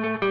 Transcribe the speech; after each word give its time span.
Thank 0.00 0.22
you. 0.22 0.27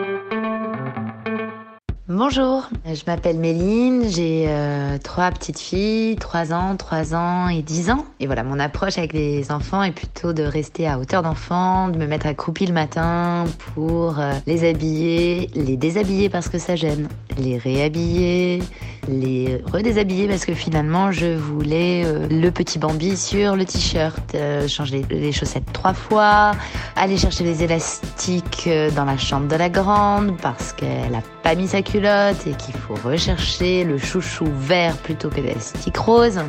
Bonjour, 2.09 2.69
je 2.85 3.01
m'appelle 3.05 3.37
Méline, 3.37 4.05
j'ai 4.07 4.45
euh, 4.47 4.97
trois 4.97 5.29
petites 5.29 5.59
filles, 5.59 6.15
3 6.15 6.53
ans, 6.53 6.77
3 6.77 7.13
ans 7.13 7.49
et 7.49 7.61
10 7.61 7.91
ans. 7.91 8.05
Et 8.21 8.27
voilà, 8.27 8.43
mon 8.43 8.59
approche 8.59 8.97
avec 8.97 9.11
les 9.11 9.51
enfants 9.51 9.83
est 9.83 9.91
plutôt 9.91 10.31
de 10.31 10.43
rester 10.43 10.87
à 10.87 10.99
hauteur 10.99 11.21
d'enfant, 11.21 11.89
de 11.89 11.97
me 11.97 12.07
mettre 12.07 12.27
accroupi 12.27 12.65
le 12.65 12.73
matin 12.73 13.43
pour 13.75 14.21
euh, 14.21 14.31
les 14.45 14.65
habiller, 14.65 15.49
les 15.53 15.75
déshabiller 15.75 16.29
parce 16.29 16.47
que 16.47 16.59
ça 16.59 16.77
gêne, 16.77 17.09
les 17.37 17.57
réhabiller, 17.57 18.63
les 19.09 19.61
redéshabiller 19.69 20.29
parce 20.29 20.45
que 20.45 20.53
finalement 20.53 21.11
je 21.11 21.35
voulais 21.35 22.03
euh, 22.05 22.25
le 22.29 22.51
petit 22.51 22.79
Bambi 22.79 23.17
sur 23.17 23.57
le 23.57 23.65
t-shirt, 23.65 24.37
changer 24.69 25.05
les 25.09 25.33
chaussettes 25.33 25.73
trois 25.73 25.93
fois, 25.93 26.53
aller 26.95 27.17
chercher 27.17 27.43
les 27.43 27.63
élastiques 27.63 28.69
dans 28.95 29.03
la 29.03 29.17
chambre 29.17 29.49
de 29.49 29.57
la 29.57 29.67
grande 29.67 30.37
parce 30.37 30.71
qu'elle 30.71 31.13
a 31.13 31.36
pas 31.47 31.55
mis 31.55 31.69
sa 31.69 31.81
culotte 31.81 32.45
et 32.45 32.51
qu'il 32.55 32.75
faut 32.75 32.95
rechercher 33.05 33.85
le 33.85 33.97
chouchou 33.97 34.43
vert 34.59 34.97
plutôt 34.97 35.29
que 35.29 35.39
l'élastique 35.39 35.95
rose. 35.95 36.41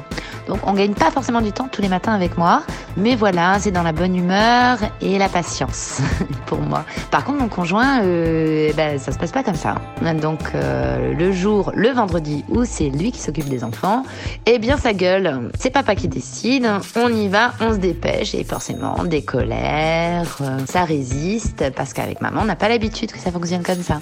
Donc 0.49 0.59
on 0.67 0.73
gagne 0.73 0.95
pas 0.95 1.13
forcément 1.13 1.41
du 1.41 1.53
temps 1.53 1.69
tous 1.71 1.83
les 1.83 1.89
matins 1.89 2.15
avec 2.15 2.37
moi, 2.37 2.63
mais 2.97 3.15
voilà, 3.15 3.59
c'est 3.61 3.71
dans 3.71 3.85
la 3.85 3.93
bonne 3.93 4.17
humeur 4.17 4.79
et 5.01 5.19
la 5.19 5.29
patience 5.29 6.01
pour 6.47 6.59
moi. 6.59 6.85
Par 7.13 7.25
contre, 7.25 7.39
mon 7.39 7.49
conjoint, 7.49 8.03
euh, 8.03 8.73
ben, 8.77 8.99
ça 8.99 9.13
se 9.13 9.19
passe 9.19 9.31
pas 9.31 9.45
comme 9.45 9.55
ça. 9.55 9.77
Donc 10.21 10.41
euh, 10.55 11.15
le 11.15 11.31
jour, 11.31 11.71
le 11.77 11.91
vendredi 11.91 12.45
où 12.49 12.65
c'est 12.65 12.89
lui 12.89 13.13
qui 13.13 13.21
s'occupe 13.21 13.49
des 13.49 13.63
enfants, 13.63 14.05
eh 14.47 14.59
bien 14.59 14.79
sa 14.79 14.95
gueule, 14.95 15.51
c'est 15.59 15.71
papa 15.71 15.95
qui 15.95 16.09
décide, 16.09 16.67
on 16.97 17.09
y 17.09 17.29
va, 17.29 17.53
on 17.61 17.73
se 17.73 17.79
dépêche 17.79 18.35
et 18.35 18.43
forcément 18.43 19.05
des 19.05 19.23
colères, 19.23 20.39
euh, 20.41 20.59
ça 20.67 20.85
résiste 20.85 21.71
parce 21.77 21.93
qu'avec 21.93 22.21
maman 22.21 22.41
on 22.43 22.47
n'a 22.47 22.57
pas 22.57 22.69
l'habitude 22.69 23.13
que 23.13 23.19
ça 23.19 23.31
fonctionne 23.31 23.63
comme 23.63 23.83
ça. 23.83 24.01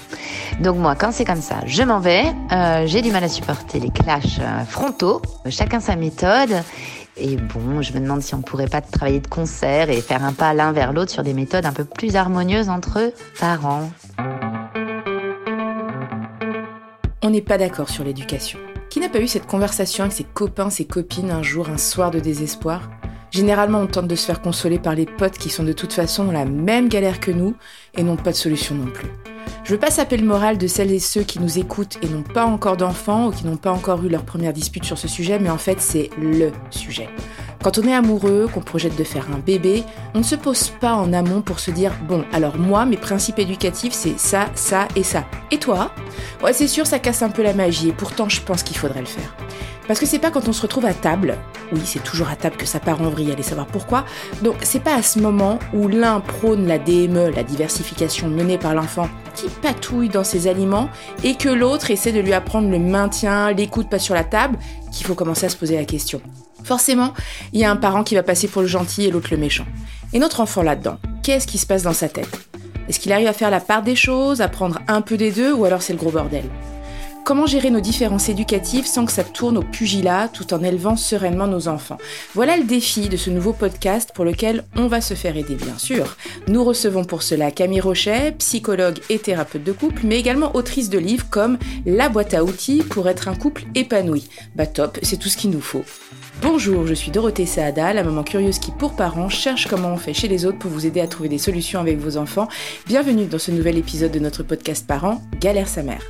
Donc 0.60 0.76
quand 0.94 1.10
c'est 1.12 1.24
comme 1.24 1.40
ça, 1.40 1.56
je 1.66 1.82
m'en 1.82 1.98
vais. 1.98 2.24
Euh, 2.52 2.86
j'ai 2.86 3.02
du 3.02 3.10
mal 3.10 3.24
à 3.24 3.28
supporter 3.28 3.80
les 3.80 3.90
clashs 3.90 4.38
euh, 4.40 4.64
frontaux. 4.64 5.20
Chacun 5.48 5.80
sa 5.80 5.96
méthode. 5.96 6.62
Et 7.16 7.36
bon, 7.36 7.82
je 7.82 7.92
me 7.94 8.00
demande 8.00 8.20
si 8.20 8.34
on 8.34 8.42
pourrait 8.42 8.68
pas 8.68 8.82
travailler 8.82 9.20
de 9.20 9.26
concert 9.26 9.90
et 9.90 10.00
faire 10.00 10.22
un 10.22 10.32
pas 10.32 10.52
l'un 10.54 10.72
vers 10.72 10.92
l'autre 10.92 11.10
sur 11.10 11.22
des 11.22 11.32
méthodes 11.32 11.64
un 11.64 11.72
peu 11.72 11.84
plus 11.84 12.14
harmonieuses 12.14 12.68
entre 12.68 13.12
parents. 13.40 13.90
On 17.22 17.30
n'est 17.30 17.40
pas 17.40 17.58
d'accord 17.58 17.88
sur 17.88 18.04
l'éducation. 18.04 18.58
Qui 18.90 19.00
n'a 19.00 19.08
pas 19.08 19.20
eu 19.20 19.26
cette 19.26 19.46
conversation 19.46 20.04
avec 20.04 20.16
ses 20.16 20.24
copains, 20.24 20.70
ses 20.70 20.84
copines 20.84 21.30
un 21.30 21.42
jour, 21.42 21.68
un 21.68 21.78
soir 21.78 22.10
de 22.10 22.20
désespoir? 22.20 22.82
Généralement, 23.36 23.80
on 23.82 23.86
tente 23.86 24.08
de 24.08 24.14
se 24.14 24.24
faire 24.24 24.40
consoler 24.40 24.78
par 24.78 24.94
les 24.94 25.04
potes 25.04 25.36
qui 25.36 25.50
sont 25.50 25.62
de 25.62 25.74
toute 25.74 25.92
façon 25.92 26.24
dans 26.24 26.32
la 26.32 26.46
même 26.46 26.88
galère 26.88 27.20
que 27.20 27.30
nous 27.30 27.54
et 27.94 28.02
n'ont 28.02 28.16
pas 28.16 28.30
de 28.30 28.36
solution 28.36 28.74
non 28.74 28.86
plus. 28.86 29.10
Je 29.62 29.72
veux 29.72 29.78
pas 29.78 29.90
saper 29.90 30.16
le 30.16 30.24
moral 30.24 30.56
de 30.56 30.66
celles 30.66 30.90
et 30.90 30.98
ceux 30.98 31.20
qui 31.20 31.38
nous 31.38 31.58
écoutent 31.58 31.98
et 32.00 32.08
n'ont 32.08 32.22
pas 32.22 32.46
encore 32.46 32.78
d'enfants 32.78 33.26
ou 33.26 33.32
qui 33.32 33.44
n'ont 33.44 33.58
pas 33.58 33.72
encore 33.72 34.02
eu 34.02 34.08
leur 34.08 34.22
première 34.22 34.54
dispute 34.54 34.86
sur 34.86 34.96
ce 34.96 35.06
sujet, 35.06 35.38
mais 35.38 35.50
en 35.50 35.58
fait 35.58 35.82
c'est 35.82 36.08
LE 36.18 36.50
sujet. 36.70 37.10
Quand 37.62 37.78
on 37.78 37.82
est 37.82 37.94
amoureux, 37.94 38.48
qu'on 38.52 38.60
projette 38.60 38.96
de 38.96 39.04
faire 39.04 39.26
un 39.34 39.38
bébé, 39.38 39.84
on 40.14 40.18
ne 40.18 40.24
se 40.24 40.34
pose 40.34 40.70
pas 40.80 40.94
en 40.94 41.12
amont 41.12 41.40
pour 41.42 41.58
se 41.58 41.70
dire 41.70 41.92
bon, 42.08 42.24
alors 42.32 42.56
moi, 42.58 42.84
mes 42.84 42.96
principes 42.96 43.38
éducatifs, 43.38 43.92
c'est 43.92 44.18
ça, 44.18 44.46
ça 44.54 44.86
et 44.94 45.02
ça. 45.02 45.24
Et 45.50 45.58
toi? 45.58 45.90
Ouais, 46.42 46.52
c'est 46.52 46.68
sûr, 46.68 46.86
ça 46.86 46.98
casse 46.98 47.22
un 47.22 47.30
peu 47.30 47.42
la 47.42 47.54
magie, 47.54 47.88
et 47.88 47.92
pourtant, 47.92 48.28
je 48.28 48.40
pense 48.40 48.62
qu'il 48.62 48.76
faudrait 48.76 49.00
le 49.00 49.06
faire. 49.06 49.34
Parce 49.86 50.00
que 50.00 50.06
c'est 50.06 50.18
pas 50.18 50.30
quand 50.30 50.48
on 50.48 50.52
se 50.52 50.62
retrouve 50.62 50.86
à 50.86 50.94
table, 50.94 51.36
oui, 51.72 51.80
c'est 51.84 52.02
toujours 52.02 52.28
à 52.28 52.36
table 52.36 52.56
que 52.56 52.66
ça 52.66 52.80
part 52.80 53.00
en 53.00 53.08
vrille, 53.08 53.30
allez 53.30 53.42
savoir 53.42 53.66
pourquoi. 53.66 54.04
Donc, 54.42 54.56
c'est 54.62 54.82
pas 54.82 54.94
à 54.94 55.02
ce 55.02 55.20
moment 55.20 55.58
où 55.72 55.86
l'un 55.86 56.20
prône 56.20 56.66
la 56.66 56.78
DME, 56.78 57.30
la 57.30 57.44
diversification 57.44 58.28
menée 58.28 58.58
par 58.58 58.74
l'enfant, 58.74 59.08
qui 59.34 59.46
patouille 59.48 60.08
dans 60.08 60.24
ses 60.24 60.48
aliments, 60.48 60.88
et 61.22 61.36
que 61.36 61.48
l'autre 61.48 61.90
essaie 61.90 62.12
de 62.12 62.20
lui 62.20 62.32
apprendre 62.32 62.68
le 62.68 62.78
maintien, 62.78 63.52
l'écoute 63.52 63.88
pas 63.88 64.00
sur 64.00 64.14
la 64.14 64.24
table, 64.24 64.58
qu'il 64.90 65.06
faut 65.06 65.14
commencer 65.14 65.46
à 65.46 65.48
se 65.48 65.56
poser 65.56 65.76
la 65.76 65.84
question. 65.84 66.20
Forcément, 66.66 67.14
il 67.52 67.60
y 67.60 67.64
a 67.64 67.70
un 67.70 67.76
parent 67.76 68.02
qui 68.02 68.16
va 68.16 68.24
passer 68.24 68.48
pour 68.48 68.60
le 68.60 68.66
gentil 68.66 69.04
et 69.04 69.12
l'autre 69.12 69.28
le 69.30 69.36
méchant. 69.36 69.66
Et 70.12 70.18
notre 70.18 70.40
enfant 70.40 70.62
là-dedans, 70.62 70.98
qu'est-ce 71.22 71.46
qui 71.46 71.58
se 71.58 71.66
passe 71.66 71.84
dans 71.84 71.92
sa 71.92 72.08
tête? 72.08 72.40
Est-ce 72.88 72.98
qu'il 72.98 73.12
arrive 73.12 73.28
à 73.28 73.32
faire 73.32 73.52
la 73.52 73.60
part 73.60 73.84
des 73.84 73.94
choses, 73.94 74.40
à 74.40 74.48
prendre 74.48 74.80
un 74.88 75.00
peu 75.00 75.16
des 75.16 75.30
deux, 75.30 75.52
ou 75.52 75.64
alors 75.64 75.80
c'est 75.80 75.92
le 75.92 75.98
gros 76.00 76.10
bordel? 76.10 76.42
Comment 77.24 77.46
gérer 77.46 77.70
nos 77.70 77.80
différences 77.80 78.28
éducatives 78.28 78.86
sans 78.86 79.04
que 79.04 79.12
ça 79.12 79.22
tourne 79.22 79.58
au 79.58 79.62
pugilat 79.62 80.28
tout 80.32 80.54
en 80.54 80.62
élevant 80.62 80.96
sereinement 80.96 81.46
nos 81.46 81.68
enfants? 81.68 81.98
Voilà 82.34 82.56
le 82.56 82.64
défi 82.64 83.08
de 83.08 83.16
ce 83.16 83.30
nouveau 83.30 83.52
podcast 83.52 84.10
pour 84.12 84.24
lequel 84.24 84.64
on 84.76 84.88
va 84.88 85.00
se 85.00 85.14
faire 85.14 85.36
aider 85.36 85.56
bien 85.56 85.78
sûr. 85.78 86.16
Nous 86.48 86.62
recevons 86.64 87.04
pour 87.04 87.22
cela 87.22 87.52
Camille 87.52 87.80
Rochet, 87.80 88.32
psychologue 88.38 88.98
et 89.08 89.18
thérapeute 89.18 89.64
de 89.64 89.72
couple, 89.72 90.02
mais 90.04 90.18
également 90.18 90.54
autrice 90.54 90.88
de 90.88 90.98
livres 90.98 91.26
comme 91.28 91.58
La 91.84 92.08
boîte 92.08 92.34
à 92.34 92.44
outils 92.44 92.84
pour 92.88 93.08
être 93.08 93.26
un 93.26 93.34
couple 93.34 93.64
épanoui. 93.74 94.28
Bah 94.54 94.66
top, 94.66 94.98
c'est 95.02 95.16
tout 95.16 95.28
ce 95.28 95.36
qu'il 95.36 95.50
nous 95.50 95.60
faut. 95.60 95.84
Bonjour, 96.42 96.86
je 96.86 96.92
suis 96.92 97.10
Dorothée 97.10 97.46
Saada, 97.46 97.94
la 97.94 98.04
maman 98.04 98.22
curieuse 98.22 98.58
qui, 98.58 98.70
pour 98.70 98.94
parents, 98.94 99.30
cherche 99.30 99.68
comment 99.68 99.88
on 99.88 99.96
fait 99.96 100.12
chez 100.12 100.28
les 100.28 100.44
autres 100.44 100.58
pour 100.58 100.70
vous 100.70 100.84
aider 100.84 101.00
à 101.00 101.06
trouver 101.06 101.30
des 101.30 101.38
solutions 101.38 101.80
avec 101.80 101.96
vos 101.96 102.18
enfants. 102.18 102.46
Bienvenue 102.86 103.24
dans 103.24 103.38
ce 103.38 103.50
nouvel 103.50 103.78
épisode 103.78 104.12
de 104.12 104.18
notre 104.18 104.42
podcast 104.42 104.86
Parents, 104.86 105.22
Galère 105.40 105.66
sa 105.66 105.82
mère. 105.82 106.02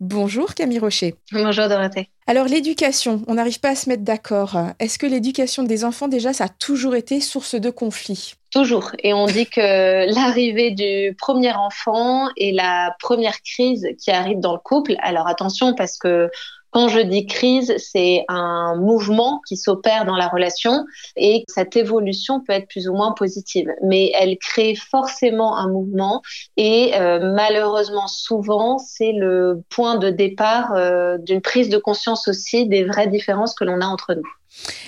Bonjour 0.00 0.54
Camille 0.54 0.80
Rocher. 0.80 1.14
Bonjour 1.32 1.68
Dorothée. 1.68 2.10
Alors 2.26 2.46
l'éducation, 2.46 3.22
on 3.28 3.34
n'arrive 3.34 3.60
pas 3.60 3.70
à 3.70 3.74
se 3.76 3.88
mettre 3.88 4.02
d'accord. 4.02 4.58
Est-ce 4.80 4.98
que 4.98 5.06
l'éducation 5.06 5.62
des 5.62 5.84
enfants 5.84 6.08
déjà, 6.08 6.32
ça 6.32 6.44
a 6.44 6.48
toujours 6.48 6.96
été 6.96 7.20
source 7.20 7.54
de 7.54 7.70
conflit 7.70 8.34
Toujours. 8.50 8.90
Et 9.02 9.14
on 9.14 9.26
dit 9.26 9.46
que 9.46 9.60
l'arrivée 10.14 10.72
du 10.72 11.14
premier 11.16 11.52
enfant 11.52 12.28
est 12.36 12.52
la 12.52 12.96
première 12.98 13.40
crise 13.40 13.86
qui 14.02 14.10
arrive 14.10 14.40
dans 14.40 14.52
le 14.52 14.58
couple. 14.58 14.96
Alors 15.00 15.28
attention 15.28 15.74
parce 15.74 15.96
que 15.96 16.28
quand 16.74 16.88
je 16.88 16.98
dis 16.98 17.24
crise, 17.24 17.72
c'est 17.78 18.24
un 18.26 18.74
mouvement 18.74 19.40
qui 19.46 19.56
s'opère 19.56 20.04
dans 20.06 20.16
la 20.16 20.26
relation 20.26 20.84
et 21.16 21.44
cette 21.46 21.76
évolution 21.76 22.40
peut 22.40 22.52
être 22.52 22.66
plus 22.66 22.88
ou 22.88 22.94
moins 22.94 23.12
positive. 23.12 23.72
Mais 23.84 24.10
elle 24.18 24.36
crée 24.38 24.74
forcément 24.74 25.56
un 25.56 25.68
mouvement 25.68 26.20
et 26.56 26.90
euh, 26.94 27.32
malheureusement 27.32 28.08
souvent 28.08 28.78
c'est 28.78 29.12
le 29.12 29.62
point 29.70 29.98
de 29.98 30.10
départ 30.10 30.72
euh, 30.74 31.16
d'une 31.18 31.40
prise 31.40 31.68
de 31.68 31.78
conscience 31.78 32.26
aussi 32.26 32.66
des 32.66 32.82
vraies 32.82 33.06
différences 33.06 33.54
que 33.54 33.62
l'on 33.62 33.80
a 33.80 33.86
entre 33.86 34.14
nous. 34.14 34.28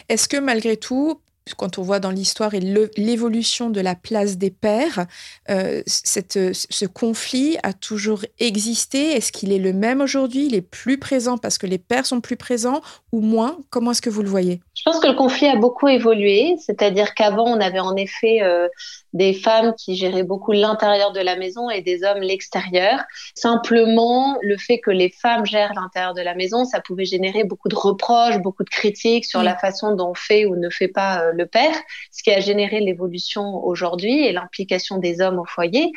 Est-ce 0.09 0.29
que 0.29 0.39
malgré 0.39 0.77
tout, 0.77 1.21
quand 1.55 1.79
on 1.79 1.83
voit 1.83 2.01
dans 2.01 2.11
l'histoire 2.11 2.55
et 2.55 2.61
l'évolution 2.61 3.71
de 3.71 3.81
la 3.81 3.95
place 3.95 4.37
des 4.37 4.51
pères, 4.51 5.07
euh, 5.51 5.83
cette, 5.87 6.39
ce 6.53 6.87
conflit 6.87 7.57
a 7.63 7.73
toujours 7.73 8.25
existé. 8.39 9.13
Est-ce 9.13 9.33
qu'il 9.33 9.53
est 9.53 9.59
le 9.59 9.73
même 9.73 10.01
aujourd'hui? 10.01 10.47
Il 10.47 10.55
est 10.55 10.63
plus 10.63 10.99
présent 10.99 11.39
parce 11.39 11.59
que 11.59 11.67
les 11.67 11.79
pères 11.79 12.07
sont 12.07 12.21
plus 12.21 12.37
présents 12.37 12.83
ou 13.13 13.21
moins? 13.21 13.59
Comment 13.71 13.93
est-ce 13.93 14.03
que 14.03 14.11
vous 14.11 14.23
le 14.23 14.29
voyez? 14.29 14.61
Je 14.77 14.83
pense 14.85 15.01
que 15.01 15.07
le 15.09 15.15
conflit 15.15 15.47
a 15.49 15.57
beaucoup 15.57 15.89
évolué. 15.89 16.55
C'est-à-dire 16.59 17.15
qu'avant, 17.15 17.47
on 17.47 17.61
avait 17.61 17.81
en 17.81 17.97
effet 17.97 18.43
euh, 18.43 18.69
des 19.15 19.33
femmes 19.33 19.75
qui 19.75 19.97
géraient 19.97 20.23
beaucoup 20.23 20.53
l'intérieur 20.53 21.13
de 21.13 21.21
la 21.21 21.35
maison 21.37 21.71
et 21.71 21.81
des 21.81 22.05
hommes 22.05 22.21
l'extérieur. 22.21 23.01
Simplement, 23.35 24.37
le 24.43 24.59
fait 24.59 24.79
que 24.79 24.91
les 24.91 25.09
femmes 25.09 25.47
gèrent 25.47 25.73
l'intérieur 25.75 26.13
de 26.13 26.21
la 26.21 26.35
maison, 26.35 26.67
ça 26.67 26.81
pouvait 26.81 27.07
générer 27.07 27.43
beaucoup 27.43 27.69
de 27.69 27.75
reproches, 27.75 28.39
beaucoup 28.39 28.65
de 28.65 28.69
critiques 28.69 29.25
sur 29.25 29.43
la 29.43 29.57
façon 29.57 29.95
dont 29.95 30.11
on 30.11 30.15
fait 30.15 30.45
ou 30.45 30.57
ne 30.57 30.69
fait 30.69 30.89
pas 30.89 31.23
euh, 31.23 31.33
le 31.33 31.47
père, 31.47 31.75
ce 32.13 32.23
qui 32.23 32.31
a 32.31 32.41
généré 32.41 32.81
l'évolution 32.81 33.65
aujourd'hui 33.65 34.27
et 34.27 34.33
l'implication 34.33 34.99
des 34.99 35.23
hommes 35.23 35.39
au 35.39 35.47
foyer. 35.47 35.91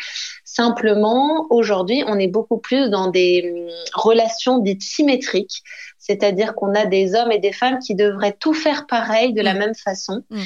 Simplement, 0.46 1.48
aujourd'hui, 1.50 2.04
on 2.08 2.18
est 2.18 2.28
beaucoup 2.28 2.58
plus 2.58 2.90
dans 2.90 3.08
des 3.08 3.52
hum, 3.54 3.70
relations 3.94 4.60
dites 4.60 4.82
symétriques 4.82 5.64
c'est-à-dire 6.00 6.56
qu'on 6.56 6.74
a 6.74 6.86
des 6.86 7.14
hommes 7.14 7.32
et 7.32 7.40
des 7.40 7.52
femmes 7.52 7.78
qui 7.80 7.94
devraient 7.94 8.36
tout 8.40 8.54
faire 8.54 8.88
pareil 8.88 9.34
de 9.34 9.42
la 9.42 9.54
mm. 9.54 9.58
même 9.58 9.76
façon, 9.76 10.24
mm. 10.30 10.42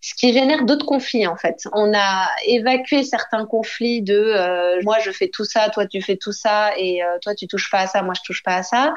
ce 0.00 0.14
qui 0.14 0.32
génère 0.32 0.64
d'autres 0.64 0.86
conflits 0.86 1.26
en 1.26 1.36
fait. 1.36 1.64
On 1.72 1.92
a 1.94 2.28
évacué 2.46 3.02
certains 3.02 3.44
conflits 3.44 4.00
de 4.00 4.14
euh, 4.14 4.80
moi 4.84 4.98
je 5.00 5.10
fais 5.10 5.28
tout 5.28 5.44
ça, 5.44 5.68
toi 5.70 5.86
tu 5.86 6.00
fais 6.00 6.16
tout 6.16 6.32
ça 6.32 6.70
et 6.78 7.02
euh, 7.02 7.18
toi 7.20 7.34
tu 7.34 7.48
touches 7.48 7.70
pas 7.70 7.80
à 7.80 7.86
ça, 7.88 8.02
moi 8.02 8.14
je 8.16 8.22
touche 8.24 8.42
pas 8.44 8.56
à 8.56 8.62
ça. 8.62 8.94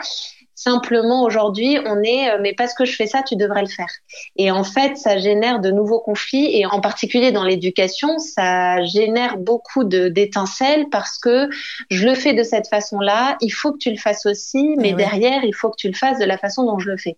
Simplement, 0.56 1.24
aujourd'hui, 1.24 1.78
on 1.86 2.02
est, 2.02 2.31
euh, 2.31 2.38
mais 2.42 2.54
parce 2.54 2.74
que 2.74 2.86
je 2.86 2.96
fais 2.96 3.07
ça, 3.07 3.24
tu 3.24 3.36
devrais 3.36 3.62
le 3.62 3.68
faire. 3.68 3.90
Et 4.38 4.52
en 4.52 4.63
fait, 4.63 4.96
ça 4.96 5.18
génère 5.18 5.60
de 5.60 5.69
nouveaux 5.69 6.00
conflits, 6.00 6.57
et 6.57 6.66
en 6.66 6.80
particulier 6.80 7.34
dans 7.34 7.44
l'éducation, 7.44 8.18
ça 8.19 8.81
génère 8.86 9.38
beaucoup 9.38 9.84
d'étincelles 9.84 10.88
parce 10.90 11.18
que 11.18 11.50
je 11.90 12.06
le 12.06 12.16
fais 12.16 12.34
de 12.34 12.44
cette 12.44 12.69
façon-là, 12.69 13.38
il 13.42 13.50
faut 13.50 13.74
que 13.74 13.80
tu 13.80 13.92
le 13.92 13.98
fasses 13.98 14.25
aussi, 14.25 14.75
mais 14.78 14.94
derrière, 14.94 15.44
il 15.44 15.54
faut 15.54 15.69
que 15.69 15.75
tu 15.78 15.90
le 15.90 15.94
fasses 15.94 16.19
de 16.19 16.25
la 16.25 16.38
façon 16.38 16.63
dont 16.63 16.80
je 16.80 16.90
le 16.90 16.98
fais. 16.98 17.18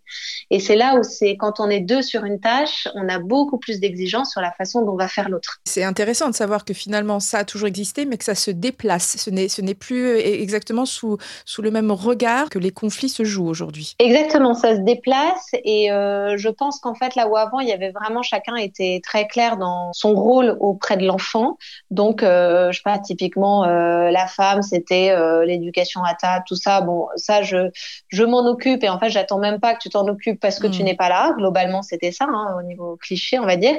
Et 0.49 0.59
c'est 0.59 0.75
là 0.75 0.95
où 0.95 1.03
c'est, 1.03 1.37
quand 1.37 1.59
on 1.59 1.69
est 1.69 1.81
deux 1.81 2.01
sur 2.01 2.25
une 2.25 2.39
tâche, 2.39 2.87
on 2.95 3.07
a 3.07 3.19
beaucoup 3.19 3.59
plus 3.59 3.79
d'exigences 3.79 4.31
sur 4.31 4.41
la 4.41 4.51
façon 4.51 4.83
dont 4.83 4.93
on 4.93 4.97
va 4.97 5.07
faire 5.07 5.29
l'autre. 5.29 5.59
C'est 5.65 5.83
intéressant 5.83 6.29
de 6.29 6.35
savoir 6.35 6.65
que 6.65 6.73
finalement, 6.73 7.19
ça 7.19 7.39
a 7.39 7.43
toujours 7.45 7.67
existé, 7.67 8.05
mais 8.05 8.17
que 8.17 8.23
ça 8.23 8.35
se 8.35 8.49
déplace. 8.49 9.17
Ce 9.17 9.61
n'est 9.61 9.75
plus 9.75 10.17
exactement 10.17 10.85
sous, 10.85 11.17
sous 11.45 11.61
le 11.61 11.69
même 11.69 11.91
regard 11.91 12.49
que 12.49 12.57
les 12.57 12.71
conflits 12.71 13.09
se 13.09 13.26
joue 13.27 13.47
aujourd'hui. 13.47 13.95
Exactement, 13.99 14.53
ça 14.53 14.75
se 14.75 14.81
déplace 14.81 15.49
et 15.53 15.91
euh, 15.91 16.35
je 16.37 16.49
pense 16.49 16.79
qu'en 16.79 16.95
fait 16.95 17.15
là 17.15 17.27
où 17.27 17.37
avant 17.37 17.59
il 17.59 17.67
y 17.67 17.71
avait 17.71 17.91
vraiment 17.91 18.21
chacun 18.23 18.55
était 18.55 19.01
très 19.03 19.27
clair 19.27 19.57
dans 19.57 19.93
son 19.93 20.13
rôle 20.15 20.57
auprès 20.59 20.97
de 20.97 21.05
l'enfant. 21.05 21.57
Donc 21.91 22.23
euh, 22.23 22.71
je 22.71 22.77
sais 22.77 22.83
pas 22.83 22.97
typiquement 22.99 23.65
euh, 23.65 24.09
la 24.09 24.27
femme 24.27 24.61
c'était 24.61 25.11
euh, 25.11 25.45
l'éducation 25.45 26.03
à 26.03 26.13
table, 26.13 26.43
tout 26.47 26.55
ça. 26.55 26.81
Bon 26.81 27.07
ça 27.15 27.41
je 27.43 27.69
je 28.07 28.23
m'en 28.23 28.47
occupe 28.47 28.83
et 28.83 28.89
en 28.89 28.99
fait 28.99 29.09
j'attends 29.09 29.39
même 29.39 29.59
pas 29.59 29.73
que 29.73 29.79
tu 29.79 29.89
t'en 29.89 30.07
occupes 30.07 30.39
parce 30.39 30.59
que 30.59 30.67
tu 30.67 30.81
Mm. 30.81 30.85
n'es 30.85 30.95
pas 30.95 31.09
là. 31.09 31.33
Globalement 31.37 31.81
c'était 31.81 32.11
ça 32.11 32.25
hein, 32.27 32.55
au 32.59 32.63
niveau 32.63 32.97
cliché 33.01 33.39
on 33.39 33.45
va 33.45 33.57
dire. 33.57 33.75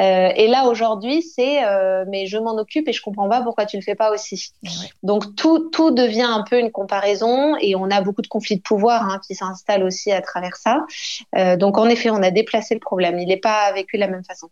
Et 0.00 0.48
là 0.48 0.66
aujourd'hui 0.66 1.22
c'est 1.22 1.60
mais 2.08 2.26
je 2.26 2.38
m'en 2.38 2.56
occupe 2.58 2.88
et 2.88 2.92
je 2.92 3.02
comprends 3.02 3.28
pas 3.28 3.42
pourquoi 3.42 3.66
tu 3.66 3.76
le 3.76 3.82
fais 3.82 3.94
pas 3.94 4.10
aussi. 4.12 4.52
Ouais. 4.62 4.70
Donc 5.02 5.34
tout, 5.36 5.70
tout 5.70 5.90
devient 5.90 6.22
un 6.28 6.42
peu 6.48 6.58
une 6.58 6.70
comparaison 6.70 7.56
et 7.60 7.74
on 7.76 7.90
a 7.90 8.00
beaucoup 8.00 8.22
de 8.22 8.26
conflits 8.26 8.56
de 8.56 8.62
pouvoir 8.62 8.83
hein, 8.92 9.20
qui 9.26 9.34
s'installent 9.34 9.84
aussi 9.84 10.12
à 10.12 10.20
travers 10.20 10.56
ça. 10.56 10.84
Euh, 11.36 11.56
donc 11.56 11.78
en 11.78 11.86
effet, 11.86 12.10
on 12.10 12.22
a 12.22 12.30
déplacé 12.30 12.74
le 12.74 12.80
problème. 12.80 13.18
Il 13.18 13.28
n'est 13.28 13.36
pas 13.36 13.72
vécu 13.72 13.96
de 13.96 14.00
la 14.00 14.08
même 14.08 14.24
façon. 14.24 14.48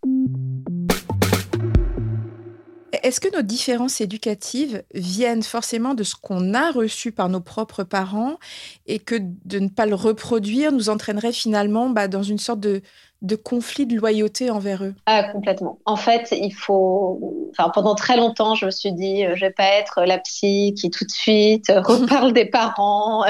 Est-ce 3.02 3.20
que 3.20 3.34
nos 3.34 3.42
différences 3.42 4.00
éducatives 4.00 4.84
viennent 4.94 5.42
forcément 5.42 5.94
de 5.94 6.04
ce 6.04 6.14
qu'on 6.14 6.54
a 6.54 6.70
reçu 6.70 7.10
par 7.10 7.28
nos 7.28 7.40
propres 7.40 7.82
parents 7.82 8.38
et 8.86 9.00
que 9.00 9.16
de 9.18 9.58
ne 9.58 9.68
pas 9.68 9.86
le 9.86 9.96
reproduire 9.96 10.70
nous 10.70 10.88
entraînerait 10.88 11.32
finalement 11.32 11.90
bah, 11.90 12.06
dans 12.06 12.22
une 12.22 12.38
sorte 12.38 12.60
de, 12.60 12.82
de 13.22 13.36
conflit 13.36 13.86
de 13.86 13.96
loyauté 13.96 14.50
envers 14.50 14.84
eux 14.84 14.94
Ah, 15.06 15.24
complètement. 15.24 15.78
En 15.86 15.96
fait, 15.96 16.28
il 16.32 16.52
faut. 16.52 17.48
Enfin, 17.50 17.70
pendant 17.70 17.94
très 17.94 18.16
longtemps, 18.16 18.54
je 18.54 18.66
me 18.66 18.70
suis 18.70 18.92
dit, 18.92 19.24
euh, 19.24 19.36
je 19.36 19.42
vais 19.42 19.52
pas 19.52 19.68
être 19.78 20.02
la 20.04 20.18
psy 20.18 20.74
qui 20.76 20.90
tout 20.90 21.04
de 21.04 21.10
suite 21.10 21.70
euh, 21.70 21.80
reparle 21.86 22.32
des 22.32 22.46
parents. 22.46 23.24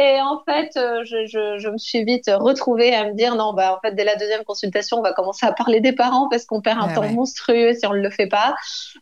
Et 0.00 0.20
en 0.22 0.40
fait, 0.48 0.70
euh, 0.76 1.02
je, 1.04 1.26
je, 1.26 1.58
je 1.58 1.68
me 1.68 1.76
suis 1.76 2.04
vite 2.04 2.30
retrouvée 2.32 2.94
à 2.94 3.04
me 3.04 3.14
dire, 3.14 3.34
non, 3.34 3.52
bah, 3.52 3.74
en 3.76 3.80
fait, 3.80 3.96
dès 3.96 4.04
la 4.04 4.14
deuxième 4.14 4.44
consultation, 4.44 4.98
on 4.98 5.02
va 5.02 5.12
commencer 5.12 5.44
à 5.44 5.52
parler 5.52 5.80
des 5.80 5.92
parents 5.92 6.28
parce 6.30 6.44
qu'on 6.44 6.60
perd 6.60 6.78
un 6.80 6.86
Ah 6.90 6.94
temps 6.94 7.00
ouais. 7.02 7.12
monstrueux 7.12 7.72
si 7.74 7.84
on 7.84 7.92
ne 7.94 7.98
le 7.98 8.10
fait 8.10 8.28
pas. 8.28 8.54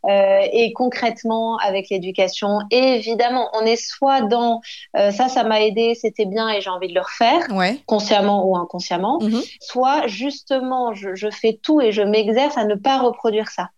Euh, 0.08 0.40
et 0.52 0.72
concrètement, 0.72 1.58
avec 1.58 1.90
l'éducation, 1.90 2.60
évidemment, 2.70 3.50
on 3.52 3.66
est 3.66 3.76
soit 3.76 4.22
dans 4.22 4.62
euh, 4.96 5.10
ça, 5.10 5.28
ça 5.28 5.44
m'a 5.44 5.60
aidé, 5.60 5.94
c'était 5.94 6.24
bien 6.24 6.48
et 6.48 6.62
j'ai 6.62 6.70
envie 6.70 6.88
de 6.88 6.94
le 6.94 7.02
refaire, 7.02 7.46
Ouais. 7.50 7.78
consciemment 7.86 8.46
ou 8.46 8.56
inconsciemment 8.56 9.18
Mhm. 9.20 9.42
soit 9.60 10.06
justement 10.06 10.94
je, 10.94 11.14
je 11.14 11.28
fais 11.30 11.58
tout 11.62 11.80
et 11.80 11.92
je 11.92 12.02
m'exerce 12.02 12.56
à 12.56 12.64
ne 12.64 12.74
pas 12.74 12.98
reproduire 12.98 13.48
ça. 13.48 13.68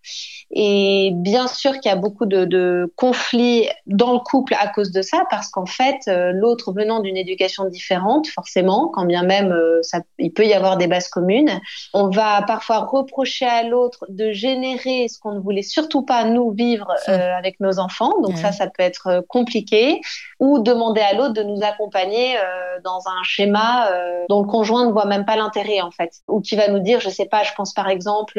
Et 0.50 1.10
bien 1.14 1.46
sûr 1.48 1.72
qu'il 1.80 1.90
y 1.90 1.92
a 1.92 1.96
beaucoup 1.96 2.26
de, 2.26 2.44
de 2.44 2.92
conflits 2.96 3.68
dans 3.86 4.12
le 4.12 4.18
couple 4.18 4.54
à 4.58 4.68
cause 4.68 4.92
de 4.92 5.02
ça, 5.02 5.24
parce 5.30 5.48
qu'en 5.50 5.66
fait, 5.66 5.96
euh, 6.08 6.32
l'autre 6.32 6.72
venant 6.72 7.00
d'une 7.08 7.16
éducation 7.16 7.64
différente, 7.64 8.26
forcément, 8.28 8.90
quand 8.94 9.06
bien 9.06 9.22
même 9.22 9.50
euh, 9.52 9.80
ça, 9.82 9.98
il 10.18 10.32
peut 10.32 10.46
y 10.46 10.52
avoir 10.52 10.76
des 10.76 10.86
bases 10.86 11.08
communes, 11.08 11.58
on 11.94 12.08
va 12.10 12.42
parfois 12.42 12.78
reprocher 12.80 13.46
à 13.46 13.62
l'autre 13.62 14.04
de 14.08 14.30
générer 14.32 15.08
ce 15.08 15.18
qu'on 15.18 15.32
ne 15.32 15.40
voulait 15.40 15.62
surtout 15.62 16.02
pas 16.02 16.24
nous 16.24 16.50
vivre 16.50 16.90
euh, 17.08 17.36
avec 17.40 17.54
nos 17.60 17.78
enfants. 17.78 18.12
Donc 18.22 18.34
Ouais. 18.34 18.42
ça, 18.44 18.52
ça 18.52 18.66
peut 18.66 18.82
être 18.82 19.06
euh, 19.08 19.20
compliqué, 19.26 20.00
ou 20.38 20.58
demander 20.58 21.00
à 21.00 21.14
l'autre 21.14 21.32
de 21.32 21.42
nous 21.42 21.62
accompagner 21.62 22.36
euh, 22.36 22.40
dans 22.84 23.00
un 23.08 23.22
schéma 23.24 23.90
euh, 23.90 24.24
dont 24.28 24.42
le 24.42 24.46
conjoint 24.46 24.84
ne 24.86 24.92
voit 24.92 25.06
même 25.06 25.24
pas 25.24 25.36
l'intérêt 25.36 25.80
en 25.80 25.90
fait, 25.90 26.12
ou 26.28 26.40
qui 26.42 26.54
va 26.56 26.68
nous 26.68 26.78
dire, 26.80 27.00
je 27.00 27.08
sais 27.08 27.24
pas, 27.26 27.42
je 27.42 27.52
pense 27.56 27.72
par 27.72 27.88
exemple, 27.88 28.34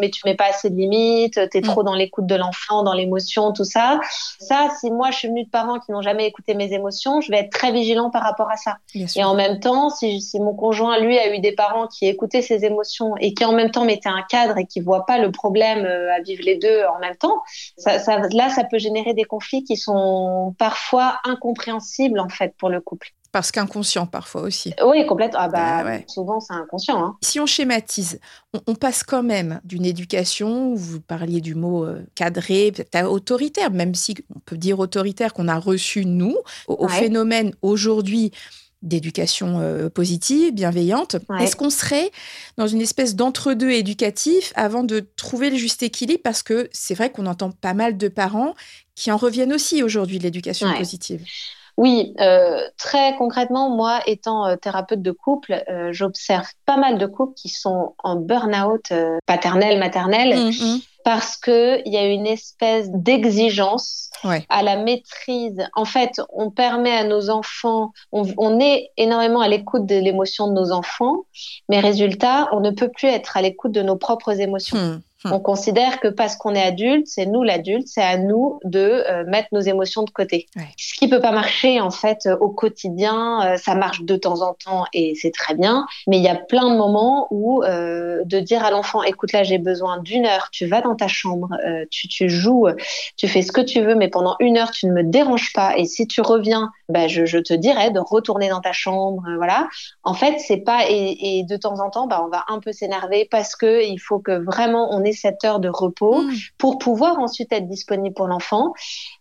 mais 0.00 0.10
tu 0.10 0.20
mets 0.24 0.36
pas 0.36 0.46
assez 0.52 0.70
de 0.70 0.76
limites, 0.76 1.38
t'es 1.50 1.60
trop 1.60 1.82
dans 1.82 1.94
l'écoute 1.94 2.26
de 2.26 2.36
l'enfant, 2.36 2.84
dans 2.84 2.92
l'émotion, 2.94 3.52
tout 3.52 3.64
ça. 3.64 3.98
Ça, 4.38 4.68
si 4.78 4.90
moi 4.90 5.10
je 5.10 5.18
suis 5.18 5.28
venue 5.28 5.44
de 5.44 5.50
parents 5.50 5.78
qui 5.80 5.90
n'ont 5.92 6.02
jamais 6.02 6.26
écouté 6.26 6.54
mes 6.54 6.72
émotions, 6.72 7.20
je 7.20 7.30
vais 7.32 7.38
être 7.38 7.50
très 7.50 7.72
vigilant 7.86 8.10
par 8.10 8.22
rapport 8.22 8.50
à 8.50 8.56
ça. 8.56 8.78
Et 8.94 9.24
en 9.24 9.34
même 9.34 9.60
temps, 9.60 9.90
si, 9.90 10.20
si 10.20 10.40
mon 10.40 10.54
conjoint, 10.54 10.98
lui, 10.98 11.18
a 11.18 11.34
eu 11.34 11.40
des 11.40 11.52
parents 11.52 11.86
qui 11.86 12.06
écoutaient 12.06 12.42
ses 12.42 12.64
émotions 12.64 13.16
et 13.18 13.34
qui 13.34 13.44
en 13.44 13.52
même 13.52 13.70
temps 13.70 13.84
mettaient 13.84 14.08
un 14.08 14.24
cadre 14.28 14.58
et 14.58 14.66
qui 14.66 14.80
voient 14.80 15.06
pas 15.06 15.18
le 15.18 15.30
problème 15.30 15.84
euh, 15.84 16.14
à 16.14 16.20
vivre 16.20 16.42
les 16.44 16.56
deux 16.56 16.82
en 16.94 16.98
même 16.98 17.16
temps, 17.16 17.42
ça, 17.76 17.98
ça, 17.98 18.20
là, 18.32 18.48
ça 18.50 18.64
peut 18.64 18.78
générer 18.78 19.14
des 19.14 19.24
conflits 19.24 19.64
qui 19.64 19.76
sont 19.76 20.54
parfois 20.58 21.18
incompréhensibles 21.24 22.18
en 22.18 22.28
fait 22.28 22.54
pour 22.58 22.68
le 22.68 22.80
couple. 22.80 23.12
Parce 23.36 23.52
qu'inconscient 23.52 24.06
parfois 24.06 24.40
aussi. 24.40 24.72
Oui, 24.82 25.04
complètement. 25.04 25.40
Ah 25.42 25.48
bah, 25.48 25.78
Ah 25.80 25.84
ouais. 25.84 26.06
souvent 26.08 26.40
c'est 26.40 26.54
inconscient. 26.54 27.04
Hein. 27.04 27.18
Si 27.20 27.38
on 27.38 27.44
schématise, 27.44 28.18
on, 28.54 28.60
on 28.66 28.74
passe 28.74 29.02
quand 29.02 29.22
même 29.22 29.60
d'une 29.62 29.84
éducation, 29.84 30.74
vous 30.74 31.02
parliez 31.02 31.42
du 31.42 31.54
mot 31.54 31.84
euh, 31.84 32.02
cadré, 32.14 32.72
peut-être 32.72 33.10
autoritaire, 33.10 33.70
même 33.70 33.94
si 33.94 34.14
on 34.34 34.38
peut 34.38 34.56
dire 34.56 34.78
autoritaire 34.78 35.34
qu'on 35.34 35.48
a 35.48 35.58
reçu 35.58 36.06
nous, 36.06 36.34
au, 36.66 36.88
phénomène 36.88 37.52
aujourd'hui 37.60 38.32
d'éducation 38.80 39.60
euh, 39.60 39.90
positive, 39.90 40.54
bienveillante. 40.54 41.16
Ouais. 41.28 41.44
Est-ce 41.44 41.56
qu'on 41.56 41.68
serait 41.68 42.10
dans 42.56 42.66
une 42.66 42.80
espèce 42.80 43.16
d'entre-deux 43.16 43.70
éducatif 43.70 44.54
avant 44.56 44.82
de 44.82 45.00
trouver 45.16 45.50
le 45.50 45.56
juste 45.56 45.82
équilibre? 45.82 46.22
Parce 46.24 46.42
que 46.42 46.70
c'est 46.72 46.94
vrai 46.94 47.10
qu'on 47.10 47.26
entend 47.26 47.50
pas 47.50 47.74
mal 47.74 47.98
de 47.98 48.08
parents 48.08 48.54
qui 48.94 49.12
en 49.12 49.18
reviennent 49.18 49.52
aussi 49.52 49.82
aujourd'hui 49.82 50.16
de 50.16 50.22
l'éducation 50.22 50.68
Ouais. 50.68 50.78
positive. 50.78 51.22
Oui, 51.76 52.14
euh, 52.20 52.62
très 52.78 53.16
concrètement, 53.16 53.68
moi, 53.68 54.00
étant 54.06 54.46
euh, 54.46 54.56
thérapeute 54.56 55.02
de 55.02 55.10
couple, 55.10 55.62
euh, 55.68 55.92
j'observe 55.92 56.46
pas 56.64 56.78
mal 56.78 56.96
de 56.96 57.06
couples 57.06 57.34
qui 57.34 57.50
sont 57.50 57.94
en 58.02 58.16
burn-out 58.16 58.92
paternel, 59.26 59.78
maternel, 59.78 60.36
Mhm. 60.36 60.80
Parce 61.06 61.36
que 61.36 61.80
il 61.86 61.92
y 61.92 61.96
a 61.96 62.04
une 62.04 62.26
espèce 62.26 62.90
d'exigence 62.90 64.10
Ouais. 64.24 64.44
à 64.48 64.64
la 64.64 64.76
maîtrise. 64.76 65.64
En 65.76 65.84
fait, 65.84 66.20
on 66.32 66.50
permet 66.50 66.90
à 66.90 67.04
nos 67.04 67.30
enfants, 67.30 67.92
on, 68.10 68.24
on 68.38 68.58
est 68.58 68.90
énormément 68.96 69.40
à 69.40 69.46
l'écoute 69.46 69.86
de 69.86 69.94
l'émotion 69.94 70.48
de 70.48 70.54
nos 70.54 70.72
enfants, 70.72 71.26
mais 71.68 71.78
résultat, 71.78 72.48
on 72.52 72.58
ne 72.58 72.70
peut 72.70 72.88
plus 72.88 73.08
être 73.08 73.36
à 73.36 73.42
l'écoute 73.42 73.70
de 73.70 73.82
nos 73.82 73.96
propres 73.96 74.40
émotions. 74.40 74.78
Hmm. 74.78 75.00
Hmm. 75.24 75.32
On 75.32 75.40
considère 75.40 75.98
que 76.00 76.08
parce 76.08 76.36
qu'on 76.36 76.54
est 76.54 76.62
adulte, 76.62 77.06
c'est 77.06 77.24
nous 77.26 77.42
l'adulte, 77.42 77.88
c'est 77.88 78.02
à 78.02 78.18
nous 78.18 78.60
de 78.64 78.78
euh, 78.78 79.24
mettre 79.26 79.48
nos 79.52 79.60
émotions 79.60 80.02
de 80.02 80.10
côté. 80.10 80.46
Ouais. 80.56 80.68
Ce 80.76 80.94
qui 80.94 81.08
peut 81.08 81.20
pas 81.20 81.32
marcher 81.32 81.80
en 81.80 81.90
fait 81.90 82.26
euh, 82.26 82.36
au 82.38 82.50
quotidien, 82.50 83.40
euh, 83.46 83.56
ça 83.56 83.74
marche 83.74 84.02
de 84.02 84.16
temps 84.16 84.42
en 84.42 84.54
temps 84.54 84.84
et 84.92 85.14
c'est 85.14 85.30
très 85.32 85.54
bien, 85.54 85.86
mais 86.06 86.18
il 86.18 86.22
y 86.22 86.28
a 86.28 86.34
plein 86.34 86.70
de 86.70 86.76
moments 86.76 87.28
où 87.30 87.62
de 87.64 88.40
dire 88.40 88.64
à 88.64 88.70
l'enfant, 88.70 89.02
écoute 89.02 89.32
là 89.32 89.42
j'ai 89.42 89.58
besoin 89.58 89.98
d'une 90.00 90.26
heure, 90.26 90.48
tu 90.52 90.66
vas 90.66 90.80
dans 90.80 90.95
ta 90.96 91.08
chambre, 91.08 91.48
euh, 91.66 91.84
tu, 91.90 92.08
tu 92.08 92.28
joues, 92.28 92.66
tu 93.16 93.28
fais 93.28 93.42
ce 93.42 93.52
que 93.52 93.60
tu 93.60 93.80
veux, 93.82 93.94
mais 93.94 94.08
pendant 94.08 94.36
une 94.40 94.56
heure 94.56 94.70
tu 94.70 94.86
ne 94.86 94.92
me 94.92 95.02
déranges 95.04 95.52
pas 95.52 95.76
et 95.76 95.84
si 95.84 96.06
tu 96.06 96.20
reviens, 96.20 96.70
bah, 96.88 97.08
je, 97.08 97.24
je 97.26 97.38
te 97.38 97.54
dirais 97.54 97.90
de 97.90 98.00
retourner 98.00 98.48
dans 98.48 98.60
ta 98.60 98.72
chambre, 98.72 99.22
euh, 99.28 99.36
voilà. 99.36 99.68
En 100.02 100.14
fait 100.14 100.38
c'est 100.38 100.58
pas 100.58 100.84
et, 100.88 101.38
et 101.38 101.44
de 101.44 101.56
temps 101.56 101.80
en 101.80 101.90
temps 101.90 102.06
bah, 102.06 102.22
on 102.24 102.28
va 102.28 102.44
un 102.48 102.60
peu 102.60 102.72
s'énerver 102.72 103.28
parce 103.30 103.54
que 103.56 103.84
il 103.86 103.98
faut 103.98 104.18
que 104.18 104.32
vraiment 104.44 104.88
on 104.92 105.04
ait 105.04 105.12
cette 105.12 105.44
heure 105.44 105.60
de 105.60 105.68
repos 105.68 106.22
Hmm. 106.22 106.32
pour 106.58 106.78
pouvoir 106.78 107.18
ensuite 107.18 107.52
être 107.52 107.68
disponible 107.68 108.14
pour 108.14 108.26
l'enfant. 108.26 108.72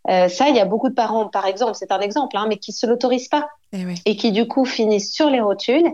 Euh, 0.10 0.28
ça, 0.30 0.50
il 0.50 0.56
y 0.56 0.60
a 0.60 0.66
beaucoup 0.66 0.89
de 0.89 0.94
parents, 0.94 1.28
par 1.28 1.45
exemple, 1.45 1.73
c'est 1.76 1.92
un 1.92 2.00
exemple, 2.00 2.38
hein, 2.38 2.45
mais 2.47 2.57
qui 2.57 2.71
se 2.71 2.85
l'autorisent 2.85 3.28
pas 3.28 3.47
Eh 3.73 3.85
et 4.06 4.16
qui 4.16 4.31
du 4.31 4.47
coup 4.47 4.66
finissent 4.66 5.14
sur 5.14 5.30
les 5.30 5.42
rotules. 5.42 5.88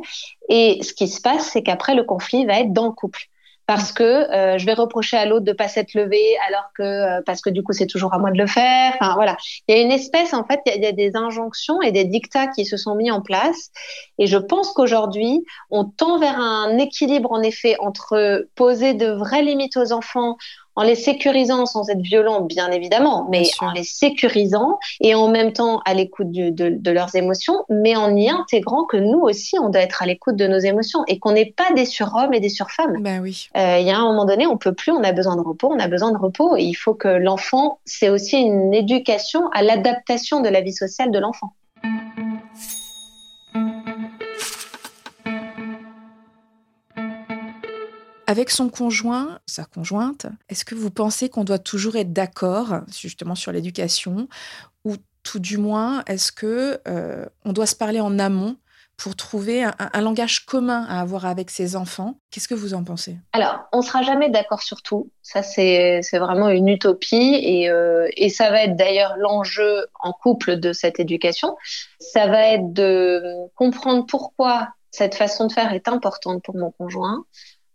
Et 0.49 0.79
ce 0.83 0.93
qui 0.93 1.07
se 1.07 1.21
passe, 1.21 1.49
c'est 1.51 1.63
qu'après 1.63 1.95
le 1.95 2.03
conflit 2.03 2.45
va 2.45 2.59
être 2.59 2.73
dans 2.73 2.85
le 2.85 2.91
couple. 2.91 3.21
Parce 3.67 3.91
que 3.91 4.03
euh, 4.03 4.57
je 4.57 4.65
vais 4.65 4.73
reprocher 4.73 5.17
à 5.17 5.25
l'autre 5.25 5.45
de 5.45 5.53
pas 5.53 5.67
s'être 5.67 5.93
levé 5.93 6.19
alors 6.47 6.65
que 6.75 6.83
euh, 6.83 7.21
parce 7.25 7.41
que 7.41 7.49
du 7.49 7.63
coup 7.63 7.73
c'est 7.73 7.85
toujours 7.85 8.13
à 8.13 8.17
moi 8.17 8.31
de 8.31 8.37
le 8.37 8.47
faire. 8.47 8.93
Enfin 8.99 9.13
voilà, 9.15 9.37
il 9.67 9.75
y 9.75 9.79
a 9.79 9.81
une 9.81 9.91
espèce 9.91 10.33
en 10.33 10.45
fait, 10.45 10.59
il 10.65 10.73
y, 10.73 10.77
il 10.77 10.83
y 10.83 10.87
a 10.87 10.91
des 10.91 11.15
injonctions 11.15 11.81
et 11.81 11.91
des 11.91 12.05
dictats 12.05 12.47
qui 12.47 12.65
se 12.65 12.75
sont 12.75 12.95
mis 12.95 13.11
en 13.11 13.21
place. 13.21 13.69
Et 14.17 14.27
je 14.27 14.37
pense 14.37 14.71
qu'aujourd'hui 14.73 15.43
on 15.69 15.85
tend 15.85 16.19
vers 16.19 16.39
un 16.39 16.77
équilibre 16.77 17.31
en 17.31 17.41
effet 17.41 17.75
entre 17.79 18.47
poser 18.55 18.93
de 18.93 19.07
vraies 19.07 19.43
limites 19.43 19.77
aux 19.77 19.93
enfants 19.93 20.37
en 20.75 20.83
les 20.83 20.95
sécurisant 20.95 21.65
sans 21.65 21.89
être 21.89 22.01
violent, 22.01 22.41
bien 22.41 22.71
évidemment, 22.71 23.27
mais 23.29 23.41
Bien 23.41 23.69
en 23.69 23.71
les 23.71 23.83
sécurisant 23.83 24.79
et 24.99 25.15
en 25.15 25.29
même 25.29 25.53
temps 25.53 25.81
à 25.85 25.93
l'écoute 25.93 26.31
de, 26.31 26.49
de 26.49 26.91
leurs 26.91 27.15
émotions, 27.15 27.65
mais 27.69 27.95
en 27.95 28.15
y 28.15 28.29
intégrant 28.29 28.85
que 28.85 28.97
nous 28.97 29.19
aussi, 29.19 29.57
on 29.59 29.69
doit 29.69 29.81
être 29.81 30.01
à 30.01 30.05
l'écoute 30.05 30.35
de 30.35 30.47
nos 30.47 30.59
émotions 30.59 31.03
et 31.07 31.19
qu'on 31.19 31.33
n'est 31.33 31.53
pas 31.55 31.73
des 31.75 31.85
surhommes 31.85 32.33
et 32.33 32.39
des 32.39 32.49
surfemmes. 32.49 33.01
Ben 33.01 33.21
oui. 33.21 33.49
Euh, 33.57 33.77
Il 33.79 33.87
y 33.87 33.91
a 33.91 33.97
un 33.97 34.05
moment 34.05 34.25
donné, 34.25 34.47
on 34.47 34.57
peut 34.57 34.73
plus, 34.73 34.91
on 34.91 35.03
a 35.03 35.11
besoin 35.11 35.35
de 35.35 35.41
repos, 35.41 35.69
on 35.71 35.79
a 35.79 35.87
besoin 35.87 36.11
de 36.11 36.17
repos 36.17 36.55
et 36.55 36.63
il 36.63 36.73
faut 36.73 36.93
que 36.93 37.07
l'enfant, 37.07 37.79
c'est 37.85 38.09
aussi 38.09 38.37
une 38.37 38.73
éducation 38.73 39.47
à 39.53 39.63
l'adaptation 39.63 40.41
de 40.41 40.49
la 40.49 40.61
vie 40.61 40.73
sociale 40.73 41.11
de 41.11 41.19
l'enfant. 41.19 41.53
Avec 48.31 48.49
son 48.49 48.69
conjoint, 48.69 49.39
sa 49.45 49.65
conjointe, 49.65 50.25
est-ce 50.47 50.63
que 50.63 50.73
vous 50.73 50.89
pensez 50.89 51.27
qu'on 51.27 51.43
doit 51.43 51.59
toujours 51.59 51.97
être 51.97 52.13
d'accord 52.13 52.79
justement 52.89 53.35
sur 53.35 53.51
l'éducation? 53.51 54.29
Ou 54.85 54.95
tout 55.21 55.39
du 55.39 55.57
moins 55.57 56.01
est-ce 56.07 56.31
que 56.31 56.79
euh, 56.87 57.25
on 57.43 57.51
doit 57.51 57.65
se 57.65 57.75
parler 57.75 57.99
en 57.99 58.19
amont 58.19 58.55
pour 58.95 59.17
trouver 59.17 59.65
un, 59.65 60.01
langage 60.01 60.45
commun 60.45 60.85
à 60.87 61.01
avoir 61.01 61.25
avec 61.25 61.49
ses 61.49 61.75
enfants? 61.75 62.15
Qu'est-ce 62.29 62.47
que 62.47 62.53
vous 62.53 62.73
en 62.73 62.85
pensez? 62.85 63.17
Alors, 63.33 63.65
on 63.73 63.81
sera 63.81 64.01
jamais 64.01 64.29
d'accord 64.29 64.61
sur 64.61 64.81
tout. 64.81 65.11
Ça, 65.21 65.43
c'est 65.43 65.99
vraiment 66.13 66.47
une 66.47 66.69
utopie 66.69 67.35
et, 67.35 67.69
euh, 67.69 68.07
et 68.15 68.29
ça 68.29 68.49
va 68.49 68.63
être 68.63 68.77
d'ailleurs 68.77 69.15
l'enjeu 69.17 69.87
en 69.99 70.13
couple 70.13 70.55
de 70.55 70.71
cette 70.71 71.01
éducation. 71.01 71.57
Ça 71.99 72.27
va 72.27 72.47
être 72.47 72.71
de 72.71 73.21
comprendre 73.55 74.05
pourquoi 74.05 74.69
cette 74.89 75.15
façon 75.15 75.47
de 75.47 75.51
faire 75.51 75.73
est 75.73 75.89
importante 75.89 76.43
pour 76.43 76.55
mon 76.55 76.71
conjoint, 76.71 77.25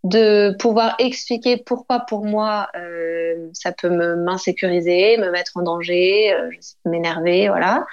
de 0.09 0.55
pouvoir 0.59 0.95
expliquer 0.99 1.57
pourquoi 1.57 2.01
pour 2.01 2.25
moi 2.25 2.69
euh, 2.77 3.49
ça 3.53 3.73
peut 3.73 3.89
me 3.89 4.17
m'insécuriser, 4.17 5.17
me 5.19 5.31
mettre 5.31 5.53
en 5.57 5.63
danger, 5.63 6.33
euh, 6.33 6.51
m'énerver, 6.85 7.49
voilà. 7.49 7.87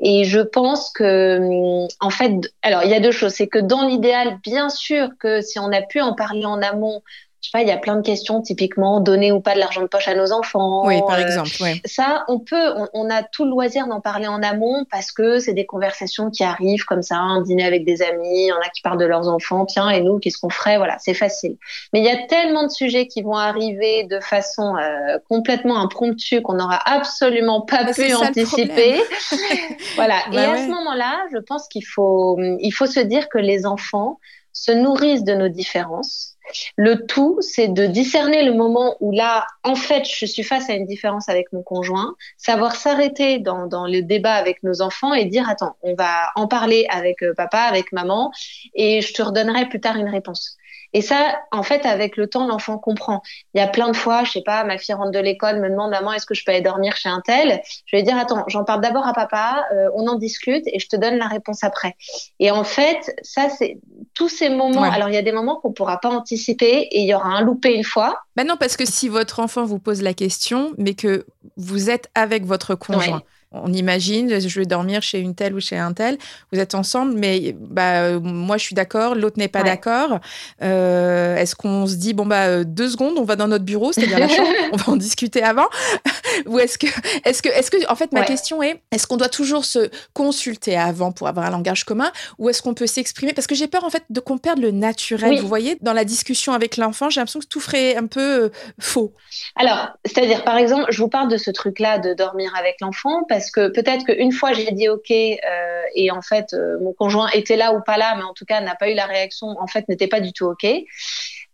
Et 0.00 0.24
je 0.24 0.40
pense 0.40 0.90
que 0.92 1.86
en 2.00 2.10
fait, 2.10 2.32
alors 2.62 2.82
il 2.84 2.90
y 2.90 2.94
a 2.94 3.00
deux 3.00 3.12
choses, 3.12 3.32
c'est 3.32 3.48
que 3.48 3.58
dans 3.58 3.86
l'idéal, 3.86 4.38
bien 4.42 4.68
sûr 4.68 5.08
que 5.18 5.40
si 5.40 5.58
on 5.58 5.72
a 5.72 5.82
pu 5.82 6.00
en 6.00 6.14
parler 6.14 6.44
en 6.44 6.60
amont, 6.60 7.02
je 7.44 7.50
sais 7.50 7.52
pas, 7.52 7.60
il 7.60 7.68
y 7.68 7.72
a 7.72 7.76
plein 7.76 7.96
de 7.96 8.00
questions, 8.00 8.40
typiquement 8.40 9.00
donner 9.00 9.30
ou 9.30 9.38
pas 9.38 9.52
de 9.52 9.58
l'argent 9.58 9.82
de 9.82 9.86
poche 9.86 10.08
à 10.08 10.14
nos 10.14 10.32
enfants. 10.32 10.86
Oui, 10.86 10.98
par 11.06 11.18
euh, 11.18 11.22
exemple. 11.22 11.50
Ça, 11.84 12.24
on 12.26 12.38
peut, 12.38 12.72
on, 12.94 13.10
a 13.10 13.22
tout 13.22 13.44
le 13.44 13.50
loisir 13.50 13.86
d'en 13.86 14.00
parler 14.00 14.26
en 14.26 14.42
amont 14.42 14.86
parce 14.90 15.12
que 15.12 15.38
c'est 15.40 15.52
des 15.52 15.66
conversations 15.66 16.30
qui 16.30 16.42
arrivent 16.42 16.86
comme 16.86 17.02
ça, 17.02 17.16
un 17.16 17.42
dîner 17.42 17.66
avec 17.66 17.84
des 17.84 18.00
amis, 18.00 18.44
il 18.44 18.46
y 18.46 18.52
en 18.52 18.60
a 18.60 18.70
qui 18.70 18.80
parlent 18.80 18.98
de 18.98 19.04
leurs 19.04 19.28
enfants, 19.28 19.66
tiens, 19.66 19.90
et 19.90 20.00
nous, 20.00 20.18
qu'est-ce 20.20 20.38
qu'on 20.38 20.48
ferait? 20.48 20.78
Voilà, 20.78 20.96
c'est 21.00 21.12
facile. 21.12 21.58
Mais 21.92 21.98
il 21.98 22.06
y 22.06 22.08
a 22.08 22.26
tellement 22.28 22.62
de 22.62 22.70
sujets 22.70 23.08
qui 23.08 23.20
vont 23.20 23.36
arriver 23.36 24.04
de 24.04 24.20
façon 24.20 24.76
euh, 24.76 25.18
complètement 25.28 25.78
impromptue 25.78 26.40
qu'on 26.40 26.54
n'aura 26.54 26.80
absolument 26.90 27.60
pas 27.60 27.84
bah, 27.84 27.92
pu 27.92 28.14
anticiper. 28.14 29.02
voilà. 29.96 30.14
Bah 30.32 30.40
et 30.40 30.44
à 30.44 30.56
ce 30.56 30.70
moment-là, 30.70 31.26
je 31.32 31.38
pense 31.38 31.68
qu'il 31.68 31.84
faut, 31.84 32.38
il 32.40 32.70
faut 32.70 32.86
se 32.86 33.00
dire 33.00 33.28
que 33.28 33.36
les 33.36 33.66
enfants 33.66 34.18
se 34.52 34.72
nourrissent 34.72 35.24
de 35.24 35.34
nos 35.34 35.48
différences 35.48 36.33
le 36.76 37.06
tout, 37.06 37.38
c'est 37.40 37.68
de 37.68 37.86
discerner 37.86 38.42
le 38.42 38.52
moment 38.52 38.96
où 39.00 39.12
là, 39.12 39.46
en 39.62 39.74
fait, 39.74 40.04
je 40.08 40.26
suis 40.26 40.42
face 40.42 40.68
à 40.70 40.74
une 40.74 40.86
différence 40.86 41.28
avec 41.28 41.52
mon 41.52 41.62
conjoint, 41.62 42.14
savoir 42.36 42.76
s'arrêter 42.76 43.38
dans, 43.38 43.66
dans 43.66 43.86
le 43.86 44.02
débat 44.02 44.34
avec 44.34 44.62
nos 44.62 44.82
enfants 44.82 45.14
et 45.14 45.24
dire, 45.24 45.48
attends, 45.48 45.76
on 45.82 45.94
va 45.94 46.30
en 46.36 46.46
parler 46.46 46.86
avec 46.90 47.22
euh, 47.22 47.34
papa, 47.34 47.60
avec 47.60 47.92
maman, 47.92 48.30
et 48.74 49.00
je 49.00 49.12
te 49.12 49.22
redonnerai 49.22 49.68
plus 49.68 49.80
tard 49.80 49.96
une 49.96 50.08
réponse. 50.08 50.56
Et 50.94 51.02
ça, 51.02 51.40
en 51.50 51.64
fait, 51.64 51.84
avec 51.86 52.16
le 52.16 52.28
temps, 52.28 52.46
l'enfant 52.46 52.78
comprend. 52.78 53.20
Il 53.52 53.58
y 53.58 53.60
a 53.60 53.66
plein 53.66 53.88
de 53.88 53.96
fois, 53.96 54.22
je 54.22 54.30
sais 54.30 54.42
pas, 54.42 54.62
ma 54.62 54.78
fille 54.78 54.94
rentre 54.94 55.10
de 55.10 55.18
l'école, 55.18 55.60
me 55.60 55.68
demande 55.68 55.90
maman, 55.90 56.12
est-ce 56.12 56.24
que 56.24 56.34
je 56.34 56.44
peux 56.44 56.52
aller 56.52 56.60
dormir 56.60 56.96
chez 56.96 57.08
un 57.08 57.20
tel? 57.20 57.60
Je 57.86 57.96
vais 57.96 58.04
dire 58.04 58.16
attends, 58.16 58.44
j'en 58.46 58.64
parle 58.64 58.80
d'abord 58.80 59.06
à 59.06 59.12
papa, 59.12 59.64
euh, 59.72 59.88
on 59.94 60.06
en 60.06 60.14
discute 60.14 60.62
et 60.66 60.78
je 60.78 60.88
te 60.88 60.94
donne 60.94 61.16
la 61.16 61.26
réponse 61.26 61.64
après. 61.64 61.96
Et 62.38 62.52
en 62.52 62.62
fait, 62.62 63.12
ça 63.22 63.48
c'est 63.48 63.78
tous 64.14 64.28
ces 64.28 64.48
moments. 64.48 64.84
Alors 64.84 65.08
il 65.08 65.16
y 65.16 65.18
a 65.18 65.22
des 65.22 65.32
moments 65.32 65.56
qu'on 65.56 65.72
pourra 65.72 65.98
pas 65.98 66.10
anticiper 66.10 66.33
et 66.36 67.00
il 67.00 67.08
y 67.08 67.14
aura 67.14 67.28
un 67.28 67.42
loupé 67.42 67.74
une 67.74 67.84
fois. 67.84 68.18
Ben 68.36 68.46
non, 68.46 68.56
parce 68.58 68.76
que 68.76 68.84
si 68.84 69.08
votre 69.08 69.40
enfant 69.40 69.64
vous 69.64 69.78
pose 69.78 70.02
la 70.02 70.14
question, 70.14 70.72
mais 70.78 70.94
que 70.94 71.26
vous 71.56 71.90
êtes 71.90 72.10
avec 72.14 72.44
votre 72.44 72.74
conjoint 72.74 73.22
on 73.62 73.72
imagine, 73.72 74.40
je 74.40 74.60
vais 74.60 74.66
dormir 74.66 75.02
chez 75.02 75.18
une 75.20 75.34
telle 75.34 75.54
ou 75.54 75.60
chez 75.60 75.76
un 75.76 75.92
tel, 75.92 76.18
vous 76.52 76.58
êtes 76.58 76.74
ensemble, 76.74 77.14
mais 77.14 77.54
bah, 77.58 78.18
moi 78.20 78.56
je 78.56 78.64
suis 78.64 78.74
d'accord, 78.74 79.14
l'autre 79.14 79.38
n'est 79.38 79.48
pas 79.48 79.62
d'accord. 79.62 80.20
Euh, 80.62 81.36
est-ce 81.36 81.54
qu'on 81.54 81.86
se 81.86 81.94
dit, 81.94 82.14
bon, 82.14 82.26
bah, 82.26 82.46
euh, 82.46 82.64
deux 82.64 82.88
secondes, 82.88 83.18
on 83.18 83.24
va 83.24 83.36
dans 83.36 83.48
notre 83.48 83.64
bureau, 83.64 83.92
c'est-à-dire 83.92 84.18
la 84.18 84.28
chambre, 84.28 84.48
on 84.72 84.76
va 84.76 84.92
en 84.92 84.96
discuter 84.96 85.42
avant? 85.42 85.66
Ou 86.46 86.58
est-ce 86.58 86.78
que, 86.78 86.86
est-ce 87.24 87.42
que, 87.42 87.48
est-ce 87.48 87.70
que, 87.70 87.90
en 87.90 87.94
fait, 87.94 88.12
ma 88.12 88.24
question 88.24 88.62
est, 88.62 88.82
est-ce 88.90 89.06
qu'on 89.06 89.16
doit 89.16 89.28
toujours 89.28 89.64
se 89.64 89.90
consulter 90.12 90.76
avant 90.76 91.12
pour 91.12 91.28
avoir 91.28 91.46
un 91.46 91.50
langage 91.50 91.84
commun? 91.84 92.10
Ou 92.38 92.48
est-ce 92.48 92.62
qu'on 92.62 92.74
peut 92.74 92.86
s'exprimer? 92.86 93.32
Parce 93.32 93.46
que 93.46 93.54
j'ai 93.54 93.68
peur, 93.68 93.84
en 93.84 93.90
fait, 93.90 94.04
de 94.10 94.20
qu'on 94.20 94.38
perde 94.38 94.58
le 94.58 94.70
naturel. 94.70 95.40
Vous 95.40 95.48
voyez, 95.48 95.78
dans 95.80 95.92
la 95.92 96.04
discussion 96.04 96.52
avec 96.52 96.76
l'enfant, 96.76 97.10
j'ai 97.10 97.20
l'impression 97.20 97.40
que 97.40 97.46
tout 97.46 97.60
ferait 97.60 97.96
un 97.96 98.06
peu 98.06 98.44
euh, 98.44 98.48
faux. 98.80 99.12
Alors, 99.56 99.90
c'est-à-dire, 100.04 100.44
par 100.44 100.56
exemple, 100.56 100.86
je 100.90 101.00
vous 101.00 101.08
parle 101.08 101.28
de 101.28 101.36
ce 101.36 101.50
truc-là 101.50 101.98
de 101.98 102.14
dormir 102.14 102.52
avec 102.58 102.76
l'enfant 102.80 103.24
parce 103.28 103.43
parce 103.44 103.50
que 103.50 103.68
peut-être 103.68 104.06
qu'une 104.06 104.32
fois 104.32 104.54
j'ai 104.54 104.70
dit 104.70 104.88
OK 104.88 105.10
euh, 105.10 105.82
et 105.94 106.10
en 106.10 106.22
fait 106.22 106.54
euh, 106.54 106.78
mon 106.80 106.94
conjoint 106.94 107.28
était 107.34 107.56
là 107.56 107.74
ou 107.74 107.80
pas 107.82 107.98
là, 107.98 108.14
mais 108.16 108.22
en 108.22 108.32
tout 108.32 108.46
cas 108.46 108.60
n'a 108.62 108.74
pas 108.74 108.88
eu 108.88 108.94
la 108.94 109.04
réaction, 109.04 109.48
en 109.48 109.66
fait 109.66 109.86
n'était 109.88 110.06
pas 110.06 110.20
du 110.20 110.32
tout 110.32 110.46
OK. 110.46 110.66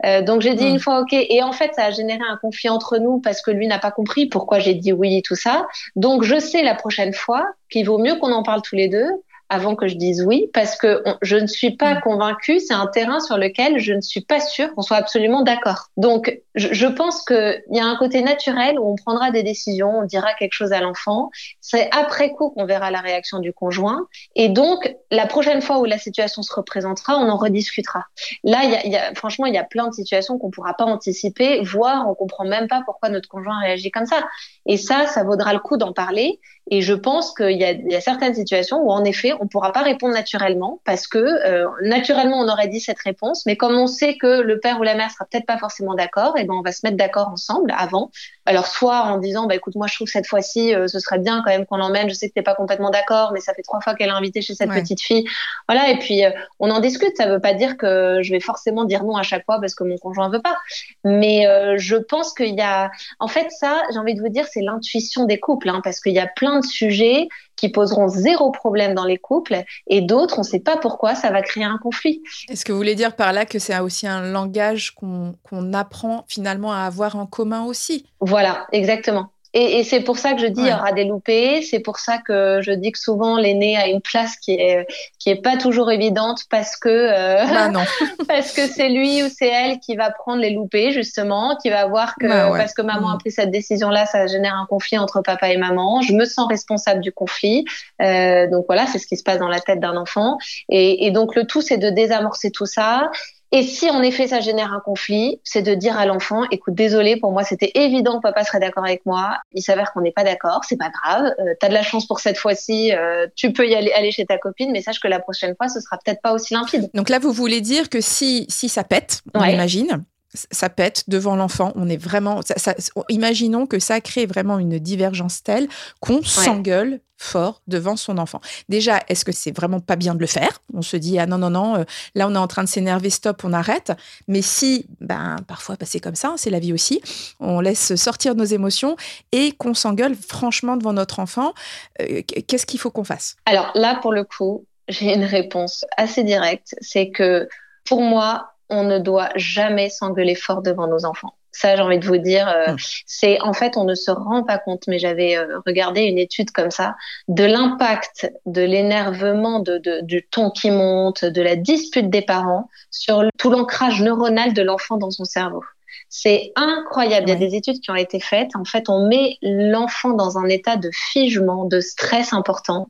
Euh, 0.04 0.23
donc 0.23 0.40
j'ai 0.40 0.54
dit 0.54 0.64
hmm. 0.64 0.75
une 0.75 0.78
fois 0.78 1.00
OK 1.00 1.12
et 1.12 1.42
en 1.42 1.52
fait 1.52 1.75
ça 1.75 1.87
a 1.87 1.90
généré 1.90 2.20
un 2.28 2.37
conflit 2.37 2.68
entre 2.68 2.99
nous 2.99 3.20
parce 3.20 3.42
que 3.42 3.50
lui 3.50 3.66
n'a 3.66 3.78
pas 3.78 3.90
compris 3.90 4.26
pourquoi 4.26 4.61
j'ai 4.61 4.75
dit 4.75 4.92
oui 4.92 5.16
et 5.16 5.23
tout 5.23 5.35
ça. 5.35 5.66
Donc 5.97 6.23
je 6.23 6.38
sais 6.38 6.62
la 6.62 6.76
prochaine 6.76 7.12
fois 7.12 7.44
qu'il 7.70 7.87
vaut 7.87 7.99
mieux 7.99 8.14
qu'on 8.14 8.32
en 8.32 8.44
parle 8.44 8.62
tous 8.62 8.76
les 8.76 8.88
deux 8.88 9.09
avant 9.50 9.75
que 9.75 9.88
je 9.88 9.97
dise 9.97 10.23
oui, 10.23 10.49
parce 10.54 10.76
que 10.76 11.02
je 11.23 11.37
ne 11.37 11.47
suis 11.47 11.76
pas 11.76 11.97
mm. 11.97 12.00
convaincue. 12.00 12.61
C'est 12.61 12.75
un 12.75 12.87
terrain 12.87 13.21
sur 13.21 13.37
lequel 13.37 13.78
je 13.78 13.92
ne 13.92 14.00
suis 14.00 14.21
pas 14.21 14.40
sûre 14.40 14.73
qu'on 14.75 14.83
soit 14.83 14.97
absolument 14.97 15.42
d'accord. 15.42 15.88
Donc, 15.97 16.40
je, 16.54 16.69
je 16.73 16.87
pense 16.87 17.25
qu'il 17.25 17.62
y 17.71 17.80
a 17.80 17.85
un 17.85 17.97
côté 17.97 18.23
naturel 18.23 18.78
où 18.78 18.92
on 18.92 18.95
prendra 18.95 19.30
des 19.30 19.42
décisions, 19.42 19.99
on 19.99 20.04
dira 20.04 20.33
quelque 20.35 20.52
chose 20.52 20.73
à 20.73 20.80
l'enfant. 20.80 21.30
C'est 21.61 21.90
après 21.92 22.30
coup 22.30 22.50
qu'on 22.50 22.64
verra 22.64 22.90
la 22.90 23.00
réaction 23.00 23.40
du 23.40 23.52
conjoint. 23.52 24.07
Et 24.37 24.49
donc, 24.49 24.95
la 25.11 25.26
prochaine 25.26 25.61
fois 25.61 25.80
où 25.80 25.85
la 25.85 25.99
situation 25.99 26.42
se 26.42 26.54
représentera, 26.54 27.16
on 27.19 27.28
en 27.28 27.37
rediscutera. 27.37 28.04
Là, 28.45 28.64
y 28.64 28.75
a, 28.75 28.87
y 28.87 28.97
a, 28.97 29.14
franchement, 29.14 29.47
il 29.47 29.54
y 29.54 29.59
a 29.59 29.64
plein 29.64 29.88
de 29.88 29.95
situations 29.95 30.38
qu'on 30.38 30.50
pourra 30.50 30.75
pas 30.75 30.85
anticiper, 30.85 31.61
voire 31.62 32.09
on 32.09 32.14
comprend 32.14 32.45
même 32.45 32.69
pas 32.69 32.83
pourquoi 32.85 33.09
notre 33.09 33.28
conjoint 33.28 33.59
réagit 33.61 33.90
comme 33.90 34.07
ça. 34.07 34.28
Et 34.67 34.76
ça, 34.76 35.07
ça 35.07 35.25
vaudra 35.25 35.52
le 35.52 35.59
coup 35.59 35.76
d'en 35.76 35.93
parler. 35.93 36.40
Et 36.73 36.83
je 36.83 36.95
pense 36.95 37.35
qu'il 37.35 37.50
y, 37.50 37.64
y, 37.64 37.97
a 37.97 38.00
certaines 38.00 38.35
situations 38.35 38.79
où, 38.79 38.90
en 38.90 39.02
effet, 39.02 39.33
on 39.40 39.49
pourra 39.49 39.73
pas 39.73 39.83
répondre 39.83 40.14
naturellement 40.14 40.81
parce 40.85 41.09
que 41.09 41.19
euh, 41.19 41.67
naturellement, 41.83 42.38
on 42.38 42.49
aurait 42.49 42.69
dit 42.69 42.79
cette 42.79 43.00
réponse, 43.00 43.45
mais 43.45 43.57
comme 43.57 43.75
on 43.75 43.88
sait 43.88 44.17
que 44.17 44.40
le 44.40 44.61
père 44.61 44.79
ou 44.79 44.85
la 44.85 44.95
mère 44.95 45.11
sera 45.11 45.25
peut-être 45.25 45.47
pas 45.47 45.59
forcément 45.59 45.95
d'accord, 45.95 46.37
et 46.37 46.43
eh 46.43 46.45
ben 46.45 46.55
on 46.55 46.62
va 46.62 46.71
se 46.71 46.81
mettre 46.85 46.97
d'accord 46.97 47.29
ensemble 47.29 47.75
avant. 47.76 48.12
Alors 48.47 48.69
soit 48.69 49.02
en 49.02 49.19
disant, 49.19 49.47
bah 49.47 49.57
écoute, 49.57 49.75
moi 49.75 49.88
je 49.88 49.97
trouve 49.97 50.07
que 50.07 50.12
cette 50.12 50.29
fois-ci, 50.29 50.73
euh, 50.73 50.87
ce 50.87 51.00
serait 51.00 51.19
bien 51.19 51.43
quand 51.45 51.50
même 51.50 51.67
qu'on 51.67 51.76
l'emmène. 51.76 52.09
Je 52.09 52.14
sais 52.14 52.29
que 52.29 52.35
t'es 52.35 52.43
pas 52.43 52.55
complètement 52.55 52.90
d'accord, 52.90 53.33
mais 53.33 53.40
ça 53.40 53.52
fait 53.52 53.62
trois 53.62 53.81
fois 53.81 53.95
qu'elle 53.95 54.09
est 54.09 54.12
invitée 54.12 54.40
chez 54.40 54.55
cette 54.55 54.71
petite 54.71 55.00
fille. 55.00 55.25
Voilà. 55.69 55.90
Et 55.90 55.99
puis 55.99 56.25
euh, 56.25 56.31
on 56.61 56.71
en 56.71 56.79
discute. 56.79 57.17
Ça 57.17 57.26
veut 57.26 57.40
pas 57.40 57.55
dire 57.55 57.76
que 57.79 58.21
je 58.23 58.31
vais 58.31 58.40
forcément 58.40 58.85
dire 58.85 59.02
non 59.02 59.17
à 59.17 59.25
chaque 59.25 59.45
fois 59.45 59.61
parce 59.61 59.75
que 59.75 59.83
mon 59.83 59.97
conjoint 59.99 60.29
veut 60.31 60.43
pas. 60.43 60.57
Mais 61.05 61.47
je 61.79 61.97
pense 61.97 62.33
qu'il 62.33 62.55
y 62.55 62.61
a, 62.61 62.90
en 63.19 63.29
fait, 63.29 63.50
ça, 63.50 63.83
j'ai 63.93 63.99
envie 63.99 64.14
de 64.14 64.21
vous 64.21 64.29
dire, 64.29 64.47
c'est 64.50 64.60
l'intuition 64.62 65.25
des 65.25 65.38
couples, 65.38 65.69
hein, 65.69 65.81
parce 65.83 66.00
qu'il 66.00 66.12
y 66.12 66.19
a 66.19 66.26
plein 66.26 66.61
de 66.61 66.64
sujets 66.64 67.29
qui 67.57 67.69
poseront 67.69 68.09
zéro 68.09 68.50
problème 68.50 68.95
dans 68.95 69.05
les 69.05 69.19
couples 69.19 69.64
et 69.87 70.00
d'autres, 70.00 70.38
on 70.38 70.43
ne 70.43 70.47
sait 70.47 70.61
pas 70.61 70.76
pourquoi, 70.76 71.14
ça 71.14 71.31
va 71.31 71.43
créer 71.43 71.64
un 71.64 71.79
conflit. 71.79 72.23
Est-ce 72.49 72.64
que 72.64 72.73
vous 72.73 72.79
voulez 72.79 72.95
dire 72.95 73.14
par 73.14 73.33
là 73.33 73.45
que 73.45 73.59
c'est 73.59 73.79
aussi 73.79 74.07
un 74.07 74.23
langage 74.23 74.93
qu'on 74.93 75.73
apprend 75.75 76.25
finalement 76.29 76.73
à 76.73 76.81
avoir 76.81 77.17
en 77.17 77.26
commun 77.26 77.64
aussi? 77.64 78.07
Voilà, 78.21 78.67
exactement. 78.73 79.33
Et, 79.52 79.78
et 79.78 79.85
c'est 79.85 80.00
pour 80.00 80.19
ça 80.19 80.35
que 80.35 80.40
je 80.40 80.47
dis 80.47 80.61
il 80.61 80.69
y 80.69 80.73
aura 80.73 80.92
des 80.92 81.04
loupés. 81.04 81.62
C'est 81.62 81.80
pour 81.80 81.99
ça 81.99 82.19
que 82.19 82.61
je 82.62 82.71
dis 82.73 82.92
que 82.92 82.99
souvent 82.99 83.37
l'aîné 83.37 83.76
a 83.76 83.88
une 83.88 84.00
place 84.00 84.37
qui 84.37 84.52
est 84.52 84.87
qui 85.19 85.30
est 85.30 85.42
pas 85.42 85.57
toujours 85.57 85.90
évidente 85.90 86.42
parce 86.50 86.76
que 86.76 86.88
euh, 86.88 87.45
bah 87.47 87.69
non. 87.69 87.85
parce 88.28 88.52
que 88.52 88.66
c'est 88.66 88.88
lui 88.88 89.23
ou 89.23 89.28
c'est 89.28 89.49
elle 89.49 89.80
qui 89.80 89.97
va 89.97 90.11
prendre 90.11 90.40
les 90.40 90.50
loupés 90.50 90.92
justement, 90.92 91.57
qui 91.61 91.71
va 91.71 91.87
voir 91.87 92.14
que 92.21 92.28
bah 92.28 92.50
parce 92.57 92.75
que 92.75 92.83
maman 92.83 93.11
a 93.11 93.14
mm. 93.16 93.19
pris 93.19 93.30
cette 93.33 93.50
décision 93.50 93.90
là, 93.90 94.07
ça 94.07 94.26
génère 94.26 94.54
un 94.54 94.66
conflit 94.66 94.99
entre 94.99 95.21
papa 95.23 95.50
et 95.50 95.57
maman. 95.57 96.00
Je 96.02 96.12
me 96.12 96.25
sens 96.25 96.47
responsable 96.49 97.00
du 97.00 97.12
conflit. 97.12 97.64
Euh, 98.00 98.49
donc 98.49 98.66
voilà, 98.69 98.87
c'est 98.87 98.99
ce 98.99 99.07
qui 99.07 99.16
se 99.16 99.23
passe 99.23 99.38
dans 99.38 99.49
la 99.49 99.61
tête 99.61 99.80
d'un 99.80 99.97
enfant. 99.97 100.38
Et, 100.69 101.07
et 101.07 101.11
donc 101.11 101.35
le 101.35 101.45
tout 101.45 101.61
c'est 101.61 101.78
de 101.78 101.90
désamorcer 101.90 102.50
tout 102.50 102.66
ça 102.66 103.11
et 103.52 103.62
si 103.62 103.90
en 103.90 104.02
effet 104.02 104.28
ça 104.28 104.40
génère 104.40 104.73
un 104.73 104.80
conflit, 104.80 105.40
c'est 105.42 105.62
de 105.62 105.75
dire 105.75 105.99
à 105.99 106.07
l'enfant, 106.07 106.45
écoute, 106.50 106.75
désolé, 106.75 107.16
pour 107.16 107.33
moi 107.33 107.42
c'était 107.42 107.73
évident 107.75 108.16
que 108.16 108.23
papa 108.23 108.45
serait 108.45 108.61
d'accord 108.61 108.85
avec 108.85 109.04
moi. 109.07 109.38
Il 109.52 109.62
s'avère 109.62 109.92
qu'on 109.92 110.02
n'est 110.02 110.12
pas 110.12 110.25
d'accord, 110.25 110.61
c'est 110.64 110.76
pas 110.76 110.90
grave. 110.90 111.33
Euh, 111.40 111.54
T'as 111.61 111.69
de 111.69 111.75
la 111.75 111.83
chance 111.83 112.07
pour 112.07 112.21
cette 112.21 112.38
fois-ci, 112.38 112.92
euh, 112.92 113.26
tu 113.35 113.52
peux 113.52 113.66
y 113.66 113.75
aller, 113.75 113.92
aller 113.92 114.12
chez 114.12 114.25
ta 114.25 114.38
copine, 114.38 114.71
mais 114.73 114.83
sache 114.83 115.00
que 115.00 115.09
la 115.09 115.19
prochaine 115.19 115.54
fois 115.57 115.69
ce 115.69 115.80
sera 115.80 115.99
peut-être 115.99 116.21
pas 116.23 116.33
aussi 116.33 116.54
limpide. 116.54 116.88
Donc 116.95 117.09
là, 117.09 117.19
vous 117.19 117.33
voulez 117.33 117.61
dire 117.61 117.88
que 117.88 118.00
si 118.00 118.47
si 118.49 118.69
ça 118.69 118.85
pète, 118.85 119.23
on 119.35 119.45
imagine, 119.45 120.04
ça 120.32 120.68
pète 120.68 121.04
devant 121.08 121.37
l'enfant. 121.37 121.72
On 121.75 121.88
est 121.88 121.96
vraiment. 121.96 122.40
Ça, 122.42 122.75
imaginons 123.08 123.66
que 123.66 123.78
ça 123.78 124.00
crée 124.00 124.26
vraiment 124.26 124.58
une 124.58 124.78
divergence 124.78 125.42
telle 125.42 125.68
qu'on 126.00 126.22
s'engueule 126.22 127.00
fort 127.16 127.60
devant 127.66 127.96
son 127.96 128.16
enfant. 128.16 128.40
Déjà, 128.70 129.00
est-ce 129.08 129.26
que 129.26 129.32
c'est 129.32 129.54
vraiment 129.54 129.80
pas 129.80 129.96
bien 129.96 130.14
de 130.14 130.20
le 130.20 130.26
faire? 130.26 130.62
On 130.72 130.80
se 130.80 130.96
dit 130.96 131.18
ah 131.18 131.26
non 131.26 131.37
non 131.37 131.50
non, 131.50 131.76
euh, 131.76 131.84
là 132.14 132.26
on 132.26 132.34
est 132.34 132.38
en 132.38 132.46
train 132.46 132.64
de 132.64 132.68
s'énerver, 132.68 133.10
stop, 133.10 133.42
on 133.44 133.52
arrête. 133.52 133.92
Mais 134.26 134.40
si, 134.40 134.87
ben 135.00 135.37
parfois 135.46 135.76
bah, 135.78 135.84
c'est 135.87 136.00
comme 136.00 136.14
ça, 136.14 136.28
hein, 136.28 136.34
c'est 136.38 136.50
la 136.50 136.60
vie 136.60 136.72
aussi. 136.72 137.02
On 137.38 137.60
laisse 137.60 137.94
sortir 137.96 138.34
nos 138.34 138.44
émotions 138.44 138.96
et 139.32 139.52
qu'on 139.52 139.75
s'engueule 139.75 140.16
franchement 140.16 140.76
devant 140.76 140.94
notre 140.94 141.18
enfant. 141.18 141.52
Euh, 142.00 142.22
qu'est-ce 142.22 142.64
qu'il 142.64 142.80
faut 142.80 142.90
qu'on 142.90 143.04
fasse? 143.04 143.37
Alors 143.44 143.70
là, 143.75 143.99
pour 144.00 144.12
le 144.12 144.25
coup, 144.25 144.64
j'ai 144.88 145.14
une 145.14 145.25
réponse 145.25 145.84
assez 145.99 146.25
directe. 146.25 146.75
C'est 146.80 147.10
que 147.10 147.49
pour 147.84 148.00
moi, 148.00 148.54
on 148.70 148.84
ne 148.84 148.98
doit 148.98 149.30
jamais 149.36 149.90
s'engueuler 149.90 150.34
fort 150.34 150.62
devant 150.62 150.86
nos 150.86 151.04
enfants. 151.04 151.34
Ça, 151.52 151.74
j'ai 151.74 151.82
envie 151.82 151.98
de 151.98 152.06
vous 152.06 152.18
dire, 152.18 152.48
euh, 152.48 152.72
hmm. 152.72 152.76
c'est 153.06 153.40
en 153.42 153.52
fait, 153.52 153.76
on 153.76 153.84
ne 153.84 153.94
se 153.94 154.10
rend 154.10 154.44
pas 154.44 154.58
compte, 154.58 154.84
mais 154.86 154.98
j'avais 154.98 155.36
euh, 155.36 155.58
regardé 155.66 156.02
une 156.02 156.18
étude 156.18 156.52
comme 156.52 156.70
ça, 156.70 156.94
de 157.28 157.44
l'impact 157.44 158.32
de 158.46 158.62
l'énervement, 158.62 159.58
de, 159.58 159.78
de, 159.78 160.00
du 160.02 160.26
ton 160.30 160.50
qui 160.50 160.70
monte, 160.70 161.24
de 161.24 161.42
la 161.42 161.56
dispute 161.56 162.08
des 162.08 162.22
parents 162.22 162.68
sur 162.90 163.24
tout 163.36 163.50
l'ancrage 163.50 164.00
neuronal 164.00 164.54
de 164.54 164.62
l'enfant 164.62 164.96
dans 164.96 165.10
son 165.10 165.24
cerveau. 165.24 165.64
C'est 166.08 166.52
incroyable. 166.56 167.28
Il 167.28 167.30
y 167.30 167.36
a 167.36 167.48
des 167.48 167.54
études 167.54 167.80
qui 167.80 167.90
ont 167.90 167.96
été 167.96 168.20
faites. 168.20 168.54
En 168.54 168.64
fait, 168.64 168.88
on 168.88 169.08
met 169.08 169.36
l'enfant 169.42 170.10
dans 170.10 170.38
un 170.38 170.48
état 170.48 170.76
de 170.76 170.90
figement, 170.92 171.64
de 171.64 171.80
stress 171.80 172.32
important, 172.32 172.88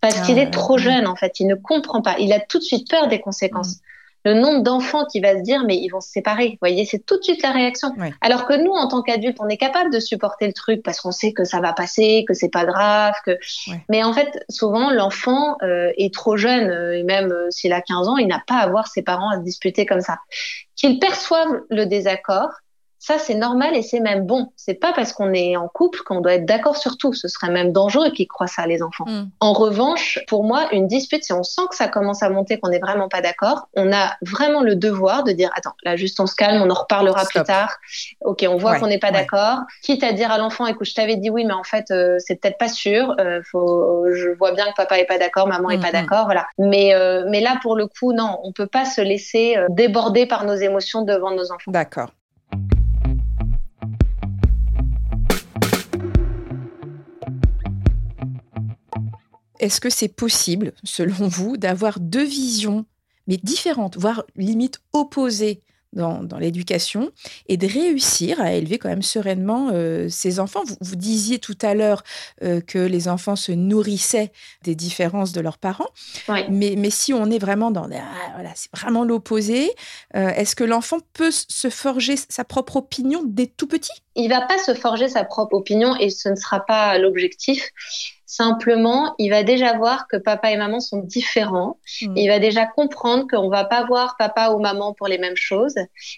parce 0.00 0.20
qu'il 0.20 0.38
est 0.38 0.48
ah, 0.48 0.50
trop 0.50 0.78
jeune. 0.78 1.06
En 1.06 1.16
fait, 1.16 1.38
il 1.40 1.46
ne 1.46 1.54
comprend 1.54 2.02
pas. 2.02 2.16
Il 2.18 2.32
a 2.32 2.40
tout 2.40 2.58
de 2.58 2.64
suite 2.64 2.90
peur 2.90 3.08
des 3.08 3.20
conséquences. 3.20 3.76
Hmm 3.76 3.86
le 4.24 4.34
nombre 4.34 4.62
d'enfants 4.62 5.04
qui 5.06 5.20
va 5.20 5.36
se 5.36 5.42
dire 5.42 5.64
mais 5.64 5.76
ils 5.76 5.88
vont 5.88 6.00
se 6.00 6.10
séparer. 6.10 6.50
Vous 6.50 6.58
voyez, 6.60 6.84
c'est 6.84 7.04
tout 7.04 7.18
de 7.18 7.22
suite 7.22 7.42
la 7.42 7.50
réaction. 7.50 7.88
Alors 8.20 8.46
que 8.46 8.54
nous, 8.54 8.72
en 8.72 8.88
tant 8.88 9.02
qu'adultes, 9.02 9.38
on 9.40 9.48
est 9.48 9.56
capable 9.56 9.92
de 9.92 10.00
supporter 10.00 10.46
le 10.46 10.52
truc 10.52 10.82
parce 10.82 11.00
qu'on 11.00 11.12
sait 11.12 11.32
que 11.32 11.44
ça 11.44 11.60
va 11.60 11.72
passer, 11.72 12.24
que 12.26 12.34
c'est 12.34 12.48
pas 12.48 12.64
grave. 12.64 13.14
Que... 13.24 13.38
Mais 13.88 14.02
en 14.04 14.12
fait, 14.12 14.44
souvent, 14.48 14.90
l'enfant 14.90 15.56
euh, 15.62 15.92
est 15.96 16.12
trop 16.12 16.36
jeune, 16.36 16.70
euh, 16.70 16.98
et 16.98 17.02
même 17.02 17.32
euh, 17.32 17.50
s'il 17.50 17.72
a 17.72 17.80
15 17.80 18.08
ans, 18.08 18.16
il 18.16 18.28
n'a 18.28 18.42
pas 18.46 18.56
à 18.56 18.68
voir 18.68 18.86
ses 18.86 19.02
parents 19.02 19.30
à 19.30 19.36
se 19.36 19.42
disputer 19.42 19.86
comme 19.86 20.00
ça. 20.00 20.18
Qu'il 20.76 20.98
perçoive 20.98 21.62
le 21.70 21.86
désaccord, 21.86 22.50
ça, 23.02 23.18
c'est 23.18 23.34
normal 23.34 23.74
et 23.74 23.82
c'est 23.82 23.98
même 23.98 24.26
bon. 24.26 24.52
C'est 24.54 24.74
pas 24.74 24.92
parce 24.92 25.12
qu'on 25.12 25.34
est 25.34 25.56
en 25.56 25.66
couple 25.66 26.02
qu'on 26.04 26.20
doit 26.20 26.34
être 26.34 26.46
d'accord 26.46 26.76
sur 26.76 26.96
tout. 26.96 27.12
Ce 27.12 27.26
serait 27.26 27.50
même 27.50 27.72
dangereux 27.72 28.10
qu'ils 28.10 28.28
croient 28.28 28.46
ça, 28.46 28.64
les 28.64 28.80
enfants. 28.80 29.06
Mm. 29.08 29.24
En 29.40 29.52
revanche, 29.54 30.20
pour 30.28 30.44
moi, 30.44 30.68
une 30.70 30.86
dispute, 30.86 31.24
si 31.24 31.32
on 31.32 31.42
sent 31.42 31.62
que 31.68 31.74
ça 31.74 31.88
commence 31.88 32.22
à 32.22 32.30
monter, 32.30 32.60
qu'on 32.60 32.68
n'est 32.68 32.78
vraiment 32.78 33.08
pas 33.08 33.20
d'accord, 33.20 33.66
on 33.74 33.92
a 33.92 34.12
vraiment 34.22 34.60
le 34.60 34.76
devoir 34.76 35.24
de 35.24 35.32
dire, 35.32 35.50
attends, 35.56 35.74
là, 35.82 35.96
juste 35.96 36.20
on 36.20 36.28
se 36.28 36.36
calme, 36.36 36.62
on 36.62 36.70
en 36.70 36.74
reparlera 36.74 37.24
plus 37.24 37.42
tard. 37.42 37.76
Ok, 38.20 38.46
on 38.48 38.56
voit 38.56 38.78
qu'on 38.78 38.86
n'est 38.86 39.00
pas 39.00 39.10
d'accord. 39.10 39.58
Quitte 39.82 40.04
à 40.04 40.12
dire 40.12 40.30
à 40.30 40.38
l'enfant, 40.38 40.68
écoute, 40.68 40.86
je 40.86 40.94
t'avais 40.94 41.16
dit 41.16 41.28
oui, 41.28 41.44
mais 41.44 41.54
en 41.54 41.64
fait, 41.64 41.90
euh, 41.90 42.18
c'est 42.20 42.36
peut-être 42.36 42.56
pas 42.56 42.68
sûr. 42.68 43.16
Euh, 43.18 43.40
faut, 43.50 44.06
je 44.14 44.28
vois 44.28 44.52
bien 44.52 44.66
que 44.66 44.74
papa 44.76 45.00
est 45.00 45.06
pas 45.06 45.18
d'accord, 45.18 45.48
maman 45.48 45.70
est 45.70 45.80
pas 45.80 45.88
mm, 45.88 46.04
d'accord, 46.04 46.26
voilà. 46.26 46.46
Mais, 46.56 46.94
euh, 46.94 47.24
mais 47.28 47.40
là, 47.40 47.58
pour 47.62 47.74
le 47.74 47.88
coup, 47.88 48.12
non, 48.12 48.38
on 48.44 48.52
peut 48.52 48.68
pas 48.68 48.84
se 48.84 49.00
laisser 49.00 49.56
déborder 49.70 50.26
par 50.26 50.44
nos 50.44 50.54
émotions 50.54 51.02
devant 51.02 51.32
nos 51.32 51.50
enfants. 51.50 51.72
D'accord. 51.72 52.10
Est-ce 59.62 59.80
que 59.80 59.90
c'est 59.90 60.08
possible, 60.08 60.72
selon 60.82 61.28
vous, 61.28 61.56
d'avoir 61.56 62.00
deux 62.00 62.24
visions, 62.24 62.84
mais 63.28 63.36
différentes, 63.36 63.96
voire 63.96 64.24
limite 64.34 64.80
opposées 64.92 65.62
dans, 65.92 66.26
l'éducation 66.38 67.12
et 67.48 67.56
de 67.56 67.66
réussir 67.66 68.40
à 68.40 68.54
élever 68.54 68.78
quand 68.78 68.88
même 68.88 69.02
sereinement 69.02 69.70
euh, 69.72 70.08
ses 70.08 70.40
enfants? 70.40 70.62
Vous, 70.80 70.96
disiez 70.96 71.38
tout 71.38 71.56
à 71.62 71.74
l'heure 71.74 72.02
euh, 72.42 72.60
que 72.60 72.78
les 72.78 73.06
enfants 73.06 73.36
se 73.36 73.52
nourrissaient 73.52 74.32
des 74.64 74.74
différences 74.74 75.30
de 75.30 75.40
leurs 75.40 75.58
parents, 75.58 75.90
mais, 76.48 76.74
mais 76.76 76.90
si 76.90 77.12
on 77.12 77.30
est 77.30 77.38
vraiment 77.38 77.70
dans 77.70 77.88
ah, 77.92 78.32
voilà, 78.34 78.50
c'est 78.56 78.70
vraiment 78.74 79.04
l'opposé, 79.04 79.70
euh, 80.16 80.30
est-ce 80.30 80.56
que 80.56 80.64
l'enfant 80.64 80.98
peut 81.12 81.30
se 81.30 81.70
forger 81.70 82.16
sa 82.16 82.42
propre 82.42 82.76
opinion 82.76 83.22
dès 83.24 83.46
tout 83.46 83.68
petit? 83.68 83.92
Il 84.16 84.28
va 84.28 84.40
pas 84.40 84.58
se 84.58 84.74
forger 84.74 85.08
sa 85.08 85.22
propre 85.22 85.54
opinion 85.54 85.94
et 85.96 86.10
ce 86.10 86.28
ne 86.28 86.36
sera 86.36 86.60
pas 86.66 86.98
l'objectif. 86.98 87.70
Simplement, 88.34 89.14
il 89.18 89.28
va 89.28 89.42
déjà 89.42 89.76
voir 89.76 90.08
que 90.08 90.16
papa 90.16 90.50
et 90.50 90.56
maman 90.56 90.80
sont 90.80 91.00
différents. 91.00 91.76
Hmm. 92.00 92.16
Il 92.16 92.28
va 92.28 92.38
déjà 92.38 92.64
comprendre 92.64 93.26
qu'on 93.30 93.50
va 93.50 93.66
pas 93.66 93.84
voir 93.84 94.16
papa 94.18 94.52
ou 94.52 94.58
maman 94.58 94.94
pour 94.94 95.06
les 95.06 95.18
mêmes 95.18 95.36
choses. 95.36 95.74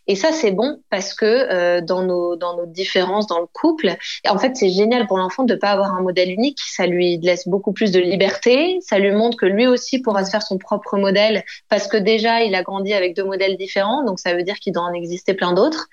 Et 0.06 0.14
ça, 0.14 0.30
c'est 0.30 0.52
bon 0.52 0.78
parce 0.90 1.12
que 1.12 1.25
euh, 1.25 1.80
dans 1.80 2.04
nos 2.04 2.37
dans 2.37 2.56
nos 2.56 2.66
différences 2.66 3.26
dans 3.26 3.40
le 3.40 3.49
couple, 3.52 3.97
en 4.28 4.38
fait, 4.38 4.54
c'est 4.54 4.68
génial 4.68 5.09
pour 5.09 5.18
l'enfant 5.18 5.42
de 5.42 5.56
pas 5.56 5.71
avoir 5.71 5.92
un 5.92 6.02
modèle 6.02 6.30
unique. 6.30 6.61
Ça 6.64 6.87
lui 6.87 7.18
laisse 7.18 7.49
beaucoup 7.49 7.73
plus 7.73 7.90
de 7.90 7.99
liberté. 7.99 8.78
Ça 8.80 9.00
lui 9.00 9.11
montre 9.11 9.37
que 9.37 9.47
lui 9.47 9.66
aussi 9.66 10.00
pourra 10.00 10.25
se 10.25 10.30
faire 10.30 10.42
son 10.44 10.56
propre 10.56 10.97
modèle 10.97 11.42
parce 11.68 11.88
que 11.88 11.97
déjà, 11.97 12.42
il 12.42 12.54
a 12.54 12.62
grandi 12.62 12.94
avec 12.94 13.16
deux 13.16 13.25
modèles 13.25 13.56
différents. 13.56 14.04
Donc, 14.04 14.21
ça 14.21 14.35
veut 14.35 14.44
dire 14.44 14.61
qu'il 14.61 14.73
doit 14.73 14.85
en 14.85 14.92
exister 14.92 15.35
plein 15.35 15.52
d'autres. 15.52 15.88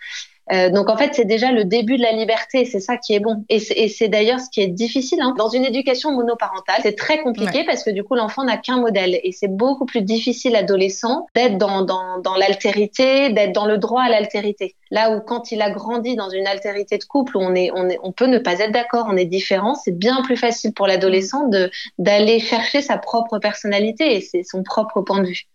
Euh, 0.51 0.69
donc 0.69 0.89
en 0.89 0.97
fait, 0.97 1.11
c'est 1.13 1.25
déjà 1.25 1.51
le 1.51 1.65
début 1.65 1.97
de 1.97 2.01
la 2.01 2.11
liberté, 2.11 2.65
c'est 2.65 2.79
ça 2.79 2.97
qui 2.97 3.13
est 3.13 3.19
bon. 3.19 3.45
Et 3.49 3.59
c'est 3.59 4.07
d'ailleurs 4.07 4.39
ce 4.39 4.49
qui 4.49 4.61
est 4.61 4.67
difficile. 4.67 5.21
Hein. 5.21 5.33
Dans 5.37 5.49
une 5.49 5.65
éducation 5.65 6.11
monoparentale, 6.11 6.81
c'est 6.81 6.97
très 6.97 7.19
compliqué 7.19 7.63
parce 7.63 7.83
que 7.83 7.91
du 7.91 8.03
coup, 8.03 8.15
l'enfant 8.15 8.43
n'a 8.43 8.57
qu'un 8.57 8.79
modèle. 8.79 9.19
Et 9.23 9.31
c'est 9.31 9.55
beaucoup 9.55 9.85
plus 9.85 10.01
difficile, 10.01 10.55
adolescent, 10.55 11.27
d'être 11.35 11.57
dans, 11.57 11.83
dans, 11.83 12.19
dans 12.19 12.35
l'altérité, 12.35 13.29
d'être 13.29 13.53
dans 13.53 13.65
le 13.65 13.77
droit 13.77 14.03
à 14.03 14.09
l'altérité. 14.09 14.75
Là 14.89 15.15
où 15.15 15.21
quand 15.21 15.51
il 15.51 15.61
a 15.61 15.69
grandi 15.69 16.15
dans 16.15 16.29
une 16.29 16.47
altérité 16.47 16.97
de 16.97 17.03
couple, 17.03 17.37
où 17.37 17.41
on, 17.41 17.55
est, 17.55 17.71
on, 17.73 17.89
est, 17.89 17.99
on 18.03 18.11
peut 18.11 18.27
ne 18.27 18.39
pas 18.39 18.59
être 18.59 18.71
d'accord, 18.71 19.07
on 19.09 19.15
est 19.15 19.25
différent, 19.25 19.75
c'est 19.75 19.97
bien 19.97 20.21
plus 20.21 20.37
facile 20.37 20.73
pour 20.73 20.87
l'adolescent 20.87 21.49
d'aller 21.97 22.39
chercher 22.39 22.81
sa 22.81 22.97
propre 22.97 23.39
personnalité 23.39 24.15
et 24.15 24.21
c'est 24.21 24.43
son 24.43 24.63
propre 24.63 25.01
point 25.01 25.21
de 25.21 25.27
vue. 25.27 25.47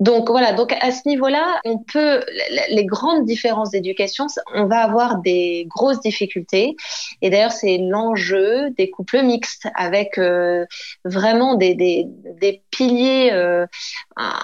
Donc 0.00 0.30
voilà, 0.30 0.52
donc 0.52 0.72
à 0.80 0.92
ce 0.92 1.08
niveau-là, 1.08 1.60
on 1.64 1.78
peut 1.78 2.24
les 2.70 2.84
grandes 2.86 3.24
différences 3.24 3.70
d'éducation, 3.70 4.26
on 4.54 4.66
va 4.66 4.78
avoir 4.84 5.18
des 5.18 5.66
grosses 5.68 6.00
difficultés. 6.00 6.76
Et 7.20 7.30
d'ailleurs, 7.30 7.52
c'est 7.52 7.78
l'enjeu 7.78 8.70
des 8.70 8.90
couples 8.90 9.22
mixtes 9.22 9.66
avec 9.74 10.18
euh, 10.18 10.66
vraiment 11.04 11.56
des, 11.56 11.74
des, 11.74 12.06
des 12.40 12.62
piliers 12.70 13.32
euh, 13.32 13.66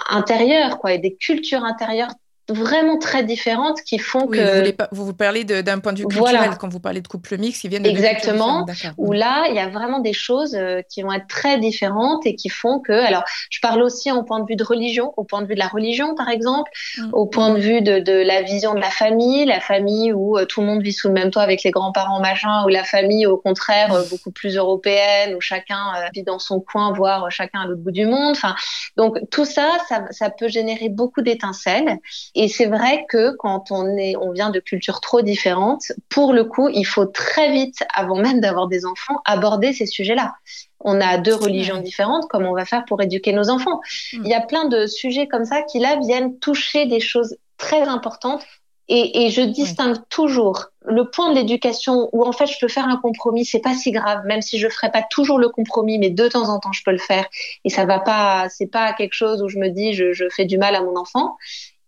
intérieurs, 0.09 0.79
quoi, 0.79 0.93
et 0.93 0.99
des 0.99 1.15
cultures 1.15 1.63
intérieures 1.63 2.11
vraiment 2.49 2.97
très 2.97 3.23
différentes 3.23 3.81
qui 3.81 3.97
font 3.97 4.27
que 4.27 4.71
vous, 4.91 5.05
vous, 5.05 5.13
parlez 5.13 5.43
d'un 5.43 5.79
point 5.79 5.93
de 5.93 5.99
vue 5.99 6.07
culturel. 6.07 6.51
Quand 6.59 6.69
vous 6.69 6.79
parlez 6.79 7.01
de 7.01 7.07
couple 7.07 7.37
mixte 7.37 7.61
qui 7.61 7.69
viennent 7.69 7.83
de 7.83 7.89
exactement. 7.89 8.65
où 8.97 9.11
là 9.13 9.45
il 9.49 9.55
y 9.55 9.59
a 9.59 9.67
vraiment 9.67 9.99
des 9.99 10.13
choses 10.13 10.55
euh, 10.55 10.81
qui 10.89 11.01
vont 11.01 11.11
être 11.11 11.27
très 11.27 11.59
différentes 11.59 12.25
et 12.25 12.35
qui 12.35 12.49
font 12.49 12.79
que 12.79 12.93
alors 12.93 13.23
je 13.49 13.59
parle 13.61 13.81
aussi 13.81 14.11
au 14.11 14.23
point 14.23 14.39
de 14.39 14.45
vue 14.47 14.55
de 14.55 14.63
religion 14.63 15.13
au 15.17 15.23
point 15.23 15.41
de 15.41 15.47
vue 15.47 15.55
de 15.55 15.59
la 15.59 15.67
religion 15.67 16.13
par 16.15 16.29
exemple 16.29 16.69
mm. 16.97 17.09
au 17.13 17.25
point 17.25 17.53
de 17.53 17.59
vue 17.59 17.81
de, 17.81 17.99
de, 17.99 18.13
la 18.13 18.43
vision 18.43 18.73
de 18.73 18.79
la 18.79 18.91
famille 18.91 19.45
la 19.45 19.59
famille 19.59 20.13
où 20.13 20.37
euh, 20.37 20.45
tout 20.45 20.61
le 20.61 20.67
monde 20.67 20.81
vit 20.81 20.93
sous 20.93 21.07
le 21.07 21.13
même 21.13 21.31
toit 21.31 21.41
avec 21.41 21.63
les 21.63 21.71
grands-parents 21.71 22.19
machin 22.19 22.63
ou 22.65 22.69
la 22.69 22.83
famille 22.83 23.25
au 23.25 23.37
contraire 23.37 23.93
euh, 23.93 24.03
beaucoup 24.09 24.31
plus 24.31 24.55
européenne 24.55 25.35
où 25.35 25.41
chacun 25.41 25.77
vit 26.13 26.23
dans 26.23 26.39
son 26.39 26.59
coin 26.59 26.93
voire 26.93 27.29
chacun 27.31 27.61
à 27.61 27.65
l'autre 27.65 27.81
bout 27.81 27.91
du 27.91 28.05
monde. 28.05 28.31
Enfin 28.31 28.55
donc 28.97 29.17
tout 29.31 29.45
ça, 29.45 29.69
ça 29.89 30.03
ça 30.11 30.29
peut 30.29 30.47
générer 30.47 30.89
beaucoup 30.89 31.21
d'étincelles 31.21 31.99
et 32.35 32.49
c'est 32.49 32.65
vrai 32.65 33.05
que 33.09 33.35
quand 33.37 33.71
on 33.71 33.87
est, 33.97 34.17
on 34.17 34.31
vient 34.31 34.49
de 34.49 34.59
cultures 34.59 34.99
trop 34.99 35.21
différentes, 35.21 35.93
pour 36.09 36.33
le 36.33 36.43
coup, 36.43 36.67
il 36.67 36.85
faut 36.85 37.05
très 37.05 37.51
vite, 37.51 37.83
avant 37.93 38.17
même 38.17 38.41
d'avoir 38.41 38.67
des 38.67 38.85
enfants, 38.85 39.21
aborder 39.23 39.71
ces 39.71 39.85
sujets-là. 39.85 40.35
On 40.81 40.99
a 40.99 41.17
deux 41.17 41.33
religions 41.33 41.79
différentes, 41.79 42.25
comment 42.29 42.51
on 42.51 42.55
va 42.55 42.65
faire 42.65 42.83
pour 42.85 43.01
éduquer 43.01 43.31
nos 43.31 43.49
enfants? 43.49 43.79
Hmm. 44.13 44.21
Il 44.25 44.27
y 44.27 44.33
a 44.33 44.41
plein 44.41 44.67
de 44.67 44.85
sujets 44.85 45.27
comme 45.27 45.45
ça 45.45 45.61
qui 45.61 45.79
là 45.79 45.95
viennent 45.95 46.37
toucher 46.39 46.85
des 46.85 46.99
choses 46.99 47.37
très 47.57 47.83
importantes. 47.83 48.43
Et, 48.87 49.25
et, 49.25 49.29
je 49.31 49.41
distingue 49.41 49.97
toujours 50.09 50.67
le 50.85 51.09
point 51.09 51.31
de 51.31 51.35
l'éducation 51.35 52.07
où 52.11 52.23
en 52.23 52.31
fait 52.31 52.45
je 52.45 52.59
peux 52.61 52.67
faire 52.67 52.87
un 52.87 52.97
compromis, 52.97 53.43
c'est 53.43 53.59
pas 53.59 53.73
si 53.73 53.89
grave, 53.91 54.23
même 54.27 54.43
si 54.43 54.59
je 54.59 54.69
ferai 54.69 54.91
pas 54.91 55.01
toujours 55.01 55.39
le 55.39 55.49
compromis, 55.49 55.97
mais 55.97 56.11
de 56.11 56.27
temps 56.27 56.49
en 56.49 56.59
temps 56.59 56.71
je 56.71 56.83
peux 56.83 56.91
le 56.91 56.99
faire. 56.99 57.25
Et 57.63 57.71
ça 57.71 57.85
va 57.85 57.99
pas, 57.99 58.47
c'est 58.49 58.67
pas 58.67 58.93
quelque 58.93 59.13
chose 59.13 59.41
où 59.41 59.49
je 59.49 59.57
me 59.57 59.69
dis 59.69 59.93
je, 59.93 60.13
je 60.13 60.25
fais 60.29 60.45
du 60.45 60.59
mal 60.59 60.75
à 60.75 60.83
mon 60.83 60.97
enfant 60.97 61.35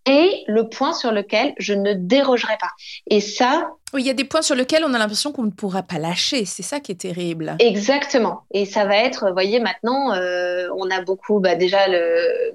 et 0.08 0.44
le 0.48 0.70
point 0.70 0.94
sur 0.94 1.12
lequel 1.12 1.54
je 1.58 1.74
ne 1.74 1.94
dérogerai 1.94 2.58
pas. 2.60 2.72
Et 3.10 3.22
ça, 3.22 3.72
oui, 3.94 4.02
il 4.02 4.08
y 4.08 4.10
a 4.10 4.14
des 4.14 4.26
points 4.26 4.42
sur 4.42 4.54
lesquels 4.54 4.84
on 4.86 4.94
a 4.94 4.98
l'impression 4.98 5.32
qu'on 5.32 5.44
ne 5.44 5.52
pourra 5.52 5.82
pas 5.82 5.98
lâcher. 5.98 6.44
C'est 6.44 6.62
ça 6.62 6.82
qui 6.82 6.92
est 6.92 7.00
terrible. 7.00 7.56
Exactement. 7.60 8.42
Et 8.52 8.66
ça 8.66 8.84
va 8.84 8.98
être, 8.98 9.28
vous 9.28 9.34
voyez, 9.34 9.62
maintenant, 9.62 10.14
euh, 10.14 10.68
on 10.76 10.92
a 10.92 11.02
beaucoup, 11.02 11.40
bah, 11.40 11.56
déjà 11.56 11.88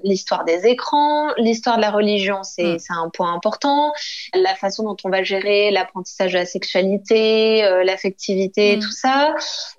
l'histoire 0.04 0.44
des 0.44 0.66
écrans, 0.66 1.30
l'histoire 1.38 1.76
de 1.76 1.80
la 1.80 1.90
religion, 1.90 2.40
mm. 2.40 2.44
c'est 2.78 2.78
un 2.90 3.08
point 3.08 3.32
important. 3.32 3.94
La 4.34 4.54
façon 4.56 4.82
dont 4.82 4.96
on 5.04 5.08
va 5.08 5.22
gérer 5.22 5.70
l'apprentissage 5.70 6.34
de 6.34 6.38
la 6.38 6.44
sexualité, 6.44 7.64
euh, 7.64 7.82
l'affectivité, 7.82 8.76
mm. 8.76 8.80
tout 8.80 8.92
ça. 8.92 9.34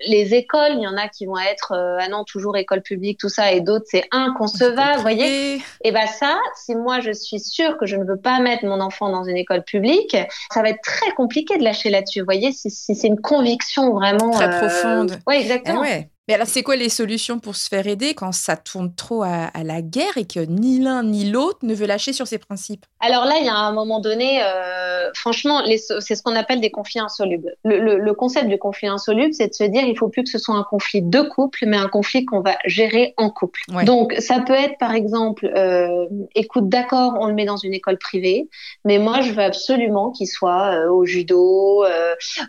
Les 0.07 0.33
écoles, 0.33 0.71
il 0.73 0.81
y 0.81 0.87
en 0.87 0.97
a 0.97 1.07
qui 1.07 1.27
vont 1.27 1.37
être, 1.37 1.73
euh, 1.73 1.99
ah 2.01 2.07
non, 2.07 2.23
toujours 2.23 2.57
école 2.57 2.81
publique, 2.81 3.19
tout 3.19 3.29
ça, 3.29 3.51
et 3.51 3.61
d'autres, 3.61 3.85
c'est 3.87 4.07
inconcevable, 4.09 4.95
vous 4.95 5.01
voyez. 5.01 5.61
Et 5.83 5.91
bah 5.91 6.07
ça, 6.07 6.39
si 6.55 6.73
moi 6.73 6.99
je 6.99 7.11
suis 7.11 7.39
sûre 7.39 7.77
que 7.77 7.85
je 7.85 7.95
ne 7.95 8.05
veux 8.05 8.17
pas 8.17 8.39
mettre 8.39 8.65
mon 8.65 8.81
enfant 8.81 9.09
dans 9.09 9.23
une 9.23 9.37
école 9.37 9.63
publique, 9.63 10.17
ça 10.51 10.63
va 10.63 10.69
être 10.69 10.81
très 10.81 11.11
compliqué 11.11 11.42
de 11.43 11.63
lâcher 11.63 11.89
là-dessus. 11.89 12.19
Vous 12.19 12.25
voyez, 12.25 12.51
si, 12.51 12.69
c'est 12.69 13.08
une 13.08 13.19
conviction 13.19 13.93
vraiment 13.93 14.32
très 14.32 14.53
euh, 14.53 14.60
profonde. 14.60 15.19
Oui, 15.27 15.36
exactement. 15.36 15.84
Eh 15.84 16.08
Mais 16.29 16.36
alors, 16.36 16.47
c'est 16.47 16.63
quoi 16.63 16.77
les 16.77 16.88
solutions 16.88 17.39
pour 17.39 17.57
se 17.57 17.67
faire 17.67 17.86
aider 17.86 18.13
quand 18.13 18.31
ça 18.31 18.55
tourne 18.55 18.95
trop 18.95 19.23
à, 19.23 19.51
la 19.62 19.81
guerre 19.81 20.17
et 20.17 20.25
que 20.25 20.39
ni 20.39 20.79
l'un 20.79 21.03
ni 21.03 21.29
l'autre 21.29 21.59
ne 21.63 21.73
veut 21.73 21.86
lâcher 21.86 22.13
sur 22.13 22.27
ses 22.27 22.38
principes? 22.38 22.86
Alors 23.01 23.25
là, 23.25 23.36
il 23.41 23.45
y 23.45 23.49
a 23.49 23.55
un 23.55 23.73
moment 23.73 23.99
donné, 23.99 24.41
euh, 24.41 25.09
franchement, 25.15 25.62
c'est 25.99 26.15
ce 26.15 26.23
qu'on 26.23 26.36
appelle 26.36 26.62
des 26.62 26.71
conflits 26.71 27.01
insolubles. 27.01 27.53
Le, 27.65 28.13
concept 28.13 28.47
du 28.47 28.57
conflit 28.57 28.88
insoluble, 28.88 29.33
c'est 29.33 29.49
de 29.49 29.53
se 29.53 29.65
dire, 29.65 29.83
il 29.83 29.97
faut 29.97 30.07
plus 30.07 30.23
que 30.23 30.29
ce 30.29 30.38
soit 30.38 30.55
un 30.55 30.63
conflit 30.63 31.01
de 31.01 31.21
couple, 31.21 31.65
mais 31.67 31.75
un 31.75 31.89
conflit 31.89 32.23
qu'on 32.23 32.39
va 32.39 32.57
gérer 32.63 33.13
en 33.17 33.29
couple. 33.29 33.59
Donc, 33.86 34.13
ça 34.19 34.39
peut 34.39 34.53
être, 34.53 34.77
par 34.77 34.93
exemple, 34.93 35.51
euh, 35.57 36.05
écoute, 36.36 36.69
d'accord, 36.69 37.17
on 37.19 37.27
le 37.27 37.33
met 37.33 37.45
dans 37.45 37.57
une 37.57 37.73
école 37.73 37.97
privée, 37.97 38.47
mais 38.86 38.97
moi, 38.97 39.19
je 39.21 39.33
veux 39.33 39.43
absolument 39.43 40.12
qu'il 40.12 40.27
soit 40.27 40.73
euh, 40.73 40.89
au 40.89 41.03
judo, 41.05 41.83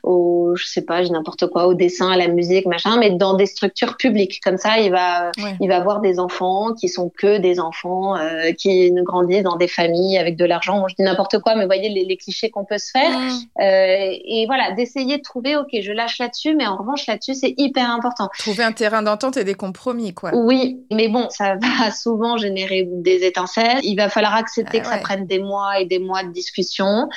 au, 0.04 0.54
je 0.54 0.64
sais 0.64 0.82
pas, 0.82 1.02
n'importe 1.02 1.48
quoi, 1.48 1.66
au 1.66 1.74
dessin, 1.74 2.12
à 2.12 2.16
la 2.16 2.28
musique, 2.28 2.66
machin, 2.66 2.98
mais 2.98 3.10
dans 3.10 3.34
des 3.34 3.46
structure 3.64 3.96
publique. 3.96 4.40
Comme 4.42 4.58
ça, 4.58 4.78
il 4.78 4.90
va, 4.90 5.30
il 5.60 5.68
va 5.68 5.76
avoir 5.76 6.00
des 6.00 6.18
enfants 6.18 6.74
qui 6.74 6.88
sont 6.88 7.10
que 7.10 7.38
des 7.38 7.60
enfants 7.60 8.16
euh, 8.16 8.52
qui 8.52 8.92
ne 8.92 9.02
grandissent 9.02 9.42
dans 9.42 9.56
des 9.56 9.68
familles 9.68 10.18
avec 10.18 10.36
de 10.36 10.44
l'argent. 10.44 10.86
je 10.88 10.94
dis 10.94 11.02
n'importe 11.02 11.38
quoi, 11.38 11.54
mais 11.54 11.66
voyez 11.66 11.88
les, 11.88 12.16
clichés 12.16 12.50
qu'on 12.50 12.64
peut 12.64 12.78
se 12.78 12.90
faire. 12.90 13.10
Euh, 13.60 13.60
et 13.60 14.44
voilà, 14.46 14.72
d'essayer 14.72 15.18
de 15.18 15.22
trouver, 15.22 15.56
ok, 15.56 15.68
je 15.80 15.92
lâche 15.92 16.18
là-dessus, 16.18 16.54
mais 16.54 16.66
en 16.66 16.76
revanche 16.76 17.06
là-dessus, 17.06 17.34
c'est 17.34 17.54
hyper 17.56 17.90
important. 17.90 18.28
Trouver 18.38 18.62
un 18.62 18.72
terrain 18.72 19.02
d'entente 19.02 19.36
et 19.36 19.44
des 19.44 19.54
compromis, 19.54 20.14
quoi. 20.14 20.30
Oui, 20.34 20.84
mais 20.92 21.08
bon, 21.08 21.28
ça 21.30 21.56
va 21.80 21.90
souvent 21.90 22.36
générer 22.36 22.86
des 22.88 23.24
étincelles. 23.24 23.80
Il 23.82 23.96
va 23.96 24.08
falloir 24.08 24.34
accepter 24.34 24.80
que 24.80 24.86
ça 24.86 24.98
prenne 24.98 25.26
des 25.26 25.38
mois 25.38 25.80
et 25.80 25.86
des 25.86 25.98
mois 25.98 26.22
de 26.22 26.30
discussion. 26.30 27.08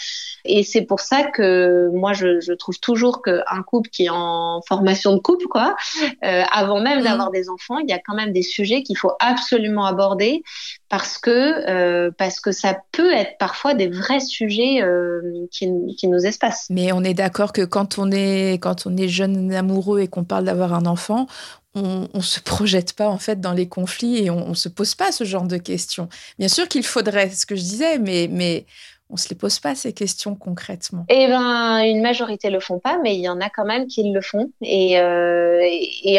Et 0.46 0.64
c'est 0.64 0.82
pour 0.82 1.00
ça 1.00 1.24
que 1.24 1.90
moi, 1.94 2.14
je, 2.14 2.40
je 2.40 2.54
trouve 2.54 2.80
toujours 2.80 3.22
qu'un 3.22 3.64
couple 3.66 3.90
qui 3.90 4.06
est 4.06 4.10
en 4.10 4.62
formation 4.68 5.14
de 5.14 5.20
couple, 5.20 5.48
quoi, 5.48 5.76
euh, 6.24 6.37
euh, 6.38 6.44
avant 6.52 6.80
même 6.80 7.04
d'avoir 7.04 7.28
mhm. 7.28 7.34
des 7.34 7.50
enfants, 7.50 7.80
il 7.80 7.90
y 7.90 7.94
a 7.94 8.00
quand 8.00 8.16
même 8.16 8.32
des 8.32 8.42
sujets 8.42 8.84
qu'il 8.84 8.98
faut 8.98 9.12
absolument 9.20 9.86
aborder 9.86 10.44
parce 10.90 11.18
que 11.18 11.30
euh, 11.70 12.12
parce 12.18 12.40
que 12.40 12.52
ça 12.52 12.78
peut 12.92 13.12
être 13.12 13.38
parfois 13.40 13.74
des 13.74 13.88
vrais 13.88 14.20
sujets 14.20 14.82
euh, 14.82 15.22
qui, 15.52 15.70
qui, 15.98 16.08
nous 16.08 16.26
espacent. 16.26 16.68
Mais 16.70 16.92
on 16.92 17.04
est 17.04 17.14
d'accord 17.14 17.54
que 17.54 17.64
quand 17.64 17.98
on 17.98 18.12
est 18.12 18.60
quand 18.62 18.86
on 18.86 18.96
est 18.98 19.08
jeune 19.08 19.54
amoureux 19.54 20.02
et 20.02 20.08
qu'on 20.08 20.24
parle 20.24 20.46
d'avoir 20.46 20.74
un 20.74 20.86
enfant, 20.86 21.28
on, 21.76 22.08
ne 22.14 22.22
se 22.22 22.40
projette 22.40 22.94
pas 22.94 23.08
en 23.08 23.18
fait 23.18 23.40
dans 23.40 23.54
les 23.54 23.68
conflits 23.68 24.24
et 24.24 24.30
on, 24.30 24.50
on 24.50 24.54
se 24.54 24.70
pose 24.70 24.96
pas 24.96 25.12
ce 25.12 25.24
genre 25.24 25.46
de 25.46 25.58
questions. 25.58 26.10
Bien 26.40 26.48
sûr 26.48 26.68
qu'il 26.68 26.84
faudrait, 26.84 27.30
ce 27.30 27.46
que 27.46 27.56
je 27.56 27.62
disais, 27.62 28.00
mais 28.00 28.28
mais 28.32 28.66
on 29.10 29.16
se 29.16 29.30
les 29.30 29.36
pose 29.36 29.60
pas 29.60 29.74
ces 29.74 29.94
questions 29.94 30.36
concrètement 30.36 31.06
Eh 31.10 31.28
ben, 31.28 31.80
une 31.80 32.02
majorité 32.02 32.50
le 32.50 32.60
font 32.60 32.80
pas, 32.80 33.00
mais 33.02 33.16
il 33.16 33.22
y 33.22 33.30
en 33.30 33.40
a 33.40 33.50
quand 33.50 33.66
même 33.66 33.88
qui 33.88 34.12
le 34.12 34.22
font. 34.22 34.52
Et, 34.62 35.00
euh, 35.00 35.62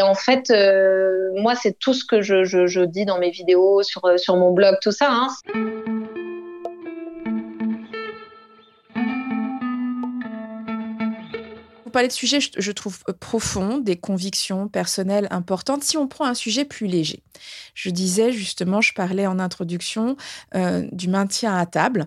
en 0.03 0.15
fait, 0.15 0.51
euh, 0.51 1.31
moi, 1.37 1.55
c'est 1.55 1.79
tout 1.79 1.93
ce 1.93 2.05
que 2.05 2.23
je, 2.23 2.85
dis 2.85 3.05
dans 3.05 3.19
mes 3.19 3.31
vidéos, 3.31 3.83
sur, 3.83 4.05
euh, 4.07 4.17
sur 4.17 4.37
mon 4.37 4.53
blog, 4.53 4.77
tout 4.81 4.93
ça. 4.93 5.09
Hein. 5.11 5.29
Vous 11.85 11.91
parlez 11.91 12.09
de 12.09 12.13
sujets, 12.13 12.39
je 12.41 12.73
trouve, 12.73 13.03
profonds, 13.21 13.79
des 13.79 13.97
convictions 13.97 14.69
personnelles 14.69 15.27
importantes. 15.31 15.83
Si 15.85 15.97
on 15.97 16.07
prend 16.07 16.27
un 16.27 16.35
sujet 16.35 16.65
plus 16.65 16.87
léger, 16.87 17.23
je 17.75 17.91
disais 17.91 18.31
justement, 18.31 18.81
je 18.81 18.93
parlais 18.93 19.27
en 19.27 19.39
introduction 19.39 20.17
du 20.55 21.09
maintien 21.09 21.57
à 21.57 21.65
table. 21.65 22.07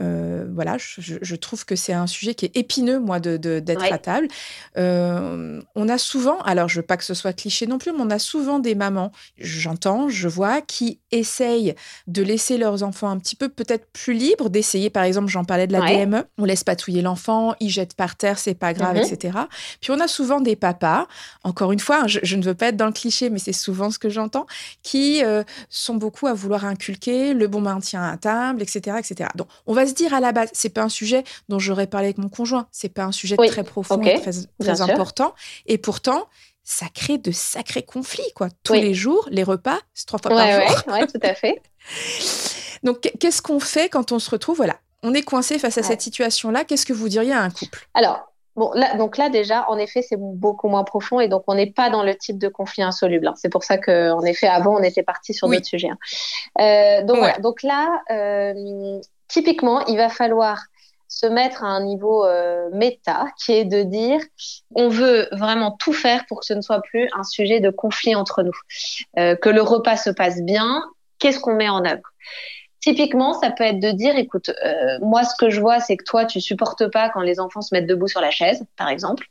Euh, 0.00 0.46
voilà, 0.54 0.76
je, 0.78 1.36
trouve 1.36 1.64
que 1.64 1.76
c'est 1.76 1.92
un 1.92 2.06
sujet 2.06 2.34
qui 2.34 2.46
est 2.46 2.56
épineux, 2.56 2.98
moi, 2.98 3.20
d'être 3.20 3.40
de, 3.40 3.92
à 3.92 3.98
table. 3.98 4.28
Euh, 4.76 5.60
on 5.74 5.88
a 5.88 5.98
souvent, 5.98 6.40
alors 6.40 6.68
je 6.68 6.80
veux 6.80 6.86
pas 6.86 6.96
que 6.96 7.04
ce 7.04 7.14
soit 7.14 7.32
cliché 7.32 7.66
non 7.66 7.78
plus, 7.78 7.92
mais 7.92 8.00
on 8.00 8.10
a 8.10 8.18
souvent 8.18 8.58
des 8.58 8.74
mamans, 8.74 9.12
j'entends, 9.38 10.08
je 10.08 10.28
vois, 10.28 10.60
qui 10.60 11.00
essayent 11.10 11.74
de 12.06 12.22
laisser 12.22 12.58
leurs 12.58 12.82
enfants 12.82 13.10
un 13.10 13.18
petit 13.18 13.36
peu 13.36 13.48
peut-être 13.48 13.86
plus 13.92 14.14
libres, 14.14 14.48
d'essayer, 14.48 14.90
par 14.90 15.04
exemple, 15.04 15.28
j'en 15.28 15.44
parlais 15.44 15.66
de 15.66 15.72
la 15.72 15.80
DME, 15.80 16.24
on 16.38 16.44
laisse 16.44 16.64
patouiller 16.64 17.02
l'enfant, 17.02 17.54
il 17.60 17.68
jette 17.70 17.94
par 17.94 18.16
terre, 18.16 18.38
c'est 18.38 18.54
pas 18.54 18.72
grave, 18.72 18.96
mhm. 18.96 19.02
etc. 19.02 19.38
Puis 19.80 19.90
on 19.90 20.00
a 20.00 20.08
souvent 20.08 20.40
des 20.40 20.56
papas, 20.56 21.06
encore 21.44 21.72
une 21.72 21.80
fois, 21.80 22.06
je, 22.06 22.36
ne 22.36 22.42
veux 22.42 22.54
pas 22.54 22.68
être 22.68 22.76
dans 22.76 22.86
le 22.86 22.92
cliché, 22.92 23.30
mais 23.30 23.38
c'est 23.38 23.52
souvent 23.52 23.90
ce 23.90 23.98
que 23.98 24.08
j'entends, 24.08 24.46
qui 24.82 25.22
euh, 25.24 25.44
sont 25.68 25.94
beaucoup 25.94 26.26
à 26.26 26.34
vouloir 26.34 26.64
inculquer 26.64 27.34
le 27.34 27.46
bon 27.46 27.60
maintien 27.60 28.02
à 28.02 28.16
table, 28.16 28.62
etc., 28.62 28.96
etc. 28.98 29.30
Donc 29.36 29.48
on 29.66 29.74
va 29.74 29.81
se 29.86 29.94
dire 29.94 30.14
à 30.14 30.20
la 30.20 30.32
base, 30.32 30.50
c'est 30.52 30.70
pas 30.70 30.82
un 30.82 30.88
sujet 30.88 31.24
dont 31.48 31.58
j'aurais 31.58 31.86
parlé 31.86 32.08
avec 32.08 32.18
mon 32.18 32.28
conjoint, 32.28 32.66
c'est 32.72 32.88
pas 32.88 33.04
un 33.04 33.12
sujet 33.12 33.36
très 33.36 33.64
profond 33.64 34.00
et 34.02 34.20
très, 34.20 34.32
très 34.58 34.80
important. 34.80 35.34
Et 35.66 35.78
pourtant, 35.78 36.26
ça 36.64 36.86
crée 36.92 37.18
de 37.18 37.32
sacrés 37.32 37.82
conflits, 37.82 38.32
quoi. 38.34 38.48
Tous 38.62 38.74
les 38.74 38.94
jours, 38.94 39.28
les 39.30 39.42
repas, 39.42 39.78
c'est 39.94 40.06
trois 40.06 40.18
fois 40.20 40.30
par 40.30 40.52
jour. 40.52 40.82
Oui, 40.88 41.06
tout 41.06 41.20
à 41.22 41.34
fait. 41.34 41.62
Donc, 42.82 43.10
qu'est-ce 43.20 43.42
qu'on 43.42 43.60
fait 43.60 43.88
quand 43.88 44.12
on 44.12 44.18
se 44.18 44.30
retrouve, 44.30 44.56
voilà, 44.56 44.76
on 45.02 45.14
est 45.14 45.22
coincé 45.22 45.58
face 45.58 45.78
à 45.78 45.82
cette 45.82 46.02
situation-là 46.02 46.64
Qu'est-ce 46.64 46.86
que 46.86 46.92
vous 46.92 47.08
diriez 47.08 47.32
à 47.32 47.42
un 47.42 47.50
couple? 47.50 47.86
Alors, 47.94 48.32
Bon, 48.54 48.70
là, 48.74 48.96
donc 48.96 49.16
là 49.16 49.30
déjà, 49.30 49.64
en 49.70 49.78
effet, 49.78 50.02
c'est 50.02 50.18
beaucoup 50.18 50.68
moins 50.68 50.84
profond 50.84 51.20
et 51.20 51.28
donc 51.28 51.44
on 51.46 51.54
n'est 51.54 51.70
pas 51.70 51.88
dans 51.88 52.02
le 52.02 52.14
type 52.14 52.38
de 52.38 52.48
conflit 52.48 52.82
insoluble. 52.82 53.26
Hein. 53.26 53.34
C'est 53.36 53.48
pour 53.48 53.64
ça 53.64 53.78
que, 53.78 54.10
en 54.10 54.22
effet, 54.24 54.46
avant, 54.46 54.76
on 54.76 54.82
était 54.82 55.02
parti 55.02 55.32
sur 55.32 55.48
d'autres 55.48 55.64
sujets. 55.64 55.88
Hein. 55.88 55.98
Euh, 56.60 57.02
donc, 57.02 57.16
voilà. 57.16 57.38
donc 57.38 57.62
là, 57.62 58.02
euh, 58.10 59.00
typiquement, 59.32 59.84
il 59.86 59.96
va 59.96 60.10
falloir 60.10 60.58
se 61.08 61.26
mettre 61.26 61.64
à 61.64 61.66
un 61.66 61.84
niveau 61.84 62.24
euh, 62.24 62.68
méta, 62.72 63.26
qui 63.38 63.52
est 63.52 63.64
de 63.64 63.82
dire 63.82 64.20
on 64.74 64.88
veut 64.88 65.28
vraiment 65.32 65.72
tout 65.72 65.92
faire 65.92 66.24
pour 66.26 66.40
que 66.40 66.46
ce 66.46 66.54
ne 66.54 66.60
soit 66.60 66.80
plus 66.82 67.08
un 67.14 67.24
sujet 67.24 67.60
de 67.60 67.70
conflit 67.70 68.14
entre 68.14 68.42
nous, 68.42 68.58
euh, 69.18 69.34
que 69.36 69.48
le 69.48 69.62
repas 69.62 69.96
se 69.96 70.10
passe 70.10 70.42
bien. 70.42 70.82
Qu'est-ce 71.18 71.40
qu'on 71.40 71.54
met 71.54 71.68
en 71.68 71.84
œuvre? 71.84 72.02
Typiquement, 72.82 73.32
ça 73.34 73.52
peut 73.52 73.62
être 73.62 73.78
de 73.78 73.92
dire, 73.92 74.16
écoute, 74.16 74.50
euh, 74.50 74.98
moi, 75.02 75.22
ce 75.22 75.36
que 75.38 75.50
je 75.50 75.60
vois, 75.60 75.78
c'est 75.78 75.96
que 75.96 76.02
toi, 76.02 76.24
tu 76.24 76.40
supportes 76.40 76.88
pas 76.88 77.10
quand 77.10 77.20
les 77.20 77.38
enfants 77.38 77.62
se 77.62 77.72
mettent 77.72 77.86
debout 77.86 78.08
sur 78.08 78.20
la 78.20 78.32
chaise, 78.32 78.64
par 78.76 78.88
exemple. 78.88 79.28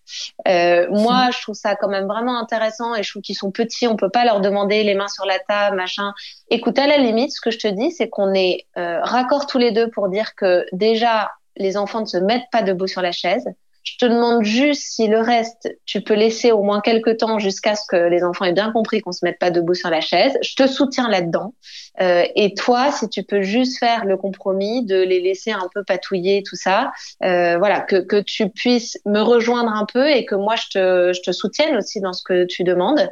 Euh, 0.47 0.87
moi, 0.89 1.31
je 1.33 1.41
trouve 1.41 1.55
ça 1.55 1.75
quand 1.75 1.89
même 1.89 2.07
vraiment 2.07 2.39
intéressant 2.39 2.95
et 2.95 3.03
je 3.03 3.09
trouve 3.09 3.21
qu'ils 3.21 3.35
sont 3.35 3.51
petits, 3.51 3.87
on 3.87 3.97
peut 3.97 4.09
pas 4.09 4.23
leur 4.23 4.39
demander 4.39 4.83
les 4.83 4.95
mains 4.95 5.09
sur 5.09 5.25
la 5.25 5.37
table, 5.37 5.75
machin. 5.75 6.13
Écoute, 6.49 6.79
à 6.79 6.87
la 6.87 6.97
limite, 6.97 7.33
ce 7.33 7.41
que 7.41 7.51
je 7.51 7.59
te 7.59 7.67
dis, 7.67 7.91
c'est 7.91 8.07
qu'on 8.07 8.33
est, 8.33 8.67
euh, 8.77 9.01
raccord 9.01 9.47
tous 9.47 9.57
les 9.57 9.73
deux 9.73 9.89
pour 9.89 10.07
dire 10.07 10.33
que 10.35 10.65
déjà, 10.71 11.31
les 11.57 11.75
enfants 11.75 11.99
ne 11.99 12.05
se 12.05 12.17
mettent 12.17 12.49
pas 12.53 12.61
debout 12.61 12.87
sur 12.87 13.01
la 13.01 13.11
chaise. 13.11 13.45
Je 13.83 13.97
te 13.97 14.05
demande 14.05 14.43
juste 14.43 14.83
si 14.83 15.07
le 15.07 15.19
reste, 15.19 15.75
tu 15.85 16.01
peux 16.01 16.13
laisser 16.13 16.51
au 16.51 16.61
moins 16.61 16.81
quelques 16.81 17.17
temps 17.17 17.39
jusqu'à 17.39 17.75
ce 17.75 17.83
que 17.87 17.95
les 17.95 18.23
enfants 18.23 18.45
aient 18.45 18.53
bien 18.53 18.71
compris 18.71 19.01
qu'on 19.01 19.11
se 19.11 19.25
mette 19.25 19.39
pas 19.39 19.49
debout 19.49 19.73
sur 19.73 19.89
la 19.89 20.01
chaise. 20.01 20.37
Je 20.43 20.55
te 20.55 20.67
soutiens 20.67 21.09
là-dedans. 21.09 21.55
Euh, 21.99 22.23
et 22.35 22.53
toi, 22.53 22.91
si 22.91 23.09
tu 23.09 23.23
peux 23.23 23.41
juste 23.41 23.79
faire 23.79 24.05
le 24.05 24.17
compromis 24.17 24.85
de 24.85 25.01
les 25.01 25.19
laisser 25.19 25.51
un 25.51 25.67
peu 25.73 25.83
patouiller, 25.83 26.43
tout 26.43 26.55
ça, 26.55 26.91
euh, 27.23 27.57
voilà, 27.57 27.81
que, 27.81 27.95
que 27.95 28.21
tu 28.21 28.49
puisses 28.49 28.99
me 29.05 29.19
rejoindre 29.21 29.71
un 29.71 29.85
peu 29.91 30.09
et 30.09 30.25
que 30.25 30.35
moi, 30.35 30.55
je 30.55 30.67
te, 30.67 31.13
je 31.13 31.21
te 31.21 31.31
soutienne 31.31 31.75
aussi 31.75 32.01
dans 32.01 32.13
ce 32.13 32.23
que 32.23 32.45
tu 32.45 32.63
demandes. 32.63 33.09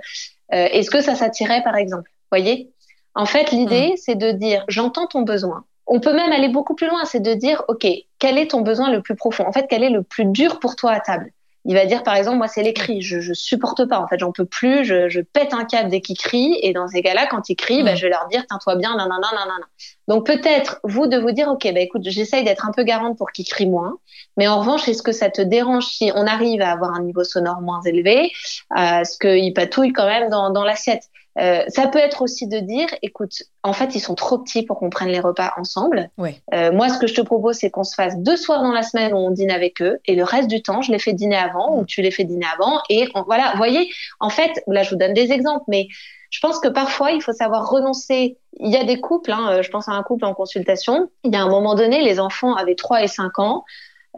Euh, 0.53 0.67
Est-ce 0.71 0.91
que 0.91 1.01
ça 1.01 1.15
s'attirait, 1.15 1.63
par 1.63 1.75
exemple? 1.75 2.11
Voyez? 2.31 2.71
En 3.15 3.25
fait, 3.25 3.51
l'idée, 3.51 3.93
mmh. 3.93 3.97
c'est 3.97 4.15
de 4.15 4.31
dire, 4.31 4.63
j'entends 4.67 5.07
ton 5.07 5.23
besoin 5.23 5.65
on 5.89 5.99
peut 5.99 6.13
même 6.13 6.31
aller 6.31 6.49
beaucoup 6.49 6.75
plus 6.75 6.87
loin, 6.87 7.03
c'est 7.05 7.19
de 7.19 7.33
dire, 7.33 7.63
OK, 7.67 7.85
quel 8.19 8.37
est 8.37 8.51
ton 8.51 8.61
besoin 8.61 8.89
le 8.91 9.01
plus 9.01 9.15
profond? 9.15 9.45
En 9.47 9.51
fait, 9.51 9.67
quel 9.69 9.83
est 9.83 9.89
le 9.89 10.03
plus 10.03 10.25
dur 10.25 10.59
pour 10.59 10.75
toi 10.75 10.91
à 10.91 10.99
table? 10.99 11.31
Il 11.65 11.75
va 11.75 11.85
dire 11.85 12.03
par 12.03 12.15
exemple 12.15 12.37
moi 12.37 12.47
c'est 12.47 12.63
les 12.63 12.73
cris 12.73 13.01
je, 13.01 13.19
je 13.19 13.33
supporte 13.33 13.85
pas 13.85 13.99
en 13.99 14.07
fait 14.07 14.17
j'en 14.17 14.31
peux 14.31 14.45
plus 14.45 14.85
je, 14.85 15.09
je 15.09 15.19
pète 15.19 15.53
un 15.53 15.65
câble 15.65 15.89
dès 15.89 15.99
qu'il 15.99 16.17
crie 16.17 16.57
et 16.63 16.71
dans 16.71 16.87
ces 16.87 17.01
cas-là 17.03 17.27
quand 17.29 17.49
il 17.49 17.57
crie 17.57 17.83
bah, 17.83 17.95
je 17.95 18.03
vais 18.03 18.09
leur 18.09 18.27
dire 18.29 18.45
tiens-toi 18.47 18.77
bien 18.77 18.91
non 18.91 19.09
non 19.09 19.19
non 19.19 19.65
donc 20.07 20.25
peut-être 20.25 20.79
vous 20.85 21.07
de 21.07 21.17
vous 21.17 21.31
dire 21.31 21.49
ok 21.49 21.69
bah 21.73 21.81
écoute 21.81 22.03
j'essaye 22.05 22.45
d'être 22.45 22.65
un 22.65 22.71
peu 22.71 22.83
garante 22.83 23.17
pour 23.17 23.31
qu'il 23.33 23.45
crie 23.45 23.67
moins 23.67 23.97
mais 24.37 24.47
en 24.47 24.61
revanche 24.61 24.87
est-ce 24.87 25.03
que 25.03 25.11
ça 25.11 25.29
te 25.29 25.41
dérange 25.41 25.85
si 25.85 26.13
on 26.15 26.25
arrive 26.25 26.61
à 26.61 26.71
avoir 26.71 26.93
un 26.93 27.03
niveau 27.03 27.25
sonore 27.25 27.59
moins 27.61 27.81
élevé? 27.81 28.31
À 28.69 29.03
ce 29.03 29.17
qu'il 29.17 29.53
patouille 29.53 29.91
quand 29.91 30.07
même 30.07 30.29
dans, 30.29 30.49
dans 30.49 30.63
l'assiette? 30.63 31.03
Euh, 31.37 31.63
ça 31.67 31.87
peut 31.87 31.99
être 31.99 32.21
aussi 32.21 32.47
de 32.47 32.59
dire, 32.59 32.87
écoute, 33.01 33.43
en 33.63 33.73
fait, 33.73 33.95
ils 33.95 33.99
sont 33.99 34.15
trop 34.15 34.39
petits 34.39 34.63
pour 34.63 34.79
qu'on 34.79 34.89
prenne 34.89 35.09
les 35.09 35.19
repas 35.19 35.53
ensemble. 35.57 36.09
Euh, 36.53 36.71
moi, 36.71 36.89
ce 36.89 36.97
que 36.97 37.07
je 37.07 37.13
te 37.13 37.21
propose, 37.21 37.57
c'est 37.57 37.69
qu'on 37.69 37.83
se 37.83 37.93
fasse 37.93 38.17
deux 38.17 38.37
soirs 38.37 38.63
dans 38.63 38.71
la 38.71 38.83
semaine 38.83 39.13
où 39.13 39.17
on 39.17 39.31
dîne 39.31 39.51
avec 39.51 39.81
eux, 39.81 39.99
et 40.05 40.15
le 40.15 40.23
reste 40.23 40.49
du 40.49 40.61
temps, 40.61 40.81
je 40.81 40.91
les 40.91 40.99
fais 40.99 41.13
dîner 41.13 41.37
avant, 41.37 41.77
ou 41.77 41.85
tu 41.85 42.01
les 42.01 42.11
fais 42.11 42.23
dîner 42.23 42.47
avant, 42.53 42.81
et 42.89 43.07
voilà, 43.27 43.51
vous 43.51 43.57
voyez, 43.57 43.89
en 44.19 44.29
fait, 44.29 44.63
là, 44.67 44.83
je 44.83 44.89
vous 44.89 44.97
donne 44.97 45.13
des 45.13 45.31
exemples, 45.31 45.65
mais 45.67 45.87
je 46.29 46.39
pense 46.41 46.59
que 46.59 46.67
parfois, 46.67 47.11
il 47.11 47.21
faut 47.21 47.33
savoir 47.33 47.69
renoncer. 47.69 48.37
Il 48.59 48.71
y 48.71 48.77
a 48.77 48.83
des 48.83 48.99
couples, 48.99 49.31
hein, 49.31 49.49
euh, 49.51 49.63
je 49.63 49.69
pense 49.69 49.87
à 49.87 49.93
un 49.93 50.03
couple 50.03 50.25
en 50.25 50.33
consultation, 50.33 51.09
il 51.23 51.33
y 51.33 51.35
a 51.35 51.41
un 51.41 51.49
moment 51.49 51.75
donné, 51.75 52.01
les 52.01 52.19
enfants 52.19 52.53
avaient 52.55 52.75
3 52.75 53.03
et 53.03 53.07
5 53.07 53.39
ans, 53.39 53.63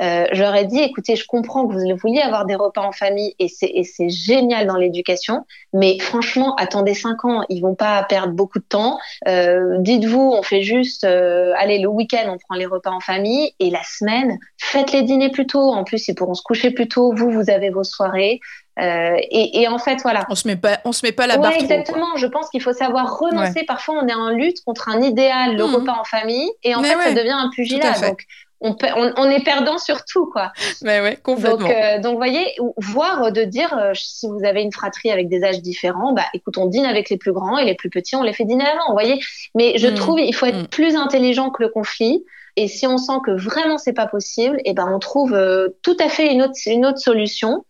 euh, 0.01 0.25
j'aurais 0.31 0.65
dit, 0.65 0.79
écoutez, 0.79 1.15
je 1.15 1.25
comprends 1.27 1.67
que 1.67 1.73
vous 1.73 1.97
vouliez 1.97 2.21
avoir 2.21 2.45
des 2.45 2.55
repas 2.55 2.81
en 2.81 2.91
famille 2.91 3.35
et 3.39 3.47
c'est 3.49 4.09
génial 4.09 4.65
dans 4.67 4.77
l'éducation, 4.77 5.45
mais 5.73 5.99
franchement, 5.99 6.55
attendez 6.55 6.93
cinq 6.93 7.25
ans, 7.25 7.43
ils 7.49 7.61
vont 7.61 7.75
pas 7.75 8.03
perdre 8.03 8.33
beaucoup 8.33 8.59
de 8.59 8.65
temps. 8.67 8.99
Euh, 9.27 9.77
Dites-vous, 9.79 10.33
on 10.37 10.43
fait 10.43 10.61
juste, 10.61 11.03
euh, 11.03 11.53
allez, 11.57 11.79
le 11.79 11.87
week-end, 11.87 12.23
on 12.27 12.37
prend 12.37 12.55
les 12.55 12.65
repas 12.65 12.91
en 12.91 12.99
famille 12.99 13.53
et 13.59 13.69
la 13.69 13.83
semaine, 13.83 14.39
faites 14.57 14.91
les 14.91 15.01
dîners 15.01 15.29
plus 15.29 15.45
tôt. 15.47 15.73
En 15.73 15.83
plus, 15.83 16.07
ils 16.07 16.15
pourront 16.15 16.33
se 16.33 16.43
coucher 16.43 16.71
plus 16.71 16.87
tôt. 16.87 17.13
Vous, 17.13 17.29
vous 17.29 17.49
avez 17.49 17.69
vos 17.69 17.83
soirées. 17.83 18.39
Euh, 18.79 19.17
et, 19.29 19.67
en 19.67 19.77
fait, 19.77 20.01
voilà. 20.01 20.25
On 20.29 20.35
se 20.35 20.47
met 20.47 20.55
pas, 20.55 20.79
on 20.85 20.93
se 20.93 21.05
met 21.05 21.11
pas 21.11 21.27
la 21.27 21.37
barre. 21.37 21.51
exactement. 21.51 22.15
je 22.15 22.25
pense 22.25 22.49
qu'il 22.49 22.61
faut 22.61 22.73
savoir 22.73 23.19
renoncer. 23.19 23.63
Parfois, 23.65 23.95
on 24.01 24.07
est 24.07 24.13
en 24.13 24.29
lutte 24.29 24.63
contre 24.63 24.89
un 24.89 25.01
idéal, 25.01 25.57
le 25.57 25.65
mmh. 25.65 25.75
repas 25.75 25.97
en 25.99 26.03
famille, 26.05 26.49
et 26.63 26.73
en 26.73 26.81
fait, 26.81 26.95
ça 26.95 27.13
devient 27.13 27.35
un 27.37 27.49
pugilat. 27.49 27.99
Donc, 27.99 28.25
on, 28.61 28.75
on, 29.17 29.29
est 29.29 29.43
perdant 29.43 29.77
sur 29.77 30.05
tout, 30.05 30.27
quoi. 30.27 30.51
Mais 30.83 31.01
ouais, 31.01 31.17
complètement. 31.17 31.57
Donc, 31.57 31.69
euh, 31.69 31.99
donc, 31.99 32.13
vous 32.13 32.17
voyez, 32.17 32.45
voir 32.77 33.31
de 33.31 33.43
dire, 33.43 33.75
euh, 33.77 33.91
si 33.95 34.27
vous 34.27 34.45
avez 34.45 34.61
une 34.61 34.71
fratrie 34.71 35.11
avec 35.11 35.29
des 35.29 35.43
âges 35.43 35.61
différents, 35.61 36.13
bah, 36.13 36.25
écoute, 36.33 36.57
on 36.57 36.67
dîne 36.67 36.85
avec 36.85 37.09
les 37.09 37.17
plus 37.17 37.33
grands 37.33 37.57
et 37.57 37.65
les 37.65 37.75
plus 37.75 37.89
petits, 37.89 38.15
on 38.15 38.23
les 38.23 38.33
fait 38.33 38.45
dîner 38.45 38.65
avant, 38.65 38.87
vous 38.87 38.93
voyez. 38.93 39.19
Mais 39.55 39.77
je 39.77 39.87
mmh. 39.87 39.95
trouve, 39.95 40.19
il 40.19 40.33
faut 40.33 40.45
être 40.45 40.63
mmh. 40.63 40.67
plus 40.67 40.95
intelligent 40.95 41.49
que 41.49 41.63
le 41.63 41.69
conflit. 41.69 42.23
Et 42.57 42.67
si 42.67 42.85
on 42.85 42.97
sent 42.97 43.19
que 43.25 43.31
vraiment 43.31 43.77
c'est 43.77 43.93
pas 43.93 44.07
possible, 44.07 44.57
et 44.57 44.71
eh 44.71 44.73
ben 44.73 44.85
on 44.93 44.99
trouve 44.99 45.33
euh, 45.33 45.69
tout 45.83 45.95
à 45.99 46.09
fait 46.09 46.33
une 46.33 46.41
autre, 46.41 46.55
une 46.65 46.85
autre 46.85 46.97
solution 46.97 47.63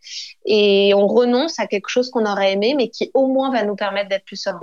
et 0.45 0.93
on 0.95 1.05
renonce 1.05 1.59
à 1.59 1.67
quelque 1.67 1.87
chose 1.87 2.09
qu'on 2.09 2.25
aurait 2.25 2.53
aimé, 2.53 2.73
mais 2.75 2.89
qui 2.89 3.11
au 3.13 3.27
moins 3.27 3.51
va 3.51 3.63
nous 3.63 3.75
permettre 3.75 4.09
d'être 4.09 4.25
plus 4.25 4.37
serein. 4.37 4.59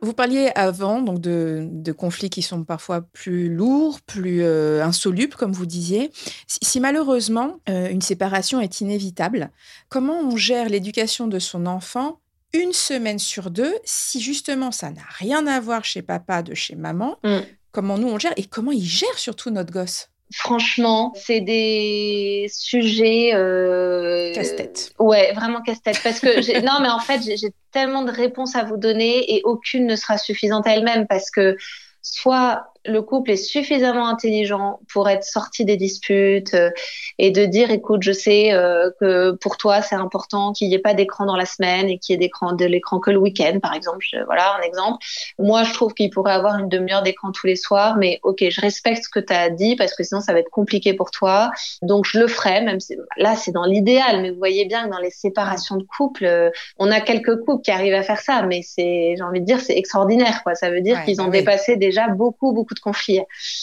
Vous 0.00 0.12
parliez 0.12 0.50
avant 0.54 1.02
donc 1.02 1.20
de, 1.20 1.92
conflits 1.92 2.30
qui 2.30 2.42
sont 2.42 2.64
parfois 2.64 3.00
plus 3.00 3.52
lourds, 3.52 4.00
plus 4.00 4.42
euh, 4.42 4.84
insolubles, 4.84 5.34
comme 5.34 5.52
vous 5.52 5.66
disiez. 5.66 6.10
Si, 6.46 6.80
malheureusement 6.80 7.60
euh, 7.68 7.88
une 7.88 8.02
séparation 8.02 8.60
est 8.60 8.80
inévitable, 8.80 9.50
comment 9.88 10.20
on 10.20 10.36
gère 10.36 10.68
l'éducation 10.68 11.26
de 11.26 11.38
son 11.38 11.66
enfant 11.66 12.20
une 12.54 12.72
semaine 12.72 13.18
sur 13.18 13.50
deux 13.50 13.74
si 13.84 14.20
justement 14.20 14.72
ça 14.72 14.90
n'a 14.90 15.02
rien 15.18 15.46
à 15.46 15.60
voir 15.60 15.84
chez 15.84 16.02
papa 16.02 16.42
de 16.42 16.54
chez 16.54 16.76
maman? 16.76 17.18
Mm. 17.24 17.38
Comment 17.72 17.98
nous 17.98 18.08
on 18.08 18.18
gère 18.18 18.32
et 18.36 18.44
comment 18.44 18.72
il 18.72 18.84
gère 18.84 19.18
surtout 19.18 19.50
notre 19.50 19.72
gosse? 19.72 20.08
Franchement, 20.34 21.12
c'est 21.16 21.40
des 21.40 22.46
sujets 22.52 23.30
euh... 23.34 24.32
casse-tête. 24.34 24.92
Ouais, 24.98 25.32
vraiment 25.32 25.62
casse-tête. 25.62 26.00
Parce 26.02 26.20
que 26.20 26.60
non, 26.64 26.80
mais 26.82 26.90
en 26.90 26.98
fait, 26.98 27.22
j'ai 27.22 27.52
tellement 27.72 28.02
de 28.02 28.12
réponses 28.12 28.54
à 28.54 28.64
vous 28.64 28.76
donner 28.76 29.34
et 29.34 29.40
aucune 29.44 29.86
ne 29.86 29.96
sera 29.96 30.18
suffisante 30.18 30.66
à 30.66 30.74
elle-même 30.74 31.06
parce 31.06 31.30
que 31.30 31.56
soit 32.02 32.72
le 32.88 33.02
couple 33.02 33.30
est 33.32 33.36
suffisamment 33.36 34.08
intelligent 34.08 34.80
pour 34.92 35.08
être 35.08 35.24
sorti 35.24 35.64
des 35.64 35.76
disputes 35.76 36.54
euh, 36.54 36.70
et 37.18 37.30
de 37.30 37.44
dire 37.44 37.70
écoute 37.70 38.02
je 38.02 38.12
sais 38.12 38.52
euh, 38.52 38.90
que 39.00 39.32
pour 39.32 39.56
toi 39.56 39.82
c'est 39.82 39.94
important 39.94 40.52
qu'il 40.52 40.68
n'y 40.68 40.74
ait 40.74 40.80
pas 40.80 40.94
d'écran 40.94 41.26
dans 41.26 41.36
la 41.36 41.44
semaine 41.44 41.88
et 41.88 41.98
qu'il 41.98 42.14
y 42.14 42.16
ait 42.16 42.18
d'écran 42.18 42.52
de 42.52 42.64
l'écran 42.64 42.98
que 42.98 43.10
le 43.10 43.18
week-end 43.18 43.58
par 43.60 43.74
exemple. 43.74 44.04
Voilà 44.26 44.56
un 44.58 44.62
exemple. 44.62 44.98
Moi 45.38 45.62
je 45.64 45.72
trouve 45.72 45.94
qu'il 45.94 46.10
pourrait 46.10 46.32
avoir 46.32 46.58
une 46.58 46.68
demi-heure 46.68 47.02
d'écran 47.02 47.30
tous 47.32 47.46
les 47.46 47.56
soirs 47.56 47.96
mais 47.96 48.20
ok 48.22 48.44
je 48.48 48.60
respecte 48.60 49.04
ce 49.04 49.08
que 49.08 49.20
tu 49.20 49.32
as 49.32 49.50
dit 49.50 49.76
parce 49.76 49.94
que 49.94 50.02
sinon 50.02 50.20
ça 50.20 50.32
va 50.32 50.40
être 50.40 50.50
compliqué 50.50 50.94
pour 50.94 51.10
toi. 51.10 51.50
Donc 51.82 52.06
je 52.06 52.18
le 52.18 52.26
ferai 52.26 52.62
même 52.62 52.80
si 52.80 52.96
là 53.16 53.36
c'est 53.36 53.52
dans 53.52 53.64
l'idéal 53.64 54.22
mais 54.22 54.30
vous 54.30 54.38
voyez 54.38 54.64
bien 54.64 54.84
que 54.86 54.90
dans 54.90 54.98
les 54.98 55.10
séparations 55.10 55.76
de 55.76 55.84
couple 55.84 56.24
euh, 56.24 56.50
on 56.78 56.90
a 56.90 57.00
quelques 57.00 57.38
couples 57.44 57.62
qui 57.62 57.70
arrivent 57.70 57.94
à 57.94 58.02
faire 58.02 58.20
ça 58.20 58.42
mais 58.42 58.62
c'est 58.62 59.14
j'ai 59.16 59.22
envie 59.22 59.40
de 59.40 59.46
dire 59.46 59.60
c'est 59.60 59.76
extraordinaire 59.76 60.42
quoi. 60.42 60.54
Ça 60.54 60.70
veut 60.70 60.80
dire 60.80 61.04
qu'ils 61.04 61.20
ont 61.20 61.26
bah 61.26 61.38
dépassé 61.38 61.76
déjà 61.76 62.08
beaucoup 62.08 62.52
beaucoup 62.52 62.74
de 62.78 62.82
conflits. 62.82 63.20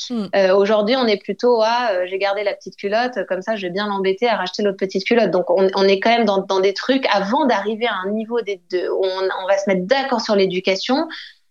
Hmm. 0.09 0.25
Euh, 0.35 0.55
aujourd'hui, 0.55 0.95
on 0.95 1.07
est 1.07 1.21
plutôt 1.21 1.61
à 1.61 1.91
euh, 1.91 2.05
j'ai 2.07 2.17
gardé 2.17 2.43
la 2.43 2.53
petite 2.53 2.75
culotte, 2.75 3.25
comme 3.27 3.41
ça, 3.41 3.55
je 3.55 3.67
vais 3.67 3.71
bien 3.71 3.87
l'embêter 3.87 4.27
à 4.27 4.35
racheter 4.35 4.63
l'autre 4.63 4.77
petite 4.77 5.05
culotte. 5.05 5.31
Donc, 5.31 5.49
on, 5.49 5.87
est 5.87 5.99
quand 5.99 6.09
même 6.09 6.25
dans, 6.25 6.59
des 6.59 6.73
trucs 6.73 7.05
avant 7.07 7.45
d'arriver 7.45 7.87
à 7.87 7.95
un 8.05 8.11
niveau 8.11 8.41
des 8.41 8.61
deux, 8.71 8.89
où 8.89 9.03
on, 9.03 9.47
va 9.47 9.57
se 9.57 9.69
mettre 9.69 9.85
d'accord 9.85 10.21
sur 10.21 10.35
l'éducation. 10.35 11.07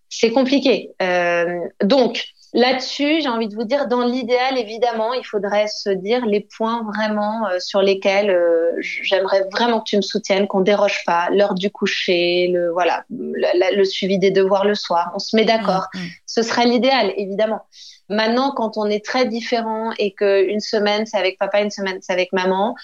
C'est 0.09 0.31
compliqué. 0.31 0.91
Euh, 1.03 1.59
donc, 1.83 2.25
Là-dessus, 2.55 3.21
j'ai 3.21 3.29
envie 3.29 3.49
de 3.49 3.55
vous 3.55 3.65
dire, 3.65 3.89
dans 3.89 4.05
l'idéal, 4.05 4.57
évidemment, 4.57 5.13
il 5.13 5.25
faudrait 5.25 5.67
se 5.67 5.91
dire 5.91 6.25
les 6.25 6.47
points 6.57 6.85
vraiment 6.85 7.49
sur 7.59 7.83
lesquels 7.83 8.35
j'aimerais 8.79 9.45
vraiment 9.51 9.81
que 9.81 9.91
tu 9.91 9.97
me 9.97 10.03
soutiennes, 10.03 10.47
qu'on 10.47 10.61
déroge 10.61 11.03
pas, 11.05 11.29
l'heure 11.31 11.55
du 11.55 11.71
coucher, 11.71 12.49
le 12.53 12.71
voilà, 12.71 13.05
le, 13.11 13.85
suivi 13.85 14.21
des 14.21 14.31
devoirs 14.31 14.65
le 14.65 14.77
soir. 14.77 15.11
On 15.15 15.19
se 15.19 15.35
met 15.35 15.45
d'accord. 15.45 15.89
Mmh, 15.95 15.99
mmh. 15.99 16.09
Ce 16.27 16.43
serait 16.43 16.67
l'idéal, 16.67 17.13
évidemment. 17.17 17.63
Maintenant, 18.09 18.53
quand 18.53 18.77
on 18.77 18.87
est 18.87 19.05
très 19.05 19.27
différent 19.27 19.93
et 19.99 20.13
qu'une 20.13 20.61
semaine 20.61 21.07
c'est 21.07 21.17
avec 21.17 21.39
papa, 21.39 21.61
une 21.61 21.71
semaine 21.71 21.99
c'est 22.03 22.13
avec 22.13 22.33
maman, 22.33 22.75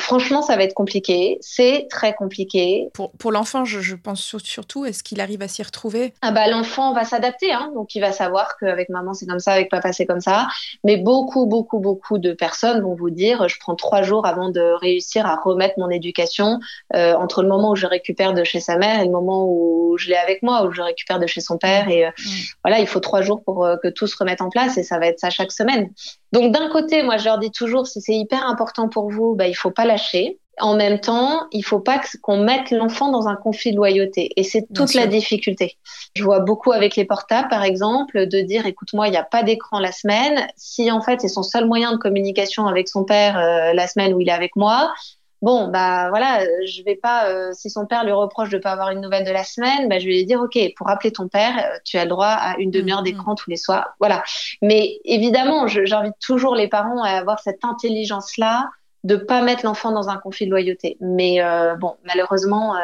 Franchement, 0.00 0.42
ça 0.42 0.56
va 0.56 0.62
être 0.62 0.74
compliqué. 0.74 1.38
C'est 1.40 1.86
très 1.90 2.14
compliqué. 2.14 2.88
Pour, 2.94 3.12
pour 3.12 3.32
l'enfant, 3.32 3.64
je, 3.64 3.94
pense 3.94 4.36
surtout, 4.42 4.84
est-ce 4.84 5.02
qu'il 5.02 5.20
arrive 5.20 5.42
à 5.42 5.48
s'y 5.48 5.62
retrouver? 5.62 6.14
Ah 6.22 6.30
bah, 6.30 6.48
L'enfant 6.48 6.92
va 6.92 7.04
s'adapter. 7.04 7.52
Hein. 7.52 7.72
Donc, 7.74 7.94
il 7.94 8.00
va 8.00 8.12
savoir 8.12 8.56
qu'avec 8.58 8.88
maman, 8.88 9.14
c'est 9.14 9.26
comme 9.26 9.38
ça, 9.38 9.52
avec 9.52 9.70
papa, 9.70 9.92
c'est 9.92 10.06
comme 10.06 10.20
ça. 10.20 10.48
Mais 10.84 10.96
beaucoup, 10.96 11.46
beaucoup, 11.46 11.78
beaucoup 11.78 12.18
de 12.18 12.32
personnes 12.32 12.80
vont 12.82 12.94
vous 12.94 13.10
dire 13.10 13.48
je 13.48 13.58
prends 13.58 13.74
trois 13.74 14.02
jours 14.02 14.26
avant 14.26 14.50
de 14.50 14.60
réussir 14.80 15.26
à 15.26 15.36
remettre 15.36 15.74
mon 15.78 15.90
éducation 15.90 16.60
euh, 16.94 17.14
entre 17.14 17.42
le 17.42 17.48
moment 17.48 17.72
où 17.72 17.76
je 17.76 17.86
récupère 17.86 18.34
de 18.34 18.44
chez 18.44 18.60
sa 18.60 18.76
mère 18.76 19.00
et 19.00 19.04
le 19.04 19.10
moment 19.10 19.46
où 19.48 19.96
je 19.98 20.08
l'ai 20.08 20.16
avec 20.16 20.42
moi, 20.42 20.64
où 20.64 20.72
je 20.72 20.82
récupère 20.82 21.18
de 21.18 21.26
chez 21.26 21.40
son 21.40 21.58
père. 21.58 21.88
Et 21.88 22.06
euh, 22.06 22.10
mmh. 22.10 22.30
voilà, 22.64 22.78
il 22.80 22.86
faut 22.86 23.00
trois 23.00 23.22
jours 23.22 23.42
pour 23.42 23.64
euh, 23.64 23.76
que 23.82 23.88
tout 23.88 24.06
se 24.06 24.16
remette 24.16 24.40
en 24.40 24.50
place 24.50 24.78
et 24.78 24.82
ça 24.82 24.98
va 24.98 25.06
être 25.06 25.18
ça 25.18 25.30
chaque 25.30 25.52
semaine. 25.52 25.90
Donc 26.32 26.52
d'un 26.52 26.68
côté, 26.68 27.02
moi 27.02 27.16
je 27.16 27.24
leur 27.24 27.38
dis 27.38 27.50
toujours, 27.50 27.86
si 27.86 28.00
c'est 28.00 28.14
hyper 28.14 28.46
important 28.46 28.88
pour 28.88 29.10
vous, 29.10 29.34
bah, 29.34 29.48
il 29.48 29.54
faut 29.54 29.70
pas 29.70 29.84
lâcher. 29.84 30.38
En 30.60 30.74
même 30.74 30.98
temps, 30.98 31.46
il 31.52 31.62
faut 31.62 31.78
pas 31.78 32.00
qu'on 32.20 32.42
mette 32.42 32.72
l'enfant 32.72 33.12
dans 33.12 33.28
un 33.28 33.36
conflit 33.36 33.70
de 33.70 33.76
loyauté. 33.76 34.30
Et 34.34 34.42
c'est 34.42 34.66
toute 34.74 34.94
la 34.94 35.06
difficulté. 35.06 35.78
Je 36.16 36.24
vois 36.24 36.40
beaucoup 36.40 36.72
avec 36.72 36.96
les 36.96 37.04
portables, 37.04 37.48
par 37.48 37.62
exemple, 37.62 38.26
de 38.26 38.40
dire, 38.40 38.66
écoute-moi, 38.66 39.06
il 39.06 39.12
n'y 39.12 39.16
a 39.16 39.22
pas 39.22 39.44
d'écran 39.44 39.78
la 39.78 39.92
semaine. 39.92 40.48
Si 40.56 40.90
en 40.90 41.00
fait 41.00 41.20
c'est 41.20 41.28
son 41.28 41.44
seul 41.44 41.66
moyen 41.66 41.92
de 41.92 41.98
communication 41.98 42.66
avec 42.66 42.88
son 42.88 43.04
père 43.04 43.38
euh, 43.38 43.72
la 43.72 43.86
semaine 43.86 44.12
où 44.14 44.20
il 44.20 44.28
est 44.28 44.32
avec 44.32 44.56
moi, 44.56 44.92
Bon, 45.40 45.68
bah 45.68 46.08
voilà, 46.08 46.40
je 46.66 46.82
vais 46.82 46.96
pas. 46.96 47.28
Euh, 47.28 47.52
si 47.52 47.70
son 47.70 47.86
père 47.86 48.04
lui 48.04 48.12
reproche 48.12 48.48
de 48.48 48.58
pas 48.58 48.72
avoir 48.72 48.90
une 48.90 49.00
nouvelle 49.00 49.24
de 49.24 49.30
la 49.30 49.44
semaine, 49.44 49.88
bah, 49.88 49.98
je 49.98 50.06
vais 50.06 50.14
lui 50.14 50.26
dire, 50.26 50.40
ok, 50.40 50.58
pour 50.76 50.88
appeler 50.88 51.12
ton 51.12 51.28
père, 51.28 51.56
euh, 51.58 51.78
tu 51.84 51.96
as 51.96 52.04
le 52.04 52.10
droit 52.10 52.26
à 52.26 52.56
une 52.58 52.70
demi-heure 52.70 52.98
mm, 52.98 53.02
mm. 53.02 53.04
d'écran 53.04 53.34
tous 53.36 53.50
les 53.50 53.56
soirs. 53.56 53.94
Voilà. 54.00 54.24
Mais 54.62 54.98
évidemment, 55.04 55.68
j'invite 55.68 56.16
toujours 56.20 56.56
les 56.56 56.68
parents 56.68 57.02
à 57.02 57.10
avoir 57.10 57.38
cette 57.38 57.64
intelligence-là 57.64 58.68
de 59.04 59.14
pas 59.14 59.42
mettre 59.42 59.64
l'enfant 59.64 59.92
dans 59.92 60.08
un 60.08 60.16
conflit 60.16 60.46
de 60.46 60.50
loyauté. 60.50 60.96
Mais 61.00 61.40
euh, 61.40 61.76
bon, 61.76 61.94
malheureusement, 62.04 62.74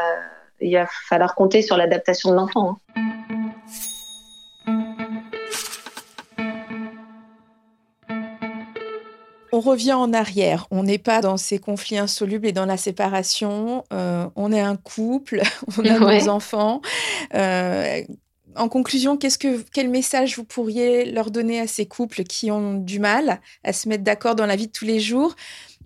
il 0.61 0.75
va 0.75 0.87
falloir 1.09 1.35
compter 1.35 1.61
sur 1.61 1.77
l'adaptation 1.77 2.31
de 2.31 2.37
l'enfant. 2.37 2.79
Hein. 2.97 3.24
On 9.55 9.61
revient 9.61 9.93
en 9.93 10.13
arrière. 10.13 10.67
On 10.73 10.83
n'est 10.83 10.99
pas 10.99 11.21
dans 11.21 11.37
ces 11.37 11.61
conflits 11.61 11.97
insolubles 11.97 12.49
et 12.49 12.53
dans 12.53 12.67
la 12.67 12.77
séparation. 12.77 13.85
Euh, 13.93 14.29
on 14.35 14.53
est 14.53 14.61
un 14.61 14.77
couple, 14.77 15.43
on 15.79 15.85
a 15.85 15.99
nos 15.99 16.29
enfants. 16.29 16.83
Euh, 17.35 18.03
en 18.57 18.69
conclusion, 18.69 19.17
qu'est-ce 19.17 19.39
que, 19.39 19.65
quel 19.73 19.89
message 19.91 20.37
vous 20.37 20.45
pourriez 20.45 21.05
leur 21.05 21.31
donner 21.31 21.61
à 21.61 21.69
ces 21.69 21.87
couples 21.87 22.25
qui 22.25 22.51
ont 22.51 22.75
du 22.75 22.99
mal 22.99 23.41
à 23.63 23.73
se 23.73 23.89
mettre 23.89 24.03
d'accord 24.03 24.35
dans 24.35 24.47
la 24.47 24.57
vie 24.57 24.67
de 24.67 24.73
tous 24.73 24.85
les 24.85 24.99
jours? 24.99 25.37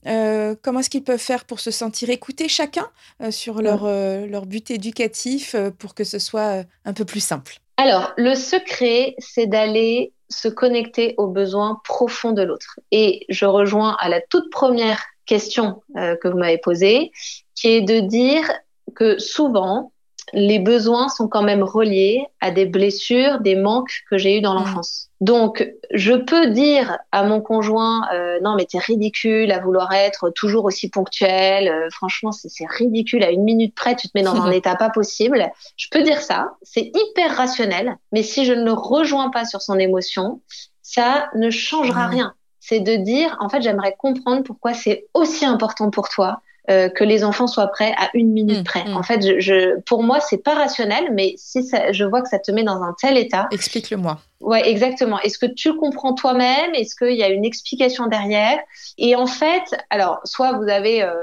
Euh, 0.06 0.54
comment 0.62 0.80
est-ce 0.80 0.90
qu'ils 0.90 1.04
peuvent 1.04 1.18
faire 1.18 1.44
pour 1.44 1.60
se 1.60 1.70
sentir 1.70 2.08
écoutés 2.08 2.48
chacun 2.48 2.88
sur 3.30 3.60
leur, 3.60 3.84
leur 3.84 4.46
but 4.46 4.70
éducatif 4.70 5.56
pour 5.78 5.94
que 5.94 6.04
ce 6.04 6.18
soit 6.18 6.64
un 6.84 6.92
peu 6.94 7.04
plus 7.04 7.20
simple? 7.20 7.58
Alors, 7.76 8.12
le 8.16 8.34
secret, 8.34 9.14
c'est 9.18 9.46
d'aller 9.46 10.12
se 10.28 10.48
connecter 10.48 11.14
aux 11.16 11.28
besoins 11.28 11.80
profonds 11.84 12.32
de 12.32 12.42
l'autre. 12.42 12.80
Et 12.90 13.24
je 13.28 13.46
rejoins 13.46 13.96
à 14.00 14.08
la 14.08 14.20
toute 14.20 14.50
première 14.50 15.02
question 15.26 15.82
euh, 15.96 16.16
que 16.16 16.28
vous 16.28 16.38
m'avez 16.38 16.58
posée, 16.58 17.12
qui 17.54 17.68
est 17.68 17.82
de 17.82 18.00
dire 18.00 18.50
que 18.94 19.18
souvent, 19.18 19.92
les 20.32 20.58
besoins 20.58 21.08
sont 21.08 21.28
quand 21.28 21.42
même 21.42 21.62
reliés 21.62 22.24
à 22.40 22.50
des 22.50 22.66
blessures, 22.66 23.40
des 23.40 23.56
manques 23.56 24.02
que 24.10 24.18
j'ai 24.18 24.38
eus 24.38 24.40
dans 24.40 24.54
mmh. 24.54 24.58
l'enfance. 24.58 25.10
Donc, 25.20 25.68
je 25.92 26.12
peux 26.12 26.50
dire 26.50 26.98
à 27.10 27.24
mon 27.24 27.40
conjoint, 27.40 28.08
euh, 28.12 28.38
non 28.40 28.54
mais 28.54 28.66
t'es 28.66 28.78
ridicule 28.78 29.50
à 29.50 29.58
vouloir 29.58 29.92
être 29.92 30.30
toujours 30.30 30.64
aussi 30.64 30.90
ponctuel. 30.90 31.68
Euh, 31.68 31.88
franchement, 31.90 32.30
c'est 32.30 32.66
ridicule. 32.68 33.24
À 33.24 33.30
une 33.30 33.42
minute 33.42 33.74
près, 33.74 33.96
tu 33.96 34.08
te 34.08 34.12
mets 34.16 34.22
dans 34.22 34.40
un 34.40 34.50
état 34.52 34.76
pas 34.76 34.90
possible. 34.90 35.50
Je 35.76 35.88
peux 35.90 36.02
dire 36.02 36.20
ça. 36.20 36.52
C'est 36.62 36.92
hyper 36.94 37.36
rationnel. 37.36 37.96
Mais 38.12 38.22
si 38.22 38.44
je 38.44 38.52
ne 38.52 38.64
le 38.64 38.72
rejoins 38.72 39.30
pas 39.30 39.44
sur 39.44 39.60
son 39.60 39.78
émotion, 39.78 40.40
ça 40.82 41.30
ne 41.34 41.50
changera 41.50 42.06
mmh. 42.06 42.10
rien. 42.10 42.34
C'est 42.60 42.80
de 42.80 42.96
dire, 42.96 43.36
en 43.40 43.48
fait, 43.48 43.62
j'aimerais 43.62 43.96
comprendre 43.98 44.42
pourquoi 44.44 44.74
c'est 44.74 45.06
aussi 45.14 45.44
important 45.46 45.90
pour 45.90 46.08
toi 46.08 46.42
euh, 46.70 46.88
que 46.88 47.04
les 47.04 47.24
enfants 47.24 47.46
soient 47.46 47.68
prêts 47.68 47.94
à 47.96 48.10
une 48.14 48.32
minute 48.32 48.60
mmh, 48.60 48.64
près. 48.64 48.84
Mmh. 48.84 48.96
En 48.96 49.02
fait, 49.02 49.22
je, 49.22 49.40
je, 49.40 49.80
pour 49.80 50.02
moi, 50.02 50.20
c'est 50.20 50.42
pas 50.42 50.54
rationnel, 50.54 51.08
mais 51.12 51.34
si 51.36 51.62
ça, 51.62 51.92
je 51.92 52.04
vois 52.04 52.22
que 52.22 52.28
ça 52.28 52.38
te 52.38 52.50
met 52.50 52.62
dans 52.62 52.82
un 52.82 52.94
tel 53.00 53.16
état. 53.16 53.48
Explique-le-moi. 53.50 54.18
Ouais, 54.40 54.68
exactement. 54.68 55.18
Est-ce 55.20 55.38
que 55.38 55.46
tu 55.46 55.74
comprends 55.74 56.14
toi-même? 56.14 56.74
Est-ce 56.74 56.94
qu'il 56.94 57.16
y 57.16 57.22
a 57.22 57.28
une 57.28 57.44
explication 57.44 58.06
derrière? 58.06 58.58
Et 58.96 59.16
en 59.16 59.26
fait, 59.26 59.64
alors, 59.90 60.20
soit 60.24 60.52
vous 60.52 60.68
avez 60.68 61.02
euh, 61.02 61.14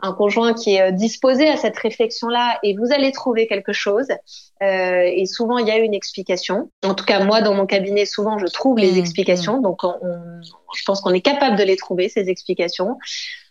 un 0.00 0.12
conjoint 0.12 0.54
qui 0.54 0.74
est 0.74 0.82
euh, 0.82 0.90
disposé 0.92 1.48
à 1.48 1.56
cette 1.56 1.76
réflexion-là 1.76 2.58
et 2.62 2.76
vous 2.76 2.92
allez 2.92 3.10
trouver 3.10 3.48
quelque 3.48 3.72
chose. 3.72 4.06
Euh, 4.62 5.02
et 5.02 5.26
souvent, 5.26 5.58
il 5.58 5.66
y 5.66 5.70
a 5.72 5.78
une 5.78 5.94
explication. 5.94 6.70
En 6.84 6.94
tout 6.94 7.04
cas, 7.04 7.24
moi, 7.24 7.40
dans 7.40 7.54
mon 7.54 7.66
cabinet, 7.66 8.04
souvent, 8.04 8.38
je 8.38 8.46
trouve 8.46 8.78
les 8.78 8.92
mmh, 8.92 8.98
explications. 8.98 9.60
Donc, 9.60 9.82
on, 9.82 9.94
je 10.76 10.82
pense 10.84 11.00
qu'on 11.00 11.12
est 11.12 11.22
capable 11.22 11.56
de 11.56 11.64
les 11.64 11.76
trouver, 11.76 12.08
ces 12.08 12.28
explications. 12.28 12.98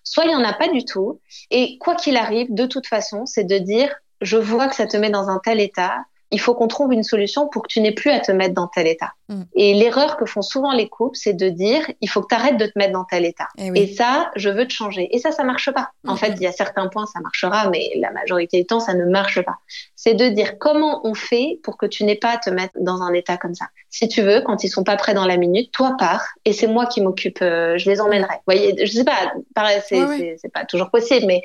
Soit 0.03 0.25
il 0.25 0.31
y 0.31 0.35
en 0.35 0.43
a 0.43 0.53
pas 0.53 0.67
du 0.67 0.85
tout. 0.85 1.19
Et 1.49 1.77
quoi 1.79 1.95
qu'il 1.95 2.17
arrive, 2.17 2.53
de 2.53 2.65
toute 2.65 2.87
façon, 2.87 3.25
c'est 3.25 3.43
de 3.43 3.57
dire, 3.57 3.93
je 4.21 4.37
vois 4.37 4.67
que 4.67 4.75
ça 4.75 4.87
te 4.87 4.97
met 4.97 5.09
dans 5.09 5.29
un 5.29 5.39
tel 5.43 5.59
état, 5.59 6.05
il 6.33 6.39
faut 6.39 6.55
qu'on 6.55 6.67
trouve 6.67 6.91
une 6.91 7.03
solution 7.03 7.47
pour 7.47 7.61
que 7.61 7.67
tu 7.67 7.79
n'aies 7.79 7.91
plus 7.91 8.09
à 8.09 8.19
te 8.19 8.31
mettre 8.31 8.55
dans 8.55 8.67
tel 8.67 8.87
état. 8.87 9.11
Mm. 9.29 9.43
Et 9.55 9.75
l'erreur 9.75 10.17
que 10.17 10.25
font 10.25 10.41
souvent 10.41 10.73
les 10.73 10.89
couples, 10.89 11.15
c'est 11.15 11.33
de 11.33 11.47
dire, 11.47 11.85
il 12.01 12.09
faut 12.09 12.21
que 12.21 12.27
tu 12.27 12.35
arrêtes 12.35 12.57
de 12.57 12.65
te 12.65 12.71
mettre 12.75 12.93
dans 12.93 13.03
tel 13.03 13.23
état. 13.23 13.47
Eh 13.59 13.71
Et, 13.75 13.93
ça, 13.93 14.31
je 14.35 14.49
veux 14.49 14.67
te 14.67 14.73
changer. 14.73 15.15
Et 15.15 15.19
ça, 15.19 15.31
ça 15.31 15.43
marche 15.43 15.71
pas. 15.71 15.91
En 16.07 16.15
mm. 16.15 16.17
fait, 16.17 16.33
il 16.37 16.41
y 16.41 16.47
a 16.47 16.51
certains 16.51 16.87
points, 16.87 17.05
ça 17.05 17.19
marchera, 17.19 17.69
mais 17.69 17.91
la 17.97 18.11
majorité 18.11 18.57
du 18.57 18.65
temps, 18.65 18.79
ça 18.79 18.95
ne 18.95 19.05
marche 19.05 19.41
pas. 19.43 19.57
C'est 19.95 20.15
de 20.15 20.27
dire 20.29 20.57
comment 20.57 21.07
on 21.07 21.13
fait 21.13 21.59
pour 21.61 21.77
que 21.77 21.85
tu 21.85 22.03
n'aies 22.03 22.15
pas 22.15 22.31
à 22.31 22.37
te 22.37 22.49
mettre 22.49 22.73
dans 22.79 23.03
un 23.03 23.13
état 23.13 23.37
comme 23.37 23.53
ça. 23.53 23.65
Si 23.91 24.07
tu 24.07 24.23
veux, 24.23 24.41
quand 24.41 24.63
ils 24.63 24.69
sont 24.69 24.83
pas 24.83 24.95
prêts 24.95 25.13
dans 25.13 25.27
la 25.27 25.37
minute, 25.37 25.71
toi 25.71 25.95
pars 25.99 26.25
et 26.45 26.53
c'est 26.53 26.67
moi 26.67 26.87
qui 26.87 26.99
m'occupe, 26.99 27.43
euh, 27.43 27.77
je 27.77 27.89
les 27.91 28.01
emmènerai. 28.01 28.33
Vous 28.37 28.53
voyez, 28.53 28.85
je 28.85 28.91
sais 28.91 29.03
pas, 29.03 29.33
pareil, 29.53 29.81
c'est 29.87 30.51
pas 30.51 30.65
toujours 30.65 30.89
possible, 30.89 31.27
mais 31.27 31.43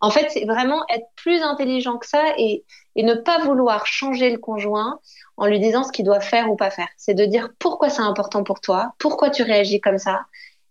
en 0.00 0.10
fait, 0.10 0.30
c'est 0.30 0.44
vraiment 0.44 0.84
être 0.88 1.06
plus 1.16 1.42
intelligent 1.42 1.98
que 1.98 2.06
ça 2.06 2.22
et, 2.38 2.64
ne 2.96 3.14
pas 3.14 3.38
vouloir 3.40 3.86
changer 3.86 4.30
le 4.30 4.38
conjoint 4.38 5.00
en 5.36 5.46
lui 5.46 5.60
disant 5.60 5.84
ce 5.84 5.92
qu'il 5.92 6.06
doit 6.06 6.20
faire 6.20 6.50
ou 6.50 6.56
pas 6.56 6.70
faire. 6.70 6.88
C'est 6.96 7.12
de 7.12 7.26
dire 7.26 7.50
pourquoi 7.58 7.90
c'est 7.90 8.02
important 8.02 8.42
pour 8.42 8.60
toi, 8.60 8.94
pourquoi 8.98 9.28
tu 9.28 9.42
réagis 9.42 9.82
comme 9.82 9.98
ça 9.98 10.24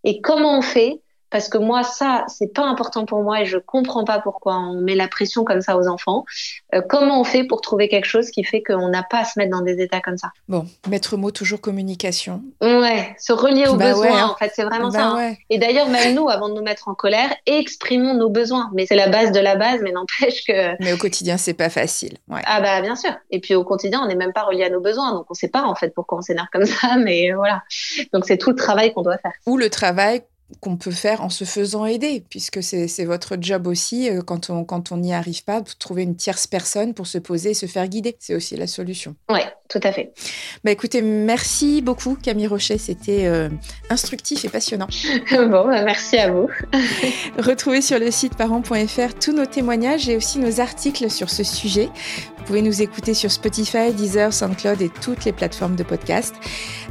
et 0.03 0.21
comment 0.21 0.57
on 0.57 0.61
fait 0.63 1.01
parce 1.36 1.50
que 1.50 1.58
moi 1.58 1.84
ça 1.84 2.24
c'est 2.30 2.54
pas 2.54 2.63
important 2.63 3.06
pour 3.06 3.21
moi 3.21 3.41
et 3.41 3.45
je 3.45 3.58
comprends 3.58 4.06
pas 4.06 4.19
pourquoi 4.19 4.56
on 4.56 4.80
met 4.80 4.95
la 4.95 5.10
pression 5.10 5.43
comme 5.43 5.60
ça 5.60 5.78
aux 5.78 5.89
enfants. 5.89 6.24
Euh, 6.74 6.80
comment 6.88 7.19
on 7.19 7.26
fait 7.26 7.43
pour 7.43 7.60
trouver 7.60 7.89
quelque 7.89 8.06
chose 8.06 8.32
qui 8.32 8.45
fait 8.45 8.63
qu'on 8.63 8.88
n'a 8.88 9.04
pas 9.04 9.19
à 9.19 9.26
se 9.26 9.38
mettre 9.38 9.52
dans 9.52 9.60
des 9.60 9.82
états 9.82 10.00
comme 10.00 10.17
ça? 10.17 10.32
Bon, 10.48 10.65
maître 10.88 11.17
mot 11.17 11.32
toujours 11.32 11.60
communication. 11.60 12.41
Ouais, 12.62 13.13
se 13.19 13.34
relier 13.34 13.67
aux 13.67 13.76
bah 13.76 13.89
besoins 13.89 14.17
hein. 14.17 14.32
en 14.32 14.38
fait, 14.38 14.54
c'est 14.56 14.63
vraiment 14.63 14.91
bah 14.91 15.00
ça. 15.00 15.08
Hein. 15.08 15.34
Et 15.50 15.58
d'ailleurs 15.58 15.89
même 15.89 16.15
nous 16.15 16.30
avant 16.30 16.48
de 16.48 16.54
nous 16.54 16.63
mettre 16.63 16.88
en 16.88 16.95
colère, 16.95 17.36
exprimons 17.45 18.13
nos 18.13 18.30
besoins, 18.30 18.69
mais 18.74 18.86
c'est 18.86 18.95
la 18.95 19.10
base 19.10 19.34
de 19.34 19.41
la 19.41 19.58
base 19.58 19.82
mais 19.84 19.91
n'empêche 19.91 20.45
que 20.45 20.82
Mais 20.82 20.93
au 20.93 20.98
quotidien, 20.98 21.36
c'est 21.36 21.54
pas 21.54 21.69
facile. 21.69 22.13
Ouais. 22.30 22.43
Ah 22.45 22.62
bah 22.62 22.80
bien 22.80 22.95
sûr. 22.95 23.12
Et 23.30 23.41
puis 23.41 23.56
au 23.56 23.65
quotidien, 23.65 24.00
on 24.02 24.08
n'est 24.08 24.15
même 24.15 24.32
pas 24.32 24.43
relié 24.43 24.63
à 24.63 24.69
nos 24.69 24.80
besoins, 24.80 25.12
donc 25.12 25.26
on 25.30 25.34
sait 25.34 25.50
pas 25.50 25.63
en 25.63 25.76
fait 25.76 25.93
pourquoi 25.93 26.19
on 26.19 26.21
s'énerve 26.21 26.48
comme 26.54 26.65
ça, 26.65 26.95
mais 27.04 27.34
voilà. 27.34 27.62
Donc 28.13 28.24
c'est 28.24 28.38
tout 28.38 28.52
le 28.52 28.56
travail 28.56 28.93
qu'on 28.93 29.02
doit 29.02 29.17
faire. 29.17 29.34
Ou 29.48 29.58
le 29.58 29.69
travail 29.69 30.21
qu'on 30.60 30.77
peut 30.77 30.91
faire 30.91 31.21
en 31.21 31.29
se 31.29 31.43
faisant 31.43 31.86
aider, 31.86 32.23
puisque 32.29 32.62
c'est 32.62 33.05
votre 33.05 33.36
job 33.39 33.67
aussi, 33.67 34.10
euh, 34.10 34.21
quand 34.21 34.49
on 34.49 34.63
quand 34.63 34.91
on 34.91 34.97
n'y 34.97 35.13
arrive 35.13 35.43
pas, 35.43 35.62
de 35.62 35.69
trouver 35.77 36.03
une 36.03 36.15
tierce 36.15 36.45
personne 36.47 36.93
pour 36.93 37.08
se 37.08 37.17
poser 37.17 37.51
et 37.51 37.53
se 37.53 37.65
faire 37.65 37.88
guider. 37.88 38.15
C'est 38.19 38.36
aussi 38.36 38.55
la 38.55 38.67
solution. 38.67 39.15
Oui, 39.29 39.39
tout 39.69 39.79
à 39.84 39.91
fait. 39.91 40.13
Bah 40.63 40.71
écoutez, 40.71 41.01
merci 41.01 41.81
beaucoup 41.81 42.15
Camille 42.15 42.47
Rocher, 42.47 42.77
c'était 42.77 43.25
euh, 43.25 43.49
instructif 43.89 44.45
et 44.45 44.49
passionnant. 44.49 44.88
bon, 45.31 45.67
bah, 45.67 45.84
merci 45.84 46.17
à 46.17 46.31
vous. 46.31 46.47
Retrouvez 47.38 47.81
sur 47.81 47.99
le 47.99 48.12
site 48.12 48.36
parents.fr 48.36 49.15
tous 49.19 49.34
nos 49.34 49.45
témoignages 49.45 50.08
et 50.10 50.15
aussi 50.15 50.38
nos 50.39 50.60
articles 50.60 51.10
sur 51.10 51.29
ce 51.29 51.43
sujet. 51.43 51.89
Vous 52.45 52.49
pouvez 52.49 52.62
nous 52.62 52.84
écouter 52.84 53.15
sur 53.15 53.31
Spotify, 53.31 53.91
Deezer, 53.91 54.31
SoundCloud 54.31 54.79
et 54.79 54.89
toutes 54.89 55.25
les 55.25 55.31
plateformes 55.31 55.75
de 55.75 55.81
podcast. 55.81 56.36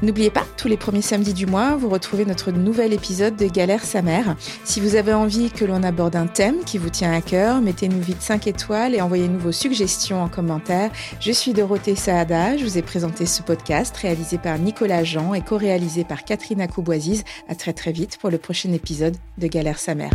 N'oubliez 0.03 0.31
pas, 0.31 0.43
tous 0.57 0.67
les 0.67 0.77
premiers 0.77 1.01
samedis 1.01 1.33
du 1.33 1.47
mois, 1.47 1.77
vous 1.77 1.88
retrouvez 1.88 2.25
notre 2.25 2.51
nouvel 2.51 2.93
épisode 2.93 3.37
de 3.37 3.47
Galère 3.47 3.85
sa 3.85 4.03
mère. 4.03 4.35
Si 4.64 4.81
vous 4.81 4.97
avez 4.97 5.12
envie 5.12 5.53
que 5.53 5.64
l'on 5.64 5.85
aborde 5.85 6.17
un 6.17 6.27
thème 6.27 6.64
qui 6.67 6.77
vous 6.77 6.90
tient 6.90 7.12
à 7.12 7.21
cœur, 7.21 7.61
mettez-nous 7.61 8.01
vite 8.01 8.21
5 8.21 8.49
étoiles 8.49 8.97
et 8.97 9.01
envoyez-nous 9.01 9.38
vos 9.38 9.53
suggestions 9.53 10.25
en 10.25 10.29
commentaire. 10.29 10.90
Je 11.21 11.31
suis 11.31 11.53
Dorothée 11.53 11.95
Saada, 11.95 12.57
je 12.57 12.64
vous 12.64 12.77
ai 12.77 12.83
présenté 12.83 13.25
ce 13.25 13.40
podcast 13.40 13.97
réalisé 13.97 14.38
par 14.38 14.59
Nicolas 14.59 15.05
Jean 15.05 15.35
et 15.35 15.40
co-réalisé 15.40 16.03
par 16.03 16.25
Catherine 16.25 16.62
Acouboisiz. 16.62 17.23
À 17.49 17.55
très 17.55 17.75
très 17.75 17.93
vite 17.93 18.19
pour 18.19 18.31
le 18.31 18.38
prochain 18.38 18.73
épisode 18.73 19.17
de 19.38 19.47
Galère 19.47 19.79
sa 19.79 19.95
mère. 19.95 20.14